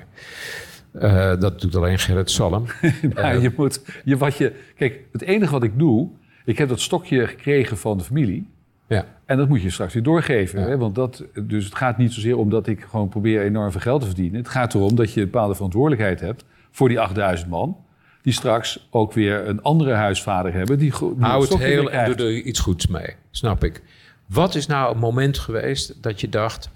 Eh, 0.93 1.41
dat 1.41 1.61
doet 1.61 1.77
alleen 1.77 1.99
Gerrit 1.99 2.31
Salm. 2.31 2.67
Maar 3.15 3.39
je 3.41 3.53
moet, 3.57 3.81
je, 4.05 4.17
wat 4.17 4.37
je, 4.37 4.53
kijk, 4.77 5.01
het 5.13 5.23
enige 5.23 5.53
wat 5.53 5.63
ik 5.63 5.79
doe, 5.79 6.09
ik 6.45 6.59
heb 6.59 6.69
dat 6.69 6.81
stokje 6.81 7.27
gekregen 7.27 7.77
van 7.77 7.99
de 7.99 8.05
familie. 8.05 8.47
ja. 8.87 9.07
En 9.27 9.39
dat 9.39 9.49
moet 9.49 9.63
je 9.63 9.71
straks 9.71 9.95
weer 9.95 10.03
doorgeven. 10.03 10.61
Ja. 10.61 10.67
Hè? 10.67 10.79
Want 10.79 10.95
dat, 10.95 11.25
dus 11.43 11.65
het 11.65 11.75
gaat 11.75 11.99
niet 11.99 12.13
zozeer 12.13 12.37
om 12.37 12.51
dat 12.51 12.67
ik 12.67 12.87
gewoon 12.91 13.09
probeer 13.09 13.43
enorm 13.43 13.71
veel 13.71 13.81
geld 13.81 14.01
te 14.01 14.07
verdienen. 14.07 14.39
Het 14.39 14.49
gaat 14.49 14.75
erom 14.75 14.95
dat 14.97 15.13
je 15.13 15.21
een 15.21 15.31
bepaalde 15.31 15.55
verantwoordelijkheid 15.55 16.21
hebt 16.21 16.45
voor 16.71 16.89
die 16.89 17.01
8000 17.01 17.51
man. 17.51 17.77
Die 18.23 18.33
straks 18.33 18.89
ook 18.91 19.13
weer 19.13 19.49
een 19.49 19.63
andere 19.63 19.93
huisvader 19.93 20.53
hebben. 20.53 20.79
Die, 20.79 20.93
Hou 21.19 21.43
het 21.43 21.59
heel 21.59 21.91
en 21.91 22.17
doe 22.17 22.27
er 22.27 22.41
iets 22.41 22.61
goeds 22.61 22.87
mee. 22.87 23.15
Snap 23.31 23.65
ik. 23.65 23.83
Wat 24.27 24.55
is 24.55 24.67
nou 24.67 24.95
een 24.95 25.01
moment 25.01 25.39
geweest 25.39 26.03
dat 26.03 26.21
je 26.21 26.29
dacht... 26.29 26.71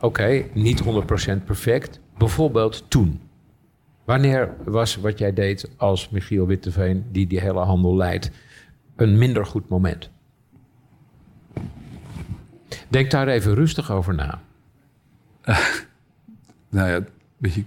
oké, 0.00 0.44
niet 0.52 0.82
100% 0.82 0.86
perfect. 1.44 2.00
Bijvoorbeeld 2.18 2.84
toen. 2.88 3.20
Wanneer 4.10 4.54
was 4.64 4.96
wat 4.96 5.18
jij 5.18 5.32
deed 5.32 5.70
als 5.76 6.08
Michiel 6.08 6.46
Witteveen... 6.46 7.04
die 7.12 7.26
die 7.26 7.40
hele 7.40 7.60
handel 7.60 7.96
leidt, 7.96 8.30
een 8.96 9.18
minder 9.18 9.46
goed 9.46 9.68
moment? 9.68 10.10
Denk 12.88 13.10
daar 13.10 13.28
even 13.28 13.54
rustig 13.54 13.90
over 13.90 14.14
na. 14.14 14.40
Nou 16.68 16.88
ja, 16.90 17.04
weet 17.36 17.54
je, 17.54 17.64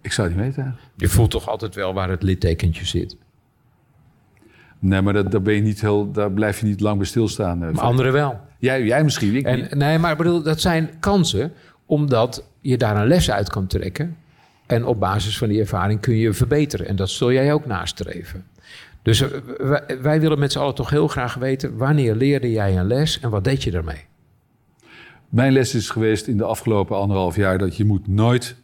ik 0.00 0.12
zou 0.12 0.28
het 0.28 0.36
niet 0.36 0.46
weten. 0.46 0.76
Je 0.96 1.08
voelt 1.08 1.30
toch 1.30 1.48
altijd 1.48 1.74
wel 1.74 1.94
waar 1.94 2.10
het 2.10 2.22
littekentje 2.22 2.84
zit. 2.84 3.16
Nee, 4.78 5.00
maar 5.02 5.12
dat, 5.12 5.30
daar, 5.30 5.42
ben 5.42 5.54
je 5.54 5.60
niet 5.60 5.80
heel, 5.80 6.12
daar 6.12 6.32
blijf 6.32 6.60
je 6.60 6.66
niet 6.66 6.80
lang 6.80 6.96
bij 6.96 7.06
stilstaan. 7.06 7.62
eh. 7.64 7.72
Maar 7.72 7.84
anderen 7.84 8.12
wel. 8.12 8.40
Jij, 8.58 8.84
jij 8.84 9.04
misschien, 9.04 9.34
ik 9.34 9.46
niet. 9.46 9.68
En, 9.68 9.78
nee, 9.78 9.98
maar 9.98 10.12
ik 10.12 10.18
bedoel, 10.18 10.42
dat 10.42 10.60
zijn 10.60 10.90
kansen 11.00 11.52
omdat 11.86 12.44
je 12.60 12.76
daar 12.76 12.96
een 12.96 13.06
les 13.06 13.30
uit 13.30 13.50
kan 13.50 13.66
trekken. 13.66 14.16
En 14.70 14.84
op 14.84 15.00
basis 15.00 15.38
van 15.38 15.48
die 15.48 15.60
ervaring 15.60 16.00
kun 16.00 16.16
je 16.16 16.32
verbeteren. 16.32 16.86
En 16.86 16.96
dat 16.96 17.10
zul 17.10 17.32
jij 17.32 17.52
ook 17.52 17.66
nastreven. 17.66 18.44
Dus 19.02 19.24
wij, 19.58 19.98
wij 20.02 20.20
willen 20.20 20.38
met 20.38 20.52
z'n 20.52 20.58
allen 20.58 20.74
toch 20.74 20.90
heel 20.90 21.08
graag 21.08 21.34
weten... 21.34 21.76
wanneer 21.76 22.14
leerde 22.14 22.50
jij 22.50 22.78
een 22.78 22.86
les 22.86 23.20
en 23.20 23.30
wat 23.30 23.44
deed 23.44 23.62
je 23.62 23.70
daarmee? 23.70 24.04
Mijn 25.28 25.52
les 25.52 25.74
is 25.74 25.90
geweest 25.90 26.26
in 26.26 26.36
de 26.36 26.44
afgelopen 26.44 26.96
anderhalf 26.96 27.36
jaar 27.36 27.58
dat 27.58 27.76
je 27.76 27.84
moet 27.84 28.08
nooit 28.08 28.56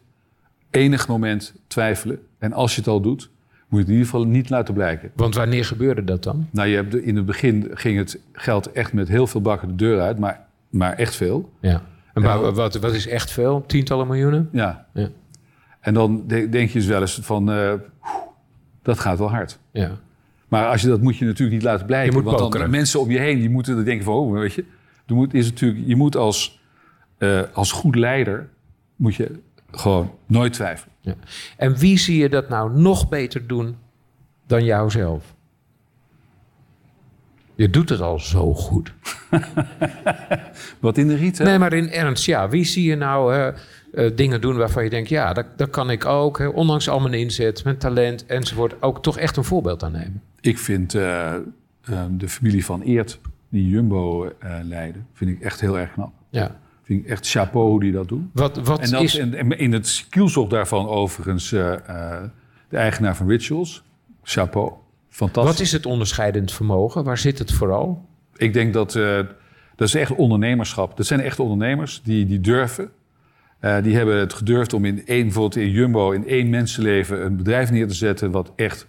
enig 0.71 1.07
moment 1.07 1.53
twijfelen. 1.67 2.19
En 2.37 2.53
als 2.53 2.73
je 2.75 2.79
het 2.81 2.89
al 2.89 3.01
doet, 3.01 3.29
moet 3.67 3.69
je 3.69 3.77
het 3.77 3.87
in 3.87 3.93
ieder 3.93 4.05
geval 4.09 4.25
niet 4.27 4.49
laten 4.49 4.73
blijken. 4.73 5.11
Want 5.15 5.35
wanneer 5.35 5.65
gebeurde 5.65 6.03
dat 6.03 6.23
dan? 6.23 6.47
Nou, 6.51 6.67
je 6.67 6.75
hebt 6.75 6.91
de- 6.91 7.03
in 7.03 7.15
het 7.15 7.25
begin 7.25 7.69
ging 7.73 7.97
het 7.97 8.19
geld 8.33 8.71
echt 8.71 8.93
met 8.93 9.07
heel 9.07 9.27
veel 9.27 9.41
bakken 9.41 9.67
de 9.67 9.75
deur 9.75 9.99
uit, 10.01 10.19
maar, 10.19 10.45
maar 10.69 10.93
echt 10.93 11.15
veel. 11.15 11.51
Ja. 11.59 11.81
En 12.13 12.21
wa- 12.23 12.51
wat, 12.51 12.75
wat 12.75 12.93
is 12.93 13.07
echt 13.07 13.31
veel? 13.31 13.63
Tientallen 13.67 14.07
miljoenen? 14.07 14.49
Ja. 14.51 14.85
Ja. 14.93 15.09
En 15.87 15.93
dan 15.93 16.23
de- 16.27 16.49
denk 16.49 16.69
je 16.69 16.79
dus 16.79 16.87
wel 16.87 17.01
eens 17.01 17.19
van, 17.21 17.51
eh, 17.51 17.73
dat 18.81 18.99
gaat 18.99 19.17
wel 19.17 19.29
hard. 19.29 19.59
Ja. 19.71 19.91
Maar 20.47 20.67
als 20.67 20.81
je 20.81 20.87
dat 20.87 21.01
moet 21.01 21.17
je 21.17 21.25
natuurlijk 21.25 21.57
niet 21.57 21.65
laten 21.65 21.85
blijken. 21.85 22.13
Want 22.13 22.25
dan 22.25 22.35
pokeren. 22.35 22.69
mensen 22.69 22.99
om 22.99 23.11
je 23.11 23.19
heen 23.19 23.39
die 23.39 23.49
moeten 23.49 23.75
dan 23.75 23.83
denken 23.83 24.05
van, 24.05 24.13
oh, 24.13 24.31
weet 24.31 24.53
je, 24.53 24.65
je 25.05 25.13
moet, 25.13 25.33
is 25.33 25.45
natuurlijk, 25.45 25.83
je 25.85 25.95
moet 25.95 26.15
als, 26.15 26.61
eh, 27.17 27.41
als 27.53 27.71
goed 27.71 27.95
leider 27.95 28.49
moet 28.95 29.15
je 29.15 29.39
gewoon 29.71 30.11
nooit 30.25 30.53
twijfelen. 30.53 30.93
Ja. 31.01 31.15
En 31.57 31.77
wie 31.77 31.97
zie 31.97 32.17
je 32.17 32.29
dat 32.29 32.49
nou 32.49 32.79
nog 32.79 33.09
beter 33.09 33.47
doen 33.47 33.75
dan 34.47 34.63
jouzelf? 34.63 35.35
Je 37.55 37.69
doet 37.69 37.89
het 37.89 38.01
al 38.01 38.19
zo 38.19 38.53
goed. 38.53 38.93
Wat 40.79 40.97
in 40.97 41.07
de 41.07 41.15
riet, 41.15 41.37
hè? 41.37 41.43
Nee, 41.43 41.59
maar 41.59 41.73
in 41.73 41.89
ernst, 41.91 42.25
ja. 42.25 42.49
Wie 42.49 42.63
zie 42.63 42.83
je 42.83 42.95
nou 42.95 43.35
eh, 43.35 43.53
eh, 43.93 44.11
dingen 44.15 44.41
doen 44.41 44.57
waarvan 44.57 44.83
je 44.83 44.89
denkt... 44.89 45.09
ja, 45.09 45.33
dat, 45.33 45.45
dat 45.55 45.69
kan 45.69 45.89
ik 45.89 46.05
ook. 46.05 46.37
Hè, 46.37 46.47
ondanks 46.47 46.89
al 46.89 46.99
mijn 46.99 47.13
inzet, 47.13 47.63
mijn 47.63 47.77
talent 47.77 48.25
enzovoort... 48.25 48.81
ook 48.81 49.03
toch 49.03 49.17
echt 49.17 49.37
een 49.37 49.43
voorbeeld 49.43 49.83
aan 49.83 49.91
nemen. 49.91 50.21
Ik 50.41 50.57
vind 50.57 50.95
eh, 50.95 51.33
eh, 51.33 51.41
de 52.11 52.29
familie 52.29 52.65
van 52.65 52.81
Eert, 52.81 53.19
die 53.49 53.69
Jumbo 53.69 54.31
leiden, 54.63 55.07
vind 55.13 55.31
ik 55.31 55.41
echt 55.41 55.61
heel 55.61 55.79
erg 55.79 55.93
knap. 55.93 56.13
Ja. 56.29 56.59
Vind 56.83 57.03
ik 57.03 57.09
echt 57.09 57.29
chapeau 57.29 57.69
hoe 57.69 57.79
die 57.79 57.91
dat 57.91 58.07
doen. 58.07 58.29
Wat, 58.33 58.57
wat 58.57 58.79
En, 58.79 58.91
dat, 58.91 59.01
is... 59.01 59.17
en, 59.17 59.57
in 59.57 59.73
het 59.73 60.05
kielzog 60.09 60.49
daarvan 60.49 60.87
overigens 60.87 61.49
de 61.49 61.79
eigenaar 62.69 63.15
van 63.15 63.27
Rituals. 63.27 63.83
Chapeau. 64.23 64.71
Fantastisch. 65.09 65.51
Wat 65.53 65.61
is 65.61 65.71
het 65.71 65.85
onderscheidend 65.85 66.51
vermogen? 66.51 67.03
Waar 67.03 67.17
zit 67.17 67.39
het 67.39 67.53
vooral? 67.53 68.05
Ik 68.35 68.53
denk 68.53 68.73
dat 68.73 68.99
dat 69.77 69.87
is 69.87 69.95
echt 69.95 70.15
ondernemerschap. 70.15 70.97
Dat 70.97 71.05
zijn 71.05 71.19
echt 71.19 71.39
ondernemers 71.39 72.01
die, 72.03 72.25
die 72.25 72.39
durven. 72.39 72.91
Eh, 73.59 73.81
die 73.83 73.95
hebben 73.95 74.19
het 74.19 74.33
gedurfd 74.33 74.73
om 74.73 74.85
in 74.85 75.05
één, 75.05 75.23
bijvoorbeeld 75.23 75.55
in 75.55 75.69
Jumbo, 75.69 76.11
in 76.11 76.27
één 76.27 76.49
mensenleven 76.49 77.25
een 77.25 77.37
bedrijf 77.37 77.71
neer 77.71 77.87
te 77.87 77.93
zetten 77.93 78.31
wat 78.31 78.51
echt 78.55 78.87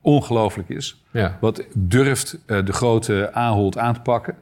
ongelooflijk 0.00 0.68
is. 0.68 1.02
Ja. 1.10 1.36
Wat 1.40 1.64
durft 1.74 2.38
eh, 2.46 2.64
de 2.64 2.72
grote 2.72 3.30
Ahold 3.32 3.78
aan 3.78 3.94
te 3.94 4.00
pakken. 4.00 4.36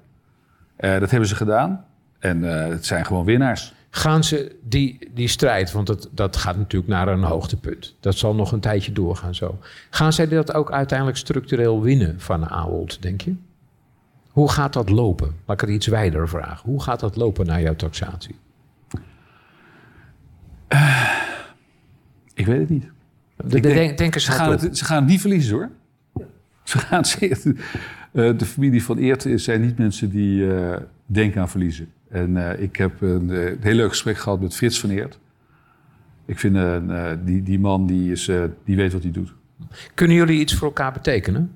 Eh, 0.76 0.98
dat 0.98 1.10
hebben 1.10 1.28
ze 1.28 1.36
gedaan. 1.36 1.84
En 2.18 2.42
het 2.42 2.86
zijn 2.86 3.06
gewoon 3.06 3.24
winnaars. 3.24 3.74
Gaan 3.90 4.24
ze 4.24 4.56
die, 4.62 5.10
die 5.14 5.28
strijd, 5.28 5.72
want 5.72 5.86
dat, 5.86 6.08
dat 6.12 6.36
gaat 6.36 6.56
natuurlijk 6.56 6.92
naar 6.92 7.08
een 7.08 7.22
hoogtepunt. 7.22 7.94
Dat 8.00 8.16
zal 8.16 8.34
nog 8.34 8.52
een 8.52 8.60
tijdje 8.60 8.92
doorgaan 8.92 9.34
zo. 9.34 9.58
Gaan 9.90 10.12
zij 10.12 10.28
dat 10.28 10.54
ook 10.54 10.72
uiteindelijk 10.72 11.18
structureel 11.18 11.82
winnen 11.82 12.20
van 12.20 12.48
Ahold, 12.48 13.02
denk 13.02 13.20
je? 13.20 13.34
Hoe 14.30 14.50
gaat 14.50 14.72
dat 14.72 14.90
lopen? 14.90 15.34
Laat 15.44 15.62
ik 15.62 15.68
het 15.68 15.76
iets 15.76 15.86
wijder 15.86 16.28
vragen. 16.28 16.70
Hoe 16.70 16.82
gaat 16.82 17.00
dat 17.00 17.16
lopen 17.16 17.46
naar 17.46 17.60
jouw 17.60 17.76
taxatie? 17.76 18.36
Ik 22.34 22.46
weet 22.46 22.58
het 22.60 22.68
niet. 22.68 22.84
De, 23.36 23.48
de 23.48 23.60
denk- 23.60 23.74
denk, 23.74 23.98
denkers 23.98 24.24
Ze 24.24 24.32
gaan, 24.32 24.50
het, 24.50 24.78
ze 24.78 24.84
gaan 24.84 25.02
het 25.02 25.10
niet 25.10 25.20
verliezen 25.20 25.54
hoor. 25.54 25.70
Ze 26.62 26.78
gaan 26.78 27.02
eh, 27.20 28.38
de 28.38 28.44
familie 28.44 28.84
van 28.84 28.98
Eert 28.98 29.26
zijn 29.34 29.60
niet 29.60 29.78
mensen 29.78 30.10
die 30.10 30.54
eh, 30.54 30.76
denken 31.06 31.40
aan 31.40 31.48
verliezen. 31.48 31.88
En 32.10 32.50
eh, 32.50 32.62
ik 32.62 32.76
heb 32.76 33.00
een, 33.00 33.30
eh, 33.30 33.44
een 33.50 33.58
heel 33.60 33.74
leuk 33.74 33.88
gesprek 33.88 34.16
gehad 34.18 34.40
met 34.40 34.54
Frits 34.56 34.80
van 34.80 34.90
Eert. 34.90 35.18
Ik 36.26 36.38
vind 36.38 36.56
eh, 36.56 37.10
eh, 37.10 37.18
die, 37.24 37.42
die 37.42 37.58
man 37.58 37.86
die, 37.86 38.10
is, 38.12 38.28
eh, 38.28 38.44
die 38.64 38.76
weet 38.76 38.92
wat 38.92 39.02
hij 39.02 39.12
doet. 39.12 39.34
Kunnen 39.94 40.16
jullie 40.16 40.40
iets 40.40 40.54
voor 40.54 40.66
elkaar 40.66 40.92
betekenen? 40.92 41.52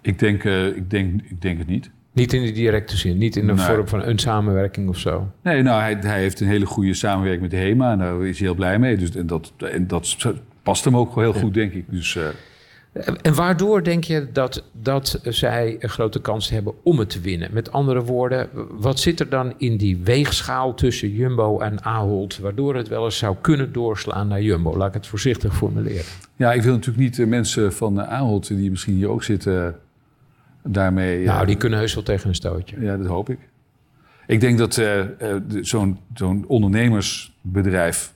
Ik 0.00 0.18
denk, 0.18 0.44
eh, 0.44 0.66
ik 0.66 0.90
denk, 0.90 1.22
ik 1.22 1.40
denk 1.42 1.58
het 1.58 1.66
niet. 1.66 1.90
Niet 2.12 2.32
in 2.32 2.42
de 2.44 2.52
directe 2.52 2.96
zin, 2.96 3.18
niet 3.18 3.36
in 3.36 3.46
de 3.46 3.52
Nee. 3.52 3.64
vorm 3.66 3.88
van 3.88 4.02
een 4.04 4.18
samenwerking 4.18 4.88
of 4.88 4.98
zo. 4.98 5.28
Nee, 5.42 5.62
nou, 5.62 5.80
hij, 5.80 5.96
hij 6.00 6.20
heeft 6.20 6.40
een 6.40 6.46
hele 6.48 6.66
goede 6.66 6.94
samenwerking 6.94 7.42
met 7.42 7.50
de 7.50 7.56
HEMA 7.56 7.92
en 7.92 7.98
daar 7.98 8.26
is 8.26 8.38
hij 8.38 8.46
heel 8.46 8.56
blij 8.56 8.78
mee. 8.78 8.96
Dus, 8.96 9.10
en, 9.16 9.26
dat, 9.26 9.52
en 9.58 9.86
dat 9.86 10.16
past 10.62 10.84
hem 10.84 10.96
ook 10.96 11.14
heel 11.14 11.32
goed, 11.32 11.54
denk 11.54 11.72
ik. 11.72 11.84
Dus 11.88 12.16
eh, 12.16 12.24
En 13.22 13.34
waardoor 13.34 13.82
denk 13.82 14.04
je 14.04 14.26
dat, 14.32 14.64
dat 14.72 15.20
zij 15.24 15.76
een 15.80 15.88
grote 15.88 16.20
kans 16.20 16.50
hebben 16.50 16.74
om 16.82 16.98
het 16.98 17.10
te 17.10 17.20
winnen? 17.20 17.48
Met 17.52 17.72
andere 17.72 18.02
woorden, 18.04 18.48
wat 18.70 19.00
zit 19.00 19.20
er 19.20 19.28
dan 19.28 19.54
in 19.56 19.76
die 19.76 19.98
weegschaal 20.04 20.74
tussen 20.74 21.10
Jumbo 21.12 21.58
en 21.58 21.84
Ahold... 21.84 22.38
waardoor 22.38 22.74
het 22.76 22.88
wel 22.88 23.04
eens 23.04 23.18
zou 23.18 23.36
kunnen 23.40 23.72
doorslaan 23.72 24.28
naar 24.28 24.42
Jumbo? 24.42 24.76
Laat 24.76 24.88
ik 24.88 24.94
het 24.94 25.06
voorzichtig 25.06 25.54
formuleren. 25.56 26.04
ja, 26.36 26.52
ik 26.52 26.62
wil 26.62 26.72
natuurlijk 26.72 27.04
niet 27.04 27.16
de 27.16 27.26
mensen 27.26 27.72
van 27.72 28.00
eh, 28.00 28.12
Ahold, 28.12 28.46
die 28.46 28.70
misschien 28.70 28.94
hier 28.94 29.08
ook 29.08 29.22
zitten, 29.22 29.74
daarmee... 30.64 31.24
Nou, 31.24 31.40
eh, 31.40 31.46
die 31.46 31.56
kunnen 31.56 31.78
heus 31.78 31.94
wel 31.94 32.02
tegen 32.04 32.28
een 32.28 32.34
stootje. 32.34 32.80
Ja, 32.80 32.96
dat 32.96 33.06
hoop 33.06 33.30
ik. 33.30 33.38
Ik 34.26 34.40
denk 34.40 34.58
dat 34.58 34.76
eh, 34.78 35.00
eh, 35.00 35.08
zo'n 35.60 35.98
zo'n 36.14 36.44
ondernemersbedrijf 36.48 38.12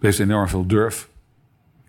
heeft 0.00 0.18
enorm 0.18 0.48
veel 0.48 0.66
durf. 0.66 1.08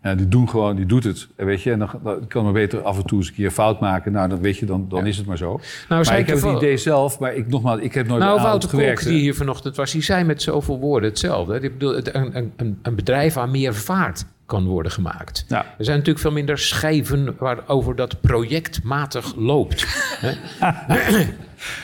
Ja, 0.04 0.16
die 0.16 0.28
doen 0.28 0.50
gewoon, 0.50 0.76
die 0.76 0.86
doet 0.86 1.04
het. 1.04 1.28
Weet 1.36 1.62
je, 1.62 1.72
en 1.72 1.80
dan, 1.80 1.90
dan 2.04 2.28
kan 2.28 2.44
maar 2.44 2.54
beter 2.54 2.82
af 2.82 2.98
en 2.98 3.06
toe 3.06 3.18
eens 3.18 3.28
een 3.28 3.34
keer 3.34 3.52
fout 3.52 3.80
maken. 3.80 4.12
Nou, 4.12 4.30
dan 4.30 4.42
weet 4.42 4.58
je, 4.58 4.66
dan, 4.66 4.86
dan 4.90 5.06
is 5.08 5.18
het 5.18 5.26
maar 5.26 5.38
zo. 5.38 5.60
Nou, 5.90 6.06
maar 6.06 6.20
ik 6.20 6.28
heb 6.28 6.42
het 6.42 6.56
idee 6.56 6.78
zelf, 6.78 7.20
maar 7.20 7.34
ik 7.36 7.48
nogmaals, 7.48 7.80
ik 7.80 7.94
heb 7.94 8.08
nooit 8.08 8.20
Nou, 8.22 8.36
bij 8.36 8.44
Wouter 8.44 8.70
gewerkt. 8.70 9.04
die 9.08 9.20
hier 9.20 9.36
vanochtend 9.36 9.76
was, 9.76 9.92
die 9.92 10.02
zei 10.02 10.24
met 10.24 10.42
zoveel 10.42 10.80
woorden 10.80 11.10
hetzelfde. 11.10 11.56
Ik 11.60 11.72
bedoel, 11.74 11.96
een, 11.98 12.36
een- 12.38 12.52
een, 12.56 12.80
een 12.82 12.96
bedrijf 12.96 13.34
waar 13.34 13.50
meer 13.50 13.76
vaart 13.76 14.26
kan 14.54 14.66
worden 14.66 14.92
gemaakt. 14.92 15.46
Ja. 15.48 15.58
Er 15.78 15.86
zijn 15.86 15.98
natuurlijk 15.98 16.26
veel 16.26 16.32
minder 16.34 16.58
schijven 16.58 17.36
waarover 17.40 17.96
dat 17.96 18.22
projectmatig 18.22 19.36
loopt. 19.36 19.86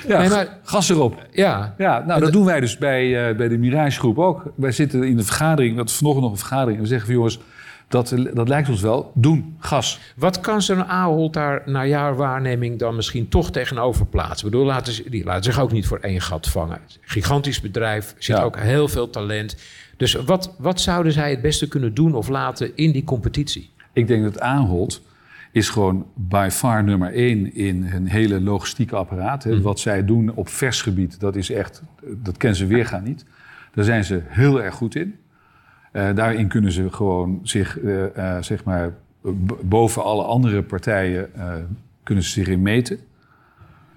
Ja, 0.08 0.20
Nee, 0.20 0.30
maar- 0.30 0.58
gas 0.64 0.90
erop. 0.90 1.26
ja, 1.32 1.76
Ja, 1.78 2.04
nou, 2.08 2.20
dat 2.20 2.32
doen 2.32 2.46
wij 2.46 2.60
dus 2.60 2.78
bij, 2.78 3.30
eh, 3.30 3.36
bij 3.36 3.48
de 3.48 3.58
Mirage 3.58 4.00
Groep 4.00 4.20
ook. 4.20 4.44
Wij 4.56 4.72
zitten 4.72 5.04
in 5.04 5.18
de 5.18 5.24
vergadering, 5.24 5.78
dat 5.78 5.90
is 5.90 5.96
vanochtend 5.96 6.24
nog 6.24 6.34
een 6.34 6.40
vergadering, 6.40 6.76
en 6.78 6.82
we 6.84 6.88
zeggen 6.90 7.06
van 7.08 7.16
jongens, 7.16 7.40
dat, 7.88 8.14
dat 8.34 8.48
lijkt 8.48 8.70
ons 8.70 8.82
wel, 8.82 9.12
doen, 9.16 9.56
gas. 9.60 10.00
Wat 10.16 10.40
kan 10.40 10.62
zo'n 10.62 10.86
Ahold 10.86 11.34
daar 11.34 11.62
naar 11.66 11.88
jouw 11.88 12.14
waarneming 12.14 12.80
dan 12.80 12.96
misschien 12.96 13.30
toch 13.30 13.52
tegenover 13.52 14.06
plaatsen? 14.06 14.46
Ik 14.46 14.52
bedoel, 14.52 14.66
laten 14.68 14.94
ze, 14.94 15.10
die 15.10 15.24
laten 15.24 15.44
zich 15.44 15.60
ook 15.62 15.72
niet 15.72 15.88
voor 15.88 16.00
één 16.00 16.22
gat 16.22 16.48
vangen. 16.48 16.80
Gigantisch 17.02 17.62
bedrijf, 17.62 18.16
zit 18.18 18.38
Ja. 18.38 18.44
ook 18.44 18.58
heel 18.60 18.88
veel 18.88 19.10
talent. 19.10 19.56
Dus 20.00 20.14
wat, 20.14 20.56
wat 20.58 20.82
zouden 20.82 21.12
zij 21.12 21.30
het 21.30 21.42
beste 21.42 21.68
kunnen 21.68 21.94
doen 21.94 22.16
of 22.16 22.28
laten 22.28 22.76
in 22.76 22.92
die 22.92 23.04
competitie? 23.04 23.70
Ik 23.94 24.08
denk 24.08 24.24
dat 24.24 24.40
Ahold 24.40 25.02
is 25.52 25.70
gewoon 25.70 26.06
by 26.14 26.48
far 26.52 26.84
nummer 26.84 27.14
één 27.14 27.54
in 27.54 27.84
hun 27.84 28.08
hele 28.08 28.42
logistieke 28.42 28.96
apparaat. 28.96 29.44
Hè. 29.44 29.62
Wat 29.62 29.80
zij 29.80 30.06
doen 30.06 30.32
op 30.36 30.50
versgebied, 30.50 31.20
dat 31.20 31.36
is 31.36 31.52
echt, 31.52 31.84
dat 32.06 32.38
kennen 32.38 32.58
ze 32.58 32.66
weergaan 32.66 33.04
niet. 33.04 33.26
Daar 33.74 33.86
zijn 33.86 34.04
ze 34.04 34.22
heel 34.26 34.62
erg 34.62 34.76
goed 34.76 34.96
in. 34.96 35.16
Eh, 35.92 36.16
daarin 36.16 36.48
kunnen 36.48 36.72
ze 36.72 36.92
gewoon 36.92 37.40
zich, 37.44 37.80
eh, 37.80 38.36
eh, 38.36 38.44
zeg 38.44 38.64
maar, 38.64 38.94
boven 39.64 40.04
alle 40.04 40.24
andere 40.24 40.64
partijen 40.64 41.30
kunnen 42.04 42.24
ze 42.24 42.30
zich 42.30 42.48
in 42.48 42.62
meten. 42.62 43.00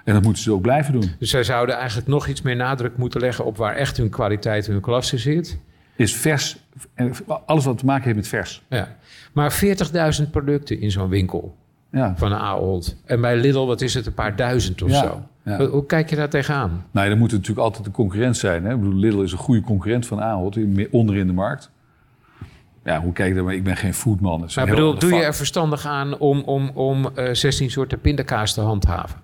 En 0.05 0.15
dat 0.15 0.23
moeten 0.23 0.43
ze 0.43 0.53
ook 0.53 0.63
blijven 0.63 0.93
doen. 0.93 1.11
Dus 1.19 1.31
zij 1.31 1.45
zouden 1.45 1.77
eigenlijk 1.77 2.09
nog 2.09 2.27
iets 2.27 2.43
meer 2.43 2.57
nadruk 2.57 2.97
moeten 2.97 3.21
leggen 3.21 3.45
op 3.45 3.57
waar 3.57 3.75
echt 3.75 3.97
hun 3.97 4.11
kwaliteit 4.11 4.67
en 4.67 4.73
hun 4.73 4.81
klasse 4.81 5.19
zit. 5.19 5.59
Is 5.97 6.15
vers, 6.17 6.57
en 6.95 7.13
alles 7.47 7.65
wat 7.65 7.79
te 7.79 7.85
maken 7.85 8.05
heeft 8.05 8.17
met 8.17 8.29
vers. 8.29 8.63
Ja. 8.69 8.97
Maar 9.33 9.63
40.000 10.25 10.31
producten 10.31 10.81
in 10.81 10.91
zo'n 10.91 11.09
winkel 11.09 11.57
Ja. 11.91 12.15
van 12.17 12.33
Ahold. 12.33 12.97
En 13.05 13.21
bij 13.21 13.37
Lidl, 13.37 13.67
wat 13.67 13.81
is 13.81 13.95
het, 13.95 14.07
een 14.07 14.15
paar 14.15 14.37
duizend 14.37 14.83
of 14.83 14.91
Ja, 14.91 15.03
zo. 15.03 15.23
ja. 15.45 15.67
Hoe, 15.67 15.87
kijk 15.87 16.11
je 16.11 16.17
daar 16.17 16.29
tegenaan? 16.29 16.85
Nou, 16.91 17.09
dan 17.09 17.19
moet 17.19 17.31
het 17.31 17.41
natuurlijk 17.41 17.67
altijd 17.67 17.87
een 17.87 17.93
concurrent 17.93 18.37
zijn. 18.37 18.65
Hè? 18.65 18.73
Ik 18.75 18.81
bedoel, 18.81 18.95
Lidl 18.99 19.21
is 19.21 19.33
een 19.33 19.39
goede 19.39 19.61
concurrent 19.61 20.07
van 20.07 20.21
Ahold, 20.23 20.57
in- 20.57 20.89
onder 20.91 21.17
in 21.17 21.27
de 21.27 21.33
markt. 21.33 21.71
Ja, 22.85 23.01
hoe 23.01 23.13
kijk 23.13 23.29
je 23.29 23.35
daar? 23.35 23.45
maar 23.45 23.55
Ik 23.55 23.65
ben 23.65 23.77
geen 23.77 23.95
foodman. 23.95 24.49
Maar 24.55 24.67
bedoel, 24.67 24.99
doe 24.99 25.15
je 25.15 25.23
er 25.23 25.35
verstandig 25.35 25.87
aan 25.87 26.19
om, 26.19 26.41
om, 26.41 26.71
om 26.75 27.11
eh, 27.15 27.35
16 27.35 27.71
soorten 27.71 28.01
pindakaas 28.01 28.55
te 28.55 28.61
handhaven? 28.61 29.21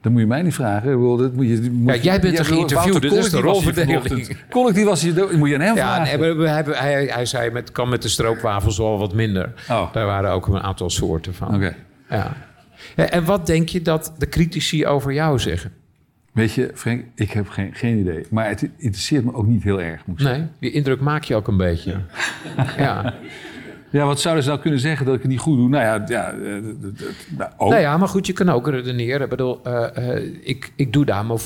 Dat 0.00 0.12
moet 0.12 0.20
je 0.20 0.26
mij 0.26 0.42
niet 0.42 0.54
vragen. 0.54 0.90
Bedoel, 0.90 1.16
Dat 1.16 1.32
moet 1.34 1.46
je, 1.48 1.70
moet 1.72 1.94
Ja, 1.94 2.00
jij 2.00 2.20
bent 2.20 2.36
de 2.36 2.44
geïnterviewde, 2.44 3.08
Wouter 3.08 3.10
dus 3.20 3.30
de 3.30 3.40
Collectief 3.40 3.64
was 3.64 3.64
hier 3.74 3.84
rolverdeling. 4.02 4.36
Collectief 4.50 4.84
was 4.84 5.02
je, 5.02 5.12
dat 5.12 5.32
moet 5.32 5.48
je 5.48 5.54
aan 5.54 5.60
hem 5.60 5.76
Ja, 5.76 5.94
vragen. 5.94 6.20
nee, 6.20 6.28
we- 6.28 6.34
we 6.42 6.48
hebben- 6.48 6.76
hij, 6.78 7.04
hij 7.04 7.26
zei, 7.26 7.50
met, 7.50 7.72
kan 7.72 7.88
met 7.88 8.02
de 8.02 8.08
stroopwafels 8.08 8.78
wel 8.78 8.98
wat 8.98 9.14
minder. 9.14 9.52
Oh. 9.70 9.92
Daar 9.92 10.06
waren 10.06 10.30
ook 10.30 10.46
een 10.46 10.60
aantal 10.60 10.90
soorten 10.90 11.34
van. 11.34 11.54
Oké. 11.54 11.74
Ja. 12.10 12.36
Ja, 12.96 13.04
En 13.10 13.24
wat 13.24 13.46
denk 13.46 13.68
je 13.68 13.82
dat 13.82 14.12
de 14.18 14.28
critici 14.28 14.86
over 14.86 15.12
jou 15.12 15.38
zeggen? 15.38 15.72
Weet 16.32 16.52
je, 16.52 16.70
Frank, 16.74 17.04
ik 17.14 17.30
heb 17.30 17.48
geen, 17.48 17.70
geen 17.74 17.98
idee. 17.98 18.26
Maar 18.30 18.48
het 18.48 18.68
interesseert 18.76 19.24
me 19.24 19.34
ook 19.34 19.46
niet 19.46 19.62
heel 19.62 19.80
erg, 19.80 20.06
moet. 20.06 20.22
Nee, 20.22 20.42
die 20.60 20.70
indruk 20.70 21.00
maak 21.00 21.24
je 21.24 21.34
ook 21.34 21.48
een 21.48 21.56
beetje. 21.56 21.96
Ja. 22.76 23.02
Ja, 23.90 24.04
wat 24.06 24.20
zouden 24.20 24.42
ze 24.44 24.48
nou 24.50 24.60
kunnen 24.60 24.80
zeggen 24.80 25.06
dat 25.06 25.14
ik 25.14 25.20
het 25.22 25.30
niet 25.30 25.40
goed 25.40 25.56
doe? 25.56 25.68
Nou 25.68 25.84
ja, 25.84 26.04
ja 26.08 26.30
eh, 26.32 26.56
d- 26.56 26.98
d- 26.98 27.38
nou, 27.38 27.50
oh. 27.56 27.68
Nou 27.68 27.80
ja, 27.80 27.96
maar 27.96 28.08
goed, 28.08 28.26
je 28.26 28.32
kan 28.32 28.48
ook 28.48 28.68
redeneren. 28.68 29.20
Ik 29.20 29.28
bedoel, 29.28 29.60
eh, 29.64 30.16
eh, 30.16 30.24
ik, 30.42 30.72
ik 30.76 30.92
doe 30.92 31.04
daar 31.04 31.26
mijn 31.26 31.38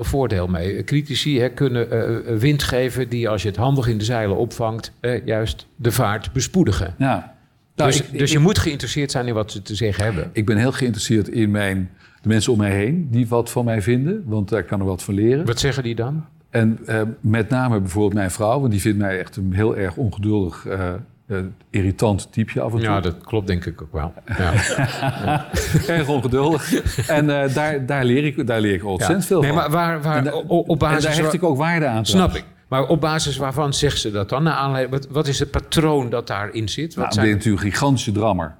voordeel 0.00 0.46
mee. 0.46 0.84
Critici 0.84 1.40
hè, 1.40 1.48
kunnen 1.48 1.90
eh, 1.90 2.36
wind 2.36 2.62
geven 2.62 3.08
die 3.08 3.28
als 3.28 3.42
je 3.42 3.48
het 3.48 3.56
handig 3.56 3.86
in 3.86 3.98
de 3.98 4.04
zeilen 4.04 4.36
opvangt... 4.36 4.92
eh, 5.00 5.26
juist 5.26 5.66
de 5.76 5.92
vaart 5.92 6.32
bespoedigen. 6.32 6.94
Ja. 6.98 7.34
Nou, 7.76 7.90
dus 7.90 8.00
ik, 8.00 8.12
dus 8.12 8.20
ik, 8.20 8.36
je 8.36 8.38
moet 8.42 8.58
geïnteresseerd 8.58 9.10
zijn 9.10 9.26
in 9.26 9.34
wat 9.34 9.50
ze 9.52 9.62
te 9.62 9.74
zeggen 9.74 10.04
hebben. 10.04 10.30
ik 10.32 10.46
ben 10.46 10.56
heel 10.56 10.72
geïnteresseerd 10.72 11.28
in 11.28 11.50
mijn, 11.50 11.90
de 12.22 12.28
mensen 12.28 12.52
om 12.52 12.58
mij 12.58 12.70
heen 12.70 13.08
die 13.10 13.28
wat 13.28 13.50
van 13.50 13.64
mij 13.64 13.82
vinden. 13.82 14.22
Want 14.26 14.48
daar 14.48 14.62
kan 14.64 14.80
er 14.80 14.86
wat 14.86 15.02
van 15.02 15.14
leren. 15.14 15.46
Wat 15.46 15.60
zeggen 15.60 15.82
die 15.82 15.94
dan? 15.94 16.24
En 16.50 16.78
eh, 16.86 17.00
met 17.20 17.48
name 17.48 17.80
bijvoorbeeld 17.80 18.14
mijn 18.14 18.30
vrouw, 18.30 18.60
want 18.60 18.72
die 18.72 18.80
vindt 18.80 18.98
mij 18.98 19.18
echt 19.18 19.36
een 19.36 19.52
heel 19.52 19.76
erg 19.76 19.96
ongeduldig, 19.96 20.66
eh, 20.66 20.88
eh, 20.88 20.94
irritant 21.70 22.32
typeje 22.32 22.60
af 22.60 22.72
en 22.72 22.78
toe. 22.78 22.88
Ja, 22.88 23.00
dat 23.00 23.16
klopt 23.24 23.46
denk 23.46 23.64
ik 23.64 23.82
ook 23.82 23.92
wel. 23.92 24.12
Ja. 24.38 24.52
Erg 25.96 26.08
ongeduldig. 26.08 27.08
en 27.08 27.42
eh, 27.42 27.54
daar, 27.54 27.86
daar, 27.86 28.04
leer 28.04 28.24
ik, 28.24 28.46
daar 28.46 28.60
leer 28.60 28.74
ik 28.74 28.84
ontzettend 28.84 29.26
veel 29.26 29.40
nee, 29.40 29.50
van. 29.52 29.58
maar 29.58 29.70
waar, 29.70 30.02
waar, 30.02 30.24
da- 30.24 30.32
op 30.46 30.78
basis 30.78 31.02
daar 31.02 31.12
hecht 31.12 31.24
waar- 31.24 31.34
ik 31.34 31.42
ook 31.42 31.56
waarde 31.56 31.86
aan. 31.86 32.06
Snap 32.06 32.34
ik. 32.34 32.44
Maar 32.68 32.86
op 32.86 33.00
basis 33.00 33.36
waarvan 33.36 33.74
zegt 33.74 33.98
ze 33.98 34.10
dat 34.10 34.28
dan? 34.28 34.42
Naar 34.42 34.54
aanleiding, 34.54 34.94
wat, 35.02 35.12
wat 35.12 35.26
is 35.26 35.38
het 35.38 35.50
patroon 35.50 36.10
dat 36.10 36.26
daarin 36.26 36.68
zit? 36.68 36.94
Wat 36.94 37.04
Nou, 37.04 37.14
zijn- 37.20 37.30
natuurlijk 37.36 37.64
een 37.64 37.70
gigantische 37.70 38.12
drammer. 38.12 38.54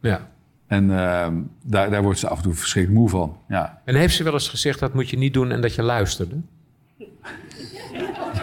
ja. 0.00 0.28
En 0.66 0.98
ehm, 0.98 1.34
daar, 1.62 1.90
daar 1.90 2.02
wordt 2.02 2.18
ze 2.18 2.28
af 2.28 2.36
en 2.36 2.42
toe 2.42 2.54
verschrikkelijk 2.54 3.00
moe 3.02 3.10
van. 3.10 3.36
Ja. 3.48 3.80
En 3.84 3.94
heeft 3.94 4.14
ze 4.14 4.22
wel 4.22 4.32
eens 4.32 4.48
gezegd 4.48 4.78
dat 4.78 4.94
moet 4.94 5.08
je 5.10 5.18
niet 5.18 5.34
doen 5.34 5.50
en 5.52 5.60
dat 5.60 5.74
je 5.74 5.82
luisterde? 5.82 6.34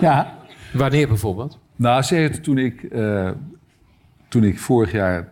ja. 0.01 0.33
Wanneer 0.73 1.07
bijvoorbeeld? 1.07 1.59
Nou, 1.75 2.01
ze 2.01 2.15
heeft 2.15 2.43
toen 2.43 2.57
ik, 2.57 2.83
eh, 2.83 3.29
toen 4.33 4.43
ik 4.43 4.59
vorig 4.59 4.91
jaar... 4.91 5.29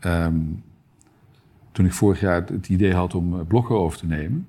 ehm, 0.00 0.34
toen 1.72 1.84
ik 1.86 1.92
vorig 1.92 2.20
jaar 2.20 2.44
het- 2.46 2.68
idee 2.68 2.94
had 2.94 3.14
om 3.14 3.34
eh, 3.34 3.46
blokken 3.48 3.78
over 3.78 3.98
te 3.98 4.06
nemen... 4.06 4.46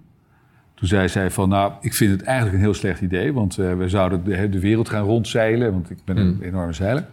Toen 0.73 0.87
zei 0.87 1.07
zij 1.09 1.31
van, 1.31 1.49
nou, 1.49 1.73
ik 1.81 1.93
vind 1.93 2.11
het 2.11 2.21
eigenlijk 2.23 2.55
een 2.57 2.61
heel 2.63 2.73
slecht 2.73 3.01
idee... 3.01 3.33
want 3.33 3.57
eh, 3.57 3.73
we 3.77 3.89
zouden 3.89 4.23
de, 4.23 4.49
de 4.49 4.59
wereld 4.59 4.89
gaan 4.89 5.03
rondzeilen... 5.03 5.71
want 5.71 5.89
ik 5.89 5.97
ben 6.05 6.17
een 6.17 6.41
enorme 6.41 6.73
zeiler. 6.73 7.05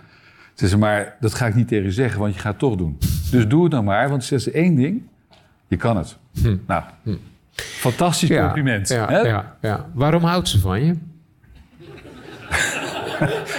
Ze 0.54 0.68
zei, 0.68 0.80
maar 0.80 1.16
dat 1.20 1.34
ga 1.34 1.46
ik 1.46 1.54
niet 1.54 1.68
tegen 1.68 1.84
je 1.84 1.92
zeggen, 1.92 2.20
want 2.20 2.34
je 2.34 2.40
gaat 2.40 2.50
het 2.50 2.58
toch 2.60 2.76
doen. 2.76 2.98
Dus 3.30 3.48
doe 3.48 3.62
het 3.62 3.72
nou 3.72 3.84
maar, 3.84 4.08
want 4.08 4.24
ze 4.24 4.38
zegt 4.38 4.56
één 4.56 4.74
ding... 4.74 5.02
je 5.66 5.76
kan 5.76 5.96
het. 5.96 6.18
Nou, 6.66 6.82
fantastisch 7.54 8.28
compliment. 8.44 8.88
Ja, 8.88 9.08
hè? 9.08 9.18
ja, 9.20 9.56
ja. 9.60 9.86
Waarom 9.94 10.22
houdt 10.22 10.48
ze 10.48 10.58
van 10.60 10.84
je? 10.84 10.94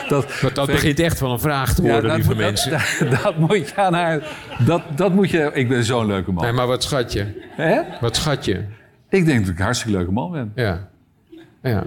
Dat, 0.08 0.28
dat 0.54 0.68
begint 0.68 1.00
echt 1.00 1.20
wel 1.20 1.32
een 1.32 1.40
vraag 1.40 1.74
te 1.74 1.82
worden, 1.82 2.24
dat- 2.26 2.36
mensen. 2.36 2.72
Dat, 3.10 3.22
dat 3.24 3.38
moet 3.38 3.70
je 3.70 3.76
aan 3.76 3.94
haar... 3.94 4.22
Dat, 4.66 4.82
dat 4.96 5.14
moet 5.14 5.30
je... 5.30 5.50
Ik 5.54 5.70
ben 5.70 5.84
zo'n 5.84 6.06
leuke 6.06 6.32
man. 6.32 6.44
Nee, 6.44 6.54
maar 6.54 6.68
wat 6.68 6.84
schat 6.84 7.14
je? 7.14 7.26
Hè? 7.50 7.82
Wat 8.02 8.16
schat 8.16 8.46
je? 8.46 8.64
Ik 9.10 9.26
denk 9.26 9.40
dat 9.40 9.50
ik 9.50 9.58
een 9.58 9.64
hartstikke 9.64 9.98
leuke 9.98 10.12
man 10.12 10.32
ben. 10.32 10.52
Ja. 10.56 10.88
Ja. 11.62 11.84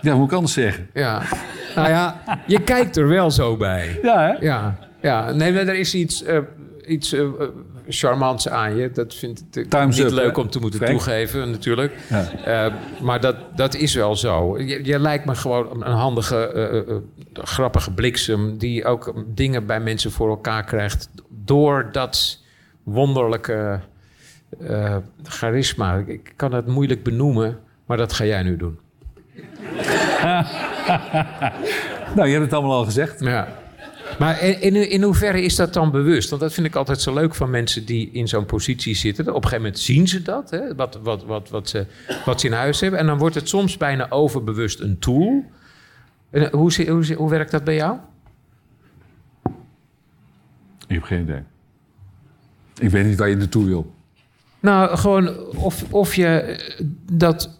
Ja, 0.00 0.12
hoe 0.14 0.24
ik 0.24 0.32
anders 0.32 0.52
zeggen? 0.52 0.88
Ja. 0.94 1.22
Nou 1.74 1.88
ja, 1.88 2.20
je 2.46 2.60
kijkt 2.62 2.96
er 2.96 3.08
wel 3.08 3.30
zo 3.30 3.56
bij. 3.56 3.98
Ja, 4.02 4.20
hè? 4.20 4.46
Ja. 4.46 4.78
Ja. 5.02 5.32
Nee, 5.32 5.52
maar 5.52 5.66
er 5.66 5.78
is 5.78 5.94
iets, 5.94 6.22
eh, 6.22 6.38
iets 6.86 7.12
eh, 7.12 7.20
charmants 7.88 8.48
aan 8.48 8.76
je. 8.76 8.90
Dat 8.90 9.14
vind 9.14 9.44
ik 9.56 9.70
Time's 9.70 9.96
niet 9.96 10.06
up, 10.06 10.12
leuk 10.12 10.36
hè? 10.36 10.42
om 10.42 10.50
te 10.50 10.58
moeten 10.60 10.78
Frank? 10.80 10.92
toegeven, 10.92 11.50
natuurlijk. 11.50 11.92
Ja. 12.08 12.24
Eh, 12.66 12.74
maar 13.02 13.20
dat, 13.20 13.36
dat 13.56 13.74
is 13.74 13.94
wel 13.94 14.16
zo. 14.16 14.58
Je, 14.58 14.84
je 14.84 14.98
lijkt 14.98 15.24
me 15.24 15.34
gewoon 15.34 15.84
een 15.84 15.92
handige, 15.92 16.36
eh, 16.52 16.78
eh, 16.78 16.96
grappige 17.32 17.92
bliksem... 17.92 18.58
die 18.58 18.84
ook 18.84 19.14
dingen 19.26 19.66
bij 19.66 19.80
mensen 19.80 20.10
voor 20.10 20.28
elkaar 20.28 20.64
krijgt... 20.64 21.08
door 21.44 21.88
dat 21.92 22.42
wonderlijke 22.82 23.80
charisma. 25.22 25.94
Ik- 25.96 26.08
Ik 26.08 26.32
kan 26.36 26.52
het 26.52 26.66
moeilijk 26.66 27.02
benoemen, 27.02 27.58
maar 27.86 27.96
dat 27.96 28.12
ga 28.12 28.24
jij 28.24 28.42
nu 28.42 28.56
doen. 28.56 28.78
Nou, 32.14 32.26
je 32.28 32.32
hebt 32.32 32.44
het 32.44 32.52
allemaal 32.54 32.76
al 32.78 32.84
gezegd. 32.84 33.20
Ja. 33.20 33.48
Maar 34.18 34.42
in, 34.42 34.90
in, 34.90 35.02
hoeverre 35.02 35.42
is 35.42 35.56
dat 35.56 35.72
dan 35.72 35.90
bewust? 35.90 36.30
Want 36.30 36.42
dat 36.42 36.52
vind 36.52 36.66
ik 36.66 36.74
altijd 36.74 37.00
zo 37.00 37.14
leuk 37.14 37.34
van 37.34 37.50
mensen 37.50 37.84
die 37.84 38.10
in 38.12 38.28
zo'n 38.28 38.46
positie 38.46 38.94
zitten. 38.94 39.24
Op 39.28 39.34
een 39.34 39.42
gegeven 39.42 39.62
moment 39.62 39.78
zien 39.78 40.08
ze 40.08 40.22
dat, 40.22 40.50
hè? 40.50 40.74
Wat, 40.74 40.98
wat, 41.02 41.24
wat, 41.24 41.48
wat, 41.48 41.68
ze, 41.68 41.86
wat 42.24 42.40
ze 42.40 42.46
in 42.46 42.52
huis 42.52 42.80
hebben. 42.80 43.00
En 43.00 43.06
dan 43.06 43.18
wordt 43.18 43.34
het 43.34 43.48
soms 43.48 43.76
bijna 43.76 44.10
overbewust 44.10 44.80
een 44.80 44.98
tool. 44.98 45.44
En, 46.30 46.42
eh, 46.42 46.52
hoe, 46.52 47.14
hoe 47.16 47.30
werkt 47.30 47.50
dat 47.50 47.64
bij 47.64 47.74
jou? 47.74 47.96
Ik 50.86 50.94
heb 50.94 51.02
geen 51.02 51.22
idee. 51.22 51.42
Ik 52.78 52.90
weet 52.90 53.06
niet 53.06 53.18
waar 53.18 53.28
je 53.28 53.36
naartoe 53.36 53.64
wil. 53.64 53.94
Nou, 54.60 54.96
gewoon 54.96 55.38
of, 55.56 55.84
of 55.90 56.14
je 56.14 56.26
eh, 56.26 56.84
dat 57.12 57.57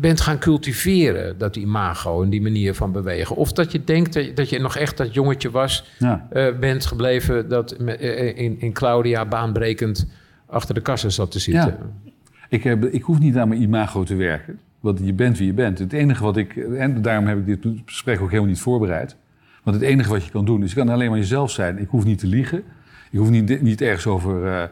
bent 0.00 0.20
gaan 0.20 0.38
cultiveren, 0.38 1.38
dat 1.38 1.56
imago 1.56 2.22
en 2.22 2.30
die 2.30 2.42
manier 2.42 2.74
van 2.74 2.92
bewegen. 2.92 3.36
Of 3.36 3.52
dat 3.52 3.72
je 3.72 3.84
denkt 3.84 4.36
dat 4.36 4.48
je, 4.50 4.58
nog 4.58 4.76
echt 4.76 4.96
dat 4.96 5.14
jongetje 5.14 5.50
was, 5.50 5.84
Ja. 5.98 6.26
eh, 6.30 6.58
bent 6.58 6.86
gebleven 6.86 7.48
dat 7.48 7.72
eh, 7.72 8.38
in, 8.38 8.60
in 8.60 8.72
Claudia 8.72 9.26
baanbrekend 9.26 10.06
achter 10.46 10.74
de 10.74 10.80
kassen 10.80 11.12
zat 11.12 11.30
te 11.30 11.38
zitten. 11.38 11.76
Ja. 11.80 12.10
Ik, 12.48 12.62
heb, 12.62 12.84
ik 12.84 13.02
hoef 13.02 13.18
niet 13.18 13.36
aan 13.36 13.48
mijn 13.48 13.62
imago 13.62 14.02
te 14.04 14.14
werken. 14.14 14.58
Want 14.80 15.00
je 15.02 15.12
bent 15.12 15.38
wie 15.38 15.46
je 15.46 15.52
bent. 15.52 15.78
Het 15.78 15.92
enige 15.92 16.22
wat 16.22 16.36
ik... 16.36 16.56
En 16.56 17.02
daarom 17.02 17.26
heb 17.26 17.38
ik 17.38 17.46
dit 17.46 17.66
gesprek 17.86 18.20
ook 18.20 18.28
helemaal 18.28 18.48
niet 18.50 18.60
voorbereid. 18.60 19.16
Want 19.62 19.76
het 19.76 19.84
enige 19.84 20.08
wat 20.10 20.24
je 20.24 20.30
kan 20.30 20.44
doen... 20.44 20.62
is 20.62 20.70
je 20.70 20.76
kan 20.76 20.88
alleen 20.88 21.10
maar 21.10 21.18
jezelf 21.18 21.50
zijn. 21.50 21.78
Ik 21.78 21.88
hoef 21.88 22.04
niet 22.04 22.18
te 22.18 22.26
liegen. 22.26 22.62
Ik 23.10 23.18
hoef 23.18 23.30
niet, 23.30 23.62
niet 23.62 23.80
ergens 23.80 24.06
over 24.06 24.46
eh, 24.46 24.62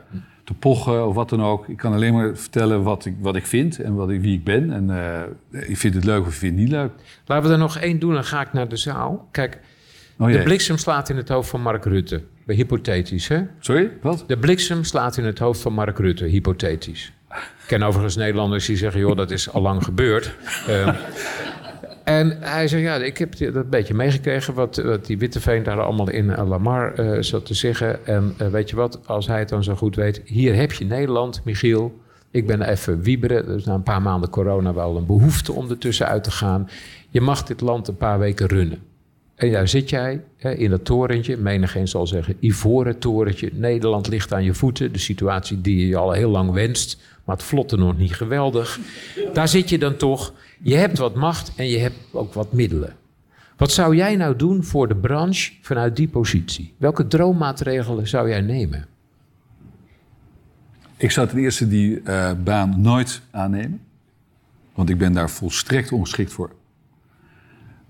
te 0.49 0.55
pochen 0.55 1.07
of 1.07 1.15
wat 1.15 1.29
dan 1.29 1.43
ook. 1.43 1.69
Ik 1.69 1.77
kan 1.77 1.93
alleen 1.93 2.15
maar 2.15 2.37
vertellen 2.37 2.83
wat 2.83 3.05
ik, 3.05 3.15
wat 3.21 3.37
ik 3.37 3.47
vind 3.47 3.81
en 3.81 3.95
wat 3.95 4.11
ik, 4.11 4.21
wie 4.21 4.35
ik 4.35 4.45
ben. 4.45 4.73
En 4.73 4.91
eh, 4.91 5.69
ik 5.69 5.77
vind 5.77 5.95
het 5.95 6.05
leuk 6.05 6.21
of 6.21 6.33
je 6.33 6.39
vindt 6.39 6.55
het 6.55 6.65
niet 6.65 6.75
leuk. 6.75 6.91
Laten 7.27 7.47
we 7.47 7.53
er 7.53 7.59
nog 7.59 7.79
één 7.79 7.99
doen, 7.99 8.13
dan 8.13 8.25
ga 8.25 8.41
ik 8.41 8.53
naar 8.53 8.69
de 8.69 8.77
zaal. 8.77 9.29
Kijk, 9.31 9.59
Oh 10.19 10.33
de 10.33 10.43
bliksem 10.43 10.77
slaat 10.77 11.09
in 11.09 11.17
het 11.17 11.29
hoofd 11.29 11.49
van 11.51 11.61
Mark 11.61 11.85
Rutte. 11.85 12.23
Hypothetisch, 12.47 13.29
hè? 13.29 13.43
Sorry, 13.61 13.91
wat? 14.03 14.25
De 14.27 14.39
bliksem 14.39 14.85
slaat 14.85 15.17
in 15.17 15.25
het 15.25 15.39
hoofd 15.39 15.61
van 15.61 15.73
Mark 15.73 15.99
Rutte, 15.99 16.25
hypothetisch. 16.25 17.13
Ik 17.31 17.65
ken 17.67 17.83
overigens 17.83 18.17
Nederlanders 18.17 18.67
die 18.67 18.77
zeggen, 18.77 19.01
joh, 19.01 19.17
dat 19.17 19.31
is 19.31 19.53
al 19.53 19.63
lang 19.63 19.85
gebeurd. 19.85 20.35
Ehm, 20.69 20.95
en 22.09 22.37
hij 22.41 22.69
zei, 22.69 22.83
ja, 22.83 22.97
ik 22.97 23.19
heb 23.19 23.39
dat 23.39 23.55
een 23.55 23.71
beetje 23.71 23.95
meegekregen... 23.95 24.55
wat, 24.55 24.77
wat 24.77 25.07
die 25.07 25.19
Witteveen 25.19 25.63
daar 25.63 25.81
allemaal 25.81 26.11
in 26.11 26.31
eh, 26.31 26.49
Lamar 26.49 26.95
eh, 26.95 27.23
zat 27.23 27.47
te 27.47 27.55
zeggen. 27.55 28.07
En 28.07 28.35
eh, 28.39 28.49
weet 28.49 28.71
je 28.71 28.77
wat, 28.77 29.01
als 29.07 29.27
hij 29.27 29.39
het 29.39 29.49
dan 29.49 29.65
zo 29.65 29.75
goed 29.75 29.97
weet... 29.97 30.23
hier 30.25 30.55
heb 30.55 30.73
je 30.73 30.85
Nederland, 30.85 31.41
Michiel. 31.45 32.01
Ik 32.31 32.47
ben 32.47 32.63
even 32.63 33.03
wieberen. 33.03 33.49
Er 33.49 33.57
is 33.57 33.65
na 33.65 33.75
een 33.75 33.83
paar 33.83 34.03
maanden 34.03 34.31
corona 34.31 34.75
wel 34.75 34.97
een 34.97 35.07
behoefte 35.07 35.53
om 35.53 35.71
ertussen 35.71 36.07
uit 36.07 36.25
te 36.25 36.31
gaan. 36.31 36.69
Je 37.09 37.21
mag 37.21 37.43
dit 37.43 37.61
land 37.61 37.89
een 37.89 37.97
paar 37.97 38.19
weken 38.19 38.47
runnen. 38.47 38.88
En 39.39 39.53
daar 39.53 39.69
zit 39.69 39.91
jij 39.91 40.25
hè, 40.37 40.55
in 40.55 40.71
dat 40.71 40.85
torentje, 40.85 41.37
menigeen 41.37 41.89
zal 41.89 42.07
zeggen, 42.07 42.37
ivoren 42.41 42.99
torentje. 42.99 43.51
Nederland 43.53 44.09
ligt 44.09 44.33
aan 44.33 44.45
je 44.45 44.55
voeten, 44.55 44.93
de 44.93 44.99
situatie 44.99 45.61
die 45.61 45.87
je 45.87 45.97
al 45.97 46.13
heel 46.13 46.31
lang 46.31 46.51
wenst, 46.51 47.01
maar 47.25 47.37
het 47.37 47.45
vlotte 47.45 47.77
nog 47.77 47.99
niet 47.99 48.15
geweldig. 48.15 48.79
Daar 49.33 49.49
zit 49.49 49.69
je 49.69 49.79
dan 49.79 49.97
toch. 49.97 50.33
Je 50.63 50.75
hebt 50.75 50.99
wat 50.99 51.15
macht 51.15 51.53
en 51.57 51.69
je 51.69 51.79
hebt 51.79 51.97
ook 52.13 52.35
wat 52.35 52.53
middelen. 52.53 52.97
Wat 53.57 53.73
zou 53.73 53.97
jij 53.97 54.17
nou 54.17 54.37
doen 54.37 54.65
voor 54.65 54.89
de 54.89 54.97
branche 54.97 55.53
vanuit 55.61 55.97
die 55.97 56.09
positie? 56.09 56.75
Welke 56.77 57.07
droommaatregelen 57.07 58.09
zou 58.09 58.29
jij 58.29 58.41
nemen? 58.41 58.87
Ik 60.97 61.11
zou 61.11 61.29
ten 61.29 61.39
eerste 61.39 61.69
die 61.69 62.01
eh, 62.03 62.31
baan 62.45 62.81
nooit 62.81 63.21
aannemen. 63.31 63.81
Want 64.75 64.91
ik 64.91 64.99
ben 64.99 65.13
daar 65.13 65.31
volstrekt 65.31 65.93
ongeschikt 65.93 66.33
voor. 66.33 66.51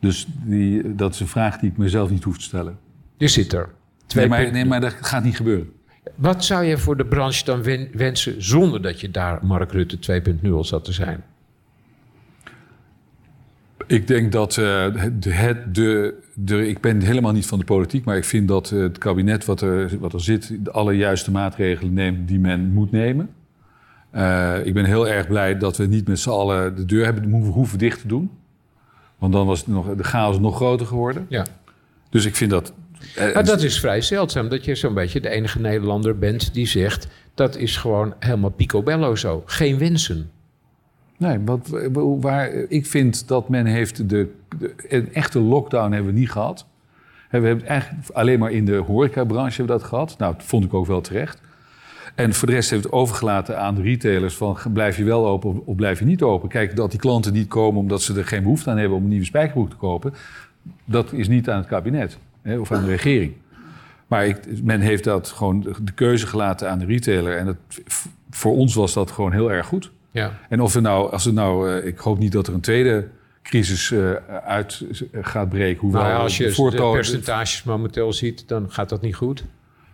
Dus 0.01 0.27
die, 0.45 0.95
dat 0.95 1.15
is 1.15 1.21
een 1.21 1.27
vraag 1.29 1.59
die 1.59 1.71
ik 1.71 1.77
mezelf 1.77 2.11
niet 2.11 2.25
hoef 2.25 2.37
te 2.39 2.45
stellen. 2.45 2.79
Je 3.17 3.29
zit 3.29 3.53
er. 3.53 3.69
Twee 4.07 4.29
Nee 4.29 4.43
maar, 4.43 4.53
nee, 4.53 4.65
maar 4.65 4.81
dat 4.81 4.93
gaat 5.01 5.25
niet 5.25 5.37
gebeuren. 5.37 5.73
Wat 6.15 6.45
zou 6.45 6.65
je 6.65 6.79
voor 6.79 6.97
de 6.97 7.07
branche 7.07 7.45
dan 7.45 7.63
wen- 7.63 7.89
wensen 7.93 8.43
zonder 8.43 8.83
dat 8.83 9.01
je 9.01 9.11
daar 9.11 9.47
Mark 9.47 9.73
Rutte 9.73 9.99
2.0 10.43 10.49
zat 10.61 10.85
te 10.85 10.93
zijn? 10.93 11.23
Ik 13.87 14.07
denk 14.07 14.33
dat 14.33 14.57
eh, 14.57 14.87
het, 14.95 15.23
de, 15.23 15.63
de, 15.73 16.15
de, 16.35 16.69
ik 16.69 16.81
ben 16.81 17.01
helemaal 17.01 17.33
niet 17.33 17.47
van 17.47 17.59
de 17.59 17.65
politiek, 17.65 18.05
maar 18.05 18.17
ik 18.17 18.25
vind 18.25 18.49
dat 18.49 18.69
het 18.71 18.99
kabinet 18.99 19.45
wat 19.45 19.61
er, 19.61 19.99
wat 19.99 20.13
er 20.13 20.21
zit, 20.21 20.65
de 20.65 20.71
allerjuiste 20.71 21.31
maatregelen 21.31 21.93
neemt 21.93 22.29
die 22.29 22.39
men 22.39 22.73
moet 22.73 22.91
nemen. 22.91 23.31
Eh, 24.11 24.57
ik 24.65 24.75
ben 24.75 24.85
heel 24.85 25.09
erg 25.09 25.27
blij 25.27 25.59
dat 25.59 25.77
we 25.77 25.87
niet 25.87 26.09
met 26.09 26.19
z'n 26.19 26.31
allen 26.31 26.77
de 26.77 26.85
deur 26.85 27.05
hebben 27.05 27.31
hoeven 27.33 27.79
dicht 27.79 28.01
te 28.01 28.07
doen. 28.09 28.31
Want 29.19 29.33
dan 29.33 29.47
was 29.47 29.67
nog, 29.67 29.95
de 29.95 30.05
chaos 30.05 30.39
nog 30.39 30.57
groter 30.57 30.87
geworden. 30.87 31.27
Ja. 31.29 31.47
Dus 32.11 32.25
ik 32.25 32.37
vind 32.37 32.51
dat... 32.51 32.73
eh, 33.17 33.35
Maar 33.35 33.45
dat 33.45 33.63
is 33.63 33.81
vrij 33.81 34.01
zeldzaam 34.01 34.49
dat 34.49 34.65
je 34.65 34.75
zo'n 34.75 34.95
beetje 34.95 35.21
de 35.21 35.29
enige 35.29 35.61
Nederlander 35.61 36.19
bent 36.19 36.55
die 36.55 36.67
zegt... 36.67 37.09
dat 37.35 37.57
is 37.57 37.77
gewoon 37.77 38.15
helemaal 38.19 38.51
picobello 38.51 39.15
zo. 39.17 39.43
Geen 39.47 39.79
wensen. 39.79 40.31
Nee, 41.17 41.39
wat, 41.45 41.69
waar, 42.21 42.51
ik 42.51 42.87
vind 42.87 43.29
dat 43.29 43.49
men 43.49 43.67
heeft 43.67 44.09
de, 44.09 44.31
de 44.59 44.75
een 44.89 45.15
echte 45.15 45.41
lockdown 45.41 45.93
hebben 45.93 46.13
we 46.13 46.19
niet 46.19 46.31
gehad. 46.31 46.67
We 47.31 47.39
hebben 47.47 47.67
eigenlijk 47.67 48.11
alleen 48.11 48.39
maar 48.39 48.51
in 48.51 48.65
de 48.65 48.77
horecabranche 48.77 49.57
hebben 49.57 49.75
we 49.75 49.81
dat 49.81 49.91
gehad. 49.91 50.15
Nou, 50.19 50.35
dat 50.35 50.45
vond 50.45 50.65
ik 50.65 50.75
ook 50.75 50.87
wel 50.87 51.01
terecht. 51.01 51.41
En 52.19 52.35
voor 52.35 52.49
de 52.49 52.55
rest 52.55 52.71
heeft 52.71 52.85
het 52.85 52.93
overgelaten 52.93 53.59
aan 53.59 53.75
de 53.75 53.83
retailers 53.83 54.37
van 54.37 54.59
blijf 54.73 54.97
je 54.97 55.05
wel 55.05 55.27
open 55.27 55.67
of 55.67 55.77
blijf 55.77 55.99
je 55.99 56.05
niet 56.05 56.23
open. 56.23 56.49
Kijk, 56.49 56.77
dat 56.77 56.91
die 56.91 57.01
klanten 57.01 57.33
niet 57.33 57.49
komen 57.49 57.81
omdat 57.81 58.03
ze 58.03 58.19
er 58.19 58.25
geen 58.25 58.43
behoefte 58.43 58.71
aan 58.71 58.79
hebben 58.79 58.97
om 58.97 59.03
een 59.03 59.09
nieuwe 59.09 59.25
spijkerbroek 59.25 59.71
te 59.71 59.77
kopen, 59.77 60.15
dat 60.85 61.13
is 61.13 61.29
niet 61.29 61.49
aan 61.51 61.59
het 61.59 61.67
kabinet 61.67 62.19
hè, 62.43 62.59
of 62.59 62.73
aan 62.73 62.85
de 62.85 62.91
regering. 62.91 63.33
Maar 64.07 64.27
ik, 64.27 64.63
men 64.63 64.81
heeft 64.81 65.05
dat 65.05 65.29
gewoon 65.29 65.61
de, 65.61 65.93
keuze 65.95 66.27
gelaten 66.27 66.71
aan 66.71 66.79
de 66.79 66.87
retailer. 66.87 67.37
En 67.37 67.47
dat, 67.47 67.57
voor 68.31 68.57
ons 68.57 68.75
was 68.75 68.93
dat 68.93 69.11
gewoon 69.11 69.33
heel 69.33 69.53
erg 69.53 69.67
goed. 69.67 69.91
Ja. 70.11 70.39
En 70.49 70.61
of 70.61 70.75
er 70.75 70.83
nou, 70.83 71.13
als 71.13 71.27
er 71.27 71.33
nou, 71.33 71.71
eh, 71.71 71.87
ik 71.87 71.99
hoop 71.99 72.19
niet 72.19 72.33
dat 72.33 72.47
er 72.47 72.55
een 72.55 72.61
tweede 72.61 73.09
crisis 73.43 73.91
eh, 73.91 74.13
uit 74.47 74.85
eh, 75.13 75.21
gaat 75.23 75.49
breken. 75.49 75.81
Hoewel 75.81 76.03
Nou 76.03 76.13
ja, 76.15 76.19
als 76.21 76.37
je 76.37 76.71
de 76.71 76.91
percentages 76.93 77.63
momenteel 77.63 78.13
ziet, 78.13 78.49
dan 78.49 78.71
gaat 78.71 78.89
dat 78.89 79.01
niet 79.01 79.17
goed. 79.17 79.45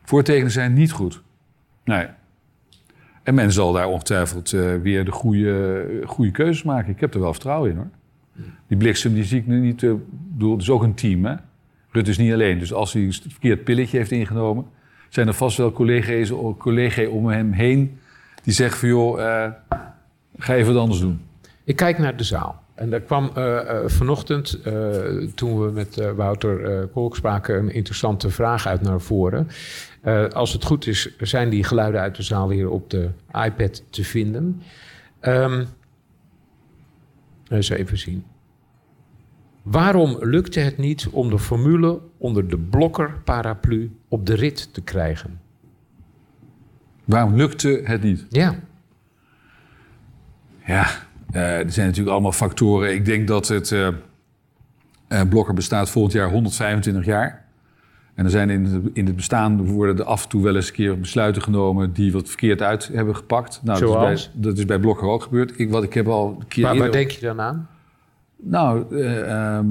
voortekenen 0.05 0.51
zijn 0.51 0.73
niet 0.73 0.93
goed. 0.93 1.23
Nee. 1.85 2.07
En 3.25 3.35
men 3.35 3.53
zal 3.53 3.73
daar 3.73 3.89
ongetwijfeld 3.89 4.53
eh, 4.53 4.75
weer 4.83 5.05
de 5.05 5.11
goede, 5.11 5.87
goede 6.05 6.31
keuzes 6.31 6.63
maken. 6.63 6.93
Ik 6.93 7.01
heb 7.01 7.15
er 7.15 7.21
wel 7.21 7.33
vertrouwen 7.33 7.71
in 7.71 7.77
hoor. 7.77 7.91
Die 8.67 8.77
bliksem 8.77 9.15
die 9.15 9.25
zie 9.25 9.39
ik 9.39 9.47
nu 9.47 9.61
niet. 9.61 9.81
bedoel, 10.11 10.53
het 10.53 10.63
is 10.63 10.71
ook 10.71 10.83
een 10.83 10.95
team 10.95 11.25
hè. 11.25 11.35
Rutte 11.91 12.11
is 12.11 12.19
niet 12.19 12.33
alleen. 12.33 12.59
Dus 12.59 12.73
als 12.73 12.93
hij 12.93 13.03
een 13.03 13.13
verkeerd 13.13 13.65
pilletje 13.65 13.99
heeft 13.99 14.11
ingenomen, 14.11 14.67
zijn 15.09 15.27
er 15.27 15.35
vast 15.35 15.57
wel 15.57 15.73
collega's, 15.73 16.33
collega's 16.59 17.09
om 17.09 17.29
hem 17.29 17.53
heen 17.53 17.99
die 18.43 18.53
zeggen 18.53 18.79
van 18.79 18.89
joh, 18.89 19.21
eh, 19.21 19.51
ga 20.39 20.55
even 20.55 20.73
wat 20.73 20.83
anders 20.83 21.01
doen. 21.01 21.21
Ik 21.65 21.77
kijk 21.77 21.99
naar 21.99 22.17
de 22.17 22.25
zaal. 22.25 22.63
En 22.75 22.91
daar 22.91 23.01
kwam 23.01 23.31
vanochtend, 23.87 24.61
toen 25.35 25.61
we 25.61 25.71
met 25.71 26.13
Wouter 26.17 26.87
Kolk 26.87 27.17
spraken, 27.17 27.59
een 27.59 27.75
interessante 27.75 28.31
vraag 28.31 28.67
uit 28.67 28.83
naar 28.83 29.01
voren. 29.01 29.49
Eh, 30.05 30.29
als 30.29 30.53
het 30.53 30.65
goed 30.65 30.87
is, 30.87 31.17
zijn 31.19 31.49
die 31.49 31.65
geluiden 31.65 32.01
uit 32.01 32.17
de 32.17 32.23
zaal 32.23 32.49
weer 32.49 32.71
op 32.71 32.91
de 32.91 33.11
iPad 33.45 33.83
te 33.91 34.05
vinden. 34.05 34.63
Ehm 35.21 35.65
eens 37.49 37.69
even 37.69 37.99
zien. 37.99 38.25
Waarom 39.63 40.17
lukte 40.21 40.61
het 40.61 40.79
niet 40.79 41.09
om 41.09 41.31
de 41.31 41.39
formule 41.39 42.01
onder 42.19 42.49
de 42.49 42.59
blokker-paraplu 42.59 43.97
op 44.09 44.27
de 44.27 44.35
rit 44.35 44.75
te 44.75 44.83
krijgen? 44.83 45.41
Waarom 47.05 47.37
lukte 47.37 47.81
het 47.85 48.03
niet? 48.03 48.27
Ja, 48.29 48.55
Ja, 50.67 50.87
eh, 51.31 51.59
er 51.59 51.73
zijn 51.73 51.87
natuurlijk 51.87 52.13
allemaal 52.13 52.33
factoren. 52.33 52.95
Ik 52.95 53.05
denk 53.05 53.29
dat 53.29 53.49
het 53.49 53.73
eh, 53.73 53.89
Blokker 55.29 55.55
bestaat 55.55 55.91
volgend 55.91 56.15
jaar 56.15 56.31
125 56.31 57.05
jaar. 57.05 57.44
En 58.15 58.25
er 58.25 58.31
zijn 58.31 58.51
in 58.51 58.65
het, 58.65 58.83
in 58.93 59.07
het 59.07 59.17
bestaan 59.17 59.67
worden 59.67 59.99
er 59.99 60.05
af 60.05 60.23
en 60.23 60.29
toe 60.29 60.43
wel 60.43 60.57
eens 60.57 60.69
een 60.69 60.75
keer 60.75 61.01
besluiten 61.01 61.43
genomen 61.43 61.93
die 61.93 62.13
wat 62.13 62.29
verkeerd 62.29 62.63
uit 62.63 62.91
hebben 62.93 63.17
gepakt. 63.17 63.61
Nou, 63.63 63.81
dat 63.81 64.11
is, 64.11 64.31
bij, 64.33 64.43
dat 64.43 64.59
is 64.59 64.65
bij 64.65 64.79
Blokker 64.79 65.09
ook 65.09 65.23
gebeurd. 65.23 65.59
Ik, 65.59 65.71
wat 65.71 65.83
ik 65.83 65.95
heb 65.95 66.09
al 66.09 66.37
een 66.41 66.47
keer 66.49 66.65
waar, 66.65 66.77
waar 66.77 66.91
denk 66.91 67.11
je 67.11 67.21
dan 67.21 67.41
aan? 67.41 67.69
Nou, 68.37 68.97
eh, 68.97 69.57
ehm, 69.57 69.67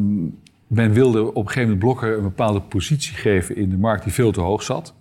men 0.67 0.91
wilde 0.91 1.23
op 1.23 1.35
een 1.35 1.51
gegeven 1.51 1.61
moment 1.61 1.79
Blokker 1.79 2.17
een 2.17 2.23
bepaalde 2.23 2.61
positie 2.61 3.15
geven 3.15 3.55
in 3.55 3.69
de 3.69 3.77
markt 3.77 4.03
die 4.03 4.13
veel 4.13 4.31
te 4.31 4.41
hoog 4.41 4.63
zat. 4.63 4.93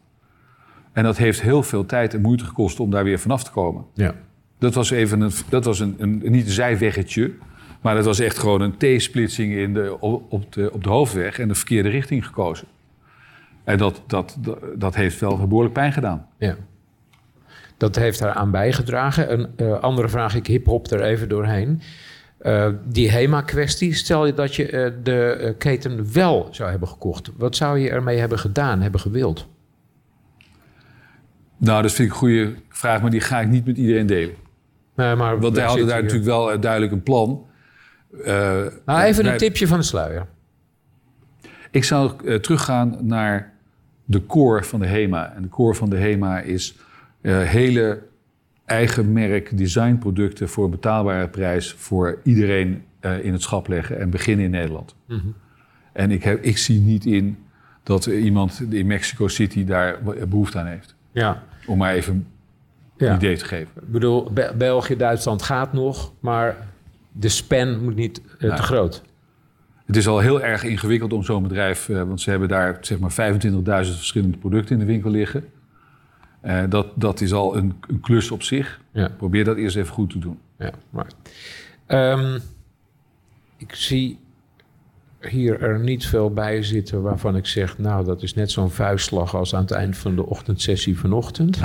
En 0.93 1.05
dat 1.05 1.17
heeft 1.17 1.43
heel 1.43 1.63
veel 1.63 1.87
tijd 1.87 2.15
en 2.15 2.21
moeite 2.21 2.45
gekost 2.45 2.81
om 2.81 2.91
daar 2.91 3.05
weer 3.05 3.19
vanaf 3.19 3.45
te 3.45 3.51
komen. 3.51 3.85
Ja. 3.95 4.15
Dat 4.59 4.75
was 4.75 4.91
even 4.91 5.21
een, 5.21 5.33
dat 5.49 5.65
was 5.65 5.81
een, 5.81 5.95
een, 5.99 6.23
niet 6.25 6.47
een 6.47 6.53
zijweggetje, 6.53 7.33
maar 7.81 7.95
dat 7.95 8.05
was 8.05 8.19
echt 8.19 8.39
gewoon 8.39 8.61
een 8.61 8.77
T-splitsing 8.77 9.53
in 9.53 9.75
de, 9.75 10.01
op 10.01 10.53
de, 10.53 10.73
op 10.73 10.85
de 10.85 10.91
hoofdweg 10.91 11.39
en 11.39 11.49
de 11.49 11.55
verkeerde 11.55 11.89
richting 11.89 12.27
gekozen. 12.27 12.69
En 13.65 13.79
dat, 13.79 14.03
dat, 14.07 14.37
dat, 14.41 14.59
dat 14.77 14.95
heeft 14.95 15.21
wel 15.21 15.47
behoorlijk 15.49 15.75
pijn 15.75 15.93
gedaan. 15.93 16.27
Ja. 16.39 16.57
Dat 17.77 17.97
heeft 17.97 18.19
daaraan 18.19 18.51
bijgedragen. 18.51 19.33
Een 19.33 19.49
eh, 19.57 19.81
andere 19.81 20.09
vraag, 20.09 20.35
ik 20.35 20.47
hip-hop 20.47 20.87
er 20.91 21.03
even 21.03 21.29
doorheen. 21.29 21.81
Eh, 22.39 22.69
die 22.85 23.11
HEMA-kwestie, 23.11 23.95
stel 23.95 24.27
je 24.27 24.35
dat 24.35 24.55
je 24.55 24.67
eh, 24.71 24.93
de 25.03 25.23
eh, 25.33 25.53
keten 25.59 26.13
wel 26.13 26.49
zou 26.51 26.71
hebben 26.71 26.89
gekocht. 26.89 27.31
Wat 27.37 27.57
zou 27.57 27.79
je 27.79 27.91
ermee 27.91 28.19
hebben 28.19 28.39
gedaan, 28.39 28.81
hebben 28.81 29.01
gewild? 29.01 29.47
Nou, 31.57 31.83
dat 31.83 31.93
vind 31.93 32.09
ik 32.09 32.15
een 32.15 32.21
goede 32.21 32.55
vraag, 32.69 33.01
maar 33.03 33.11
die 33.11 33.21
ga 33.21 33.41
ik 33.41 33.49
niet 33.49 33.67
met 33.67 33.77
iedereen 33.77 34.07
delen. 34.07 34.35
Nee, 34.97 35.15
maar 35.15 35.41
Want 35.41 35.55
wij 35.57 35.65
hadden 35.65 35.87
daar 35.87 35.95
hier. 35.95 36.03
natuurlijk 36.05 36.31
wel 36.31 36.53
eh, 36.53 36.61
duidelijk 36.61 36.93
een 36.93 37.03
plan. 37.03 37.47
Eh, 38.25 38.35
Nou, 38.87 39.03
even 39.03 39.25
wij- 39.25 39.33
een 39.33 39.39
tipje 39.39 39.67
van 39.67 39.79
de 39.79 39.85
sluier. 39.85 40.27
Ik 41.71 41.85
zou 41.85 42.13
eh, 42.27 42.35
teruggaan 42.35 42.97
naar 43.01 43.52
de 44.13 44.27
core 44.27 44.65
van 44.65 44.81
de 44.81 44.87
HEMA. 44.87 45.33
En 45.35 45.43
de 45.43 45.49
core 45.49 45.75
van 45.75 45.91
de 45.91 45.97
HEMA 45.97 46.41
is 46.41 46.75
eh, 47.21 47.41
hele 47.43 48.03
eigen 48.65 49.13
merk 49.13 49.57
designproducten 49.59 50.49
voor 50.49 50.65
een 50.65 50.71
betaalbare 50.71 51.29
prijs 51.29 51.73
voor 51.73 52.19
iedereen 52.23 52.83
eh, 53.01 53.25
in 53.25 53.33
het 53.33 53.43
schap 53.43 53.69
leggen 53.69 53.99
en 54.01 54.11
beginnen 54.11 54.45
in 54.45 54.51
Nederland. 54.51 54.95
Mhm. 55.07 55.19
En 55.93 56.11
ik, 56.11 56.23
heb, 56.23 56.43
ik 56.43 56.59
zie 56.59 56.81
niet 56.81 57.05
in 57.07 57.39
dat 57.83 58.07
iemand 58.07 58.63
in 58.71 58.87
Mexico 58.87 59.29
City 59.29 59.65
daar 59.65 59.99
behoefte 60.29 60.59
aan 60.59 60.67
heeft. 60.67 60.95
Ja. 61.13 61.43
Om 61.67 61.79
maar 61.79 61.93
even 61.95 62.27
een 62.97 63.15
idee 63.15 63.37
te 63.37 63.45
geven. 63.45 63.69
Ik 63.83 63.93
bedoel, 63.93 64.31
Be- 64.33 64.55
België, 64.59 64.97
Duitsland 64.97 65.43
gaat 65.43 65.73
nog, 65.73 66.13
maar 66.21 66.57
de 67.13 67.29
span 67.29 67.85
moet 67.85 67.95
niet 67.97 68.21
eh, 68.39 68.43
Nou. 68.43 68.57
te 68.57 68.63
groot. 68.63 69.03
Het 69.87 69.97
is 69.97 70.07
al 70.07 70.19
heel 70.19 70.43
erg 70.43 70.65
ingewikkeld 70.65 71.13
om 71.13 71.23
zo'n 71.23 71.43
bedrijf, 71.43 71.89
eh, 71.89 72.03
want 72.03 72.21
ze 72.21 72.31
hebben 72.31 72.49
daar 72.49 72.79
zeg 72.81 72.99
maar 72.99 73.13
25.000 73.13 73.97
verschillende 73.97 74.39
producten 74.39 74.75
in 74.75 74.81
de 74.81 74.93
winkel 74.93 75.11
liggen. 75.11 75.45
Eh, 76.41 76.63
dat, 76.69 76.87
dat 76.95 77.21
is 77.21 77.33
al 77.33 77.57
een, 77.57 77.75
een 77.89 78.01
klus 78.01 78.31
op 78.31 78.43
zich. 78.43 78.81
Ja. 78.93 79.09
Probeer 79.17 79.45
dat 79.45 79.57
eerst 79.57 79.77
even 79.77 79.93
goed 79.93 80.11
te 80.11 80.19
doen. 80.19 80.39
Ja, 80.59 80.73
maar. 80.91 81.07
Ehm, 81.87 82.39
ik 83.57 83.75
zie 83.75 84.19
hier 85.21 85.61
er 85.63 85.79
niet 85.79 86.07
veel 86.07 86.33
bij 86.33 86.63
zitten 86.63 87.03
waarvan 87.03 87.37
ik 87.37 87.47
zeg, 87.47 87.79
nou, 87.79 88.05
dat 88.05 88.23
is 88.23 88.35
net 88.35 88.51
zo'n 88.51 88.71
vuistslag 88.71 89.35
als 89.35 89.55
aan 89.55 89.61
het 89.61 89.71
eind 89.71 89.97
van 89.97 90.17
de 90.17 90.27
ochtendsessie 90.27 90.99
vanochtend. 90.99 91.61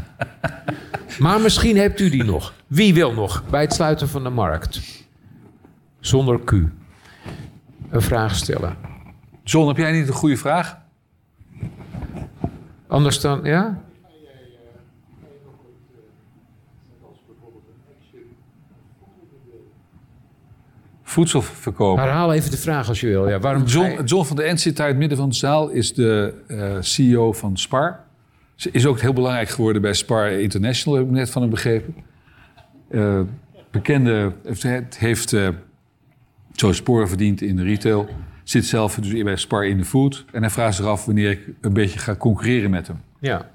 maar 1.20 1.41
misschien 1.41 1.78
hebt 1.78 1.99
u 1.99 2.09
die 2.09 2.24
nog. 2.24 2.53
Wie 2.68 2.93
wil 2.93 3.13
nog 3.13 3.43
bij 3.49 3.61
het 3.61 3.74
sluiten 3.74 4.07
van 4.07 4.24
de 4.24 4.30
markt? 4.30 4.82
Zonder 5.99 6.39
Q. 6.39 6.53
Een 7.90 8.02
vraag 8.02 8.36
stellen. 8.36 8.76
John, 9.44 9.68
heb 9.68 9.78
jij 9.78 9.92
niet 9.92 10.08
een 10.08 10.14
goede 10.14 10.38
vraag? 10.38 10.78
Anders 12.88 13.22
dan, 13.22 13.40
ja? 13.44 13.82
Voedsel 21.04 21.42
verkopen. 21.42 22.04
Herhaal 22.04 22.34
even 22.34 22.52
de 22.52 22.58
vraag 22.58 22.88
als 22.88 23.00
je 23.00 23.08
wil. 23.08 23.30
Ja, 23.30 23.40
waarom 23.40 23.64
John, 23.64 24.04
John 24.06 24.26
van 24.26 24.36
der 24.36 24.46
End 24.46 24.62
zit 24.62 24.78
daar 24.78 24.86
in 24.86 24.92
het 24.92 25.00
midden 25.00 25.18
van 25.18 25.30
de 25.30 25.36
zaal, 25.36 25.70
is 25.70 25.94
de 25.94 26.34
eh, 26.48 26.78
CEO 26.80 27.34
van 27.34 27.58
Spar. 27.58 28.00
Ze 28.56 28.70
is 28.72 28.86
ook 28.86 29.00
heel 29.00 29.14
belangrijk 29.14 29.50
geworden 29.50 29.82
bij 29.82 29.94
Spar 29.94 30.32
International, 30.32 30.98
heb 30.98 31.08
ik 31.08 31.14
net 31.14 31.30
van 31.30 31.42
hem 31.42 31.52
begrepen. 31.52 31.96
Eh, 32.90 33.20
bekende, 33.72 34.32
heeft, 34.44 34.98
heeft 34.98 35.34
eh, 35.34 35.48
zo 36.60 36.72
sporen 36.72 37.08
verdiend 37.08 37.41
in 37.41 37.55
de 37.55 37.64
retail. 37.64 38.10
Zit 38.43 38.66
zelf 38.66 38.95
dus 38.95 39.24
bij 39.24 39.36
Spar 39.36 39.66
in 39.66 39.78
de 39.78 39.86
food. 39.86 40.26
En 40.32 40.41
hij 40.41 40.49
vraagt 40.49 40.76
zich 40.76 40.86
af 40.86 41.05
wanneer 41.05 41.30
ik 41.30 41.39
een 41.62 41.74
beetje 41.74 41.99
ga 41.99 42.16
concurreren 42.16 42.70
met 42.70 42.88
hem. 42.88 43.01
Ja. 43.20 43.49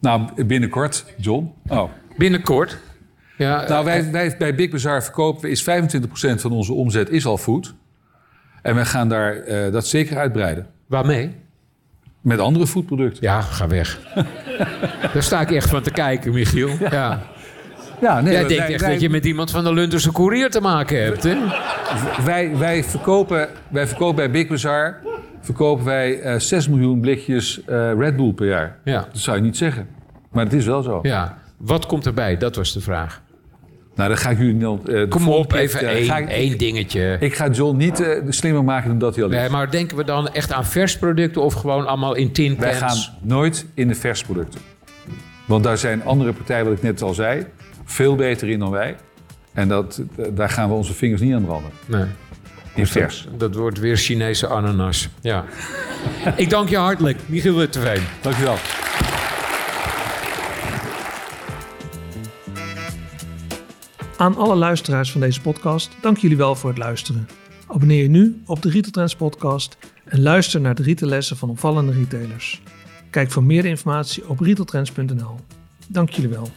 Nou, 0.00 0.44
binnenkort, 0.44 1.04
John. 1.16 1.52
Oh. 1.66 1.90
Binnenkort. 2.16 2.78
Ja, 3.36 3.68
Nou, 3.68 3.84
wij, 3.84 4.10
wij 4.10 4.36
bij 4.38 4.54
Big 4.54 4.70
Bazaar 4.70 5.02
verkopen 5.04 5.42
we 5.42 5.50
is 5.50 5.62
25% 5.62 6.40
van 6.40 6.52
onze 6.52 6.72
omzet 6.72 7.10
is 7.10 7.26
al 7.26 7.38
food. 7.38 7.74
En 8.62 8.74
wij 8.74 8.84
gaan 8.84 9.08
daar 9.08 9.36
eh, 9.36 9.72
dat 9.72 9.86
zeker 9.86 10.18
uitbreiden. 10.18 10.66
waarmee? 10.86 11.34
Met 12.20 12.38
andere 12.38 12.66
foodproducten. 12.66 13.22
Ja, 13.22 13.40
ga 13.40 13.68
weg. 13.68 14.00
Daar 15.12 15.22
sta 15.22 15.40
ik 15.40 15.50
echt 15.50 15.68
van 15.68 15.82
te 15.82 15.90
kijken, 15.90 16.32
Michiel. 16.32 16.68
Ja. 16.80 16.88
Ja, 16.90 17.26
nee, 18.00 18.22
Jij 18.22 18.22
wij, 18.22 18.56
denkt 18.56 18.72
echt 18.72 18.80
wij, 18.80 18.90
dat 18.90 19.00
je 19.00 19.10
met 19.10 19.24
iemand 19.24 19.50
van 19.50 19.64
de 19.64 19.72
Lunderse 19.72 20.12
Courier 20.12 20.50
te 20.50 20.60
maken 20.60 21.02
hebt, 21.02 21.22
hè? 21.22 21.36
wij, 22.24 22.56
wij, 22.56 22.84
verkopen, 22.84 23.48
wij 23.68 23.86
verkopen 23.86 24.16
bij 24.16 24.30
Big 24.30 24.48
Bazaar 24.48 25.00
verkopen 25.40 25.84
wij 25.84 26.20
eh 26.20 26.38
6 26.38 26.68
miljoen 26.68 27.00
blikjes 27.00 27.64
eh, 27.64 27.92
Red 27.98 28.16
Bull 28.16 28.32
per 28.32 28.46
jaar. 28.46 28.78
Ja. 28.84 29.08
Dat 29.12 29.20
zou 29.20 29.36
je 29.36 29.42
niet 29.42 29.56
zeggen. 29.56 29.88
Maar 30.30 30.44
het 30.44 30.52
is 30.52 30.64
wel 30.64 30.82
zo. 30.82 30.98
ja. 31.02 31.38
Wat 31.56 31.86
komt 31.86 32.06
erbij? 32.06 32.36
Dat 32.36 32.56
was 32.56 32.72
de 32.72 32.80
vraag. 32.80 33.22
Nou, 33.94 34.08
dan 34.08 34.18
ga 34.18 34.30
ik 34.30 34.38
jullie 34.38 34.66
eh, 34.66 34.84
de 34.84 35.06
Kom 35.08 35.28
op, 35.28 35.48
keer 35.48 35.58
even 35.58 35.88
één, 35.88 36.04
Ga 36.04 36.16
ik, 36.16 36.28
één 36.28 36.58
dingetje. 36.58 37.16
ik 37.20 37.34
ga 37.34 37.48
John 37.50 37.76
niet 37.76 38.18
slimmer 38.28 38.64
maken 38.64 38.88
dan 38.88 38.98
dat 38.98 39.14
hij 39.14 39.24
al 39.24 39.30
is. 39.30 39.36
Nee, 39.36 39.48
maar 39.48 39.70
denken 39.70 39.96
we 39.96 40.04
dan 40.04 40.28
echt 40.28 40.52
aan 40.52 40.64
versproducten 40.64 41.42
of 41.42 41.54
gewoon 41.54 41.86
allemaal 41.86 42.14
in 42.14 42.32
tin 42.32 42.58
Wij 42.58 42.74
gaan 42.74 42.96
nooit 43.22 43.66
in 43.74 43.88
de 43.88 43.94
versproducten. 43.94 44.60
Want 45.46 45.64
daar 45.64 45.78
zijn 45.78 46.04
andere 46.04 46.32
partijen, 46.32 46.64
wat 46.64 46.74
ik 46.74 46.82
net 46.82 47.02
al 47.02 47.14
zei, 47.14 47.46
veel 47.88 48.14
beter 48.16 48.48
in 48.48 48.58
dan 48.58 48.70
wij. 48.70 48.96
En 49.52 49.68
dat, 49.68 50.02
daar 50.30 50.50
gaan 50.50 50.68
we 50.68 50.74
onze 50.74 50.94
vingers 50.94 51.20
niet 51.20 51.34
aan 51.34 51.44
branden. 51.44 51.70
Nee. 51.86 52.04
In 52.74 52.86
vers. 52.86 53.28
Dat 53.36 53.54
wordt 53.54 53.78
weer 53.78 53.96
Chinese 53.96 54.46
ananas. 54.46 55.08
Ja. 55.20 55.44
ik 56.36 56.50
dank 56.50 56.68
je 56.68 56.76
hartelijk, 56.76 57.18
Michiel 57.26 57.56
Witteveen. 57.56 58.02
Dankjewel. 58.20 58.56
Aan 64.16 64.36
alle 64.36 64.54
luisteraars 64.54 65.12
van 65.12 65.20
deze 65.20 65.40
podcast, 65.40 65.96
dank 66.00 66.16
jullie 66.16 66.36
wel 66.36 66.54
voor 66.54 66.70
het 66.70 66.78
luisteren. 66.78 67.28
Abonneer 67.66 68.02
je 68.02 68.08
nu 68.08 68.42
op 68.46 68.62
de 68.62 68.70
Retail 68.70 68.92
Trends 68.92 69.16
podcast 69.16 69.76
en 70.04 70.22
luister 70.22 70.60
naar 70.60 70.74
de 70.74 70.82
retaillessen 70.82 71.36
van 71.36 71.50
opvallende 71.50 71.92
retailers. 71.92 72.62
Kijk 73.10 73.30
voor 73.30 73.42
meer 73.42 73.64
informatie 73.64 74.28
op 74.28 74.40
retailtrends.nl. 74.40 75.36
Dank 75.88 76.10
jullie 76.10 76.30
wel. 76.30 76.48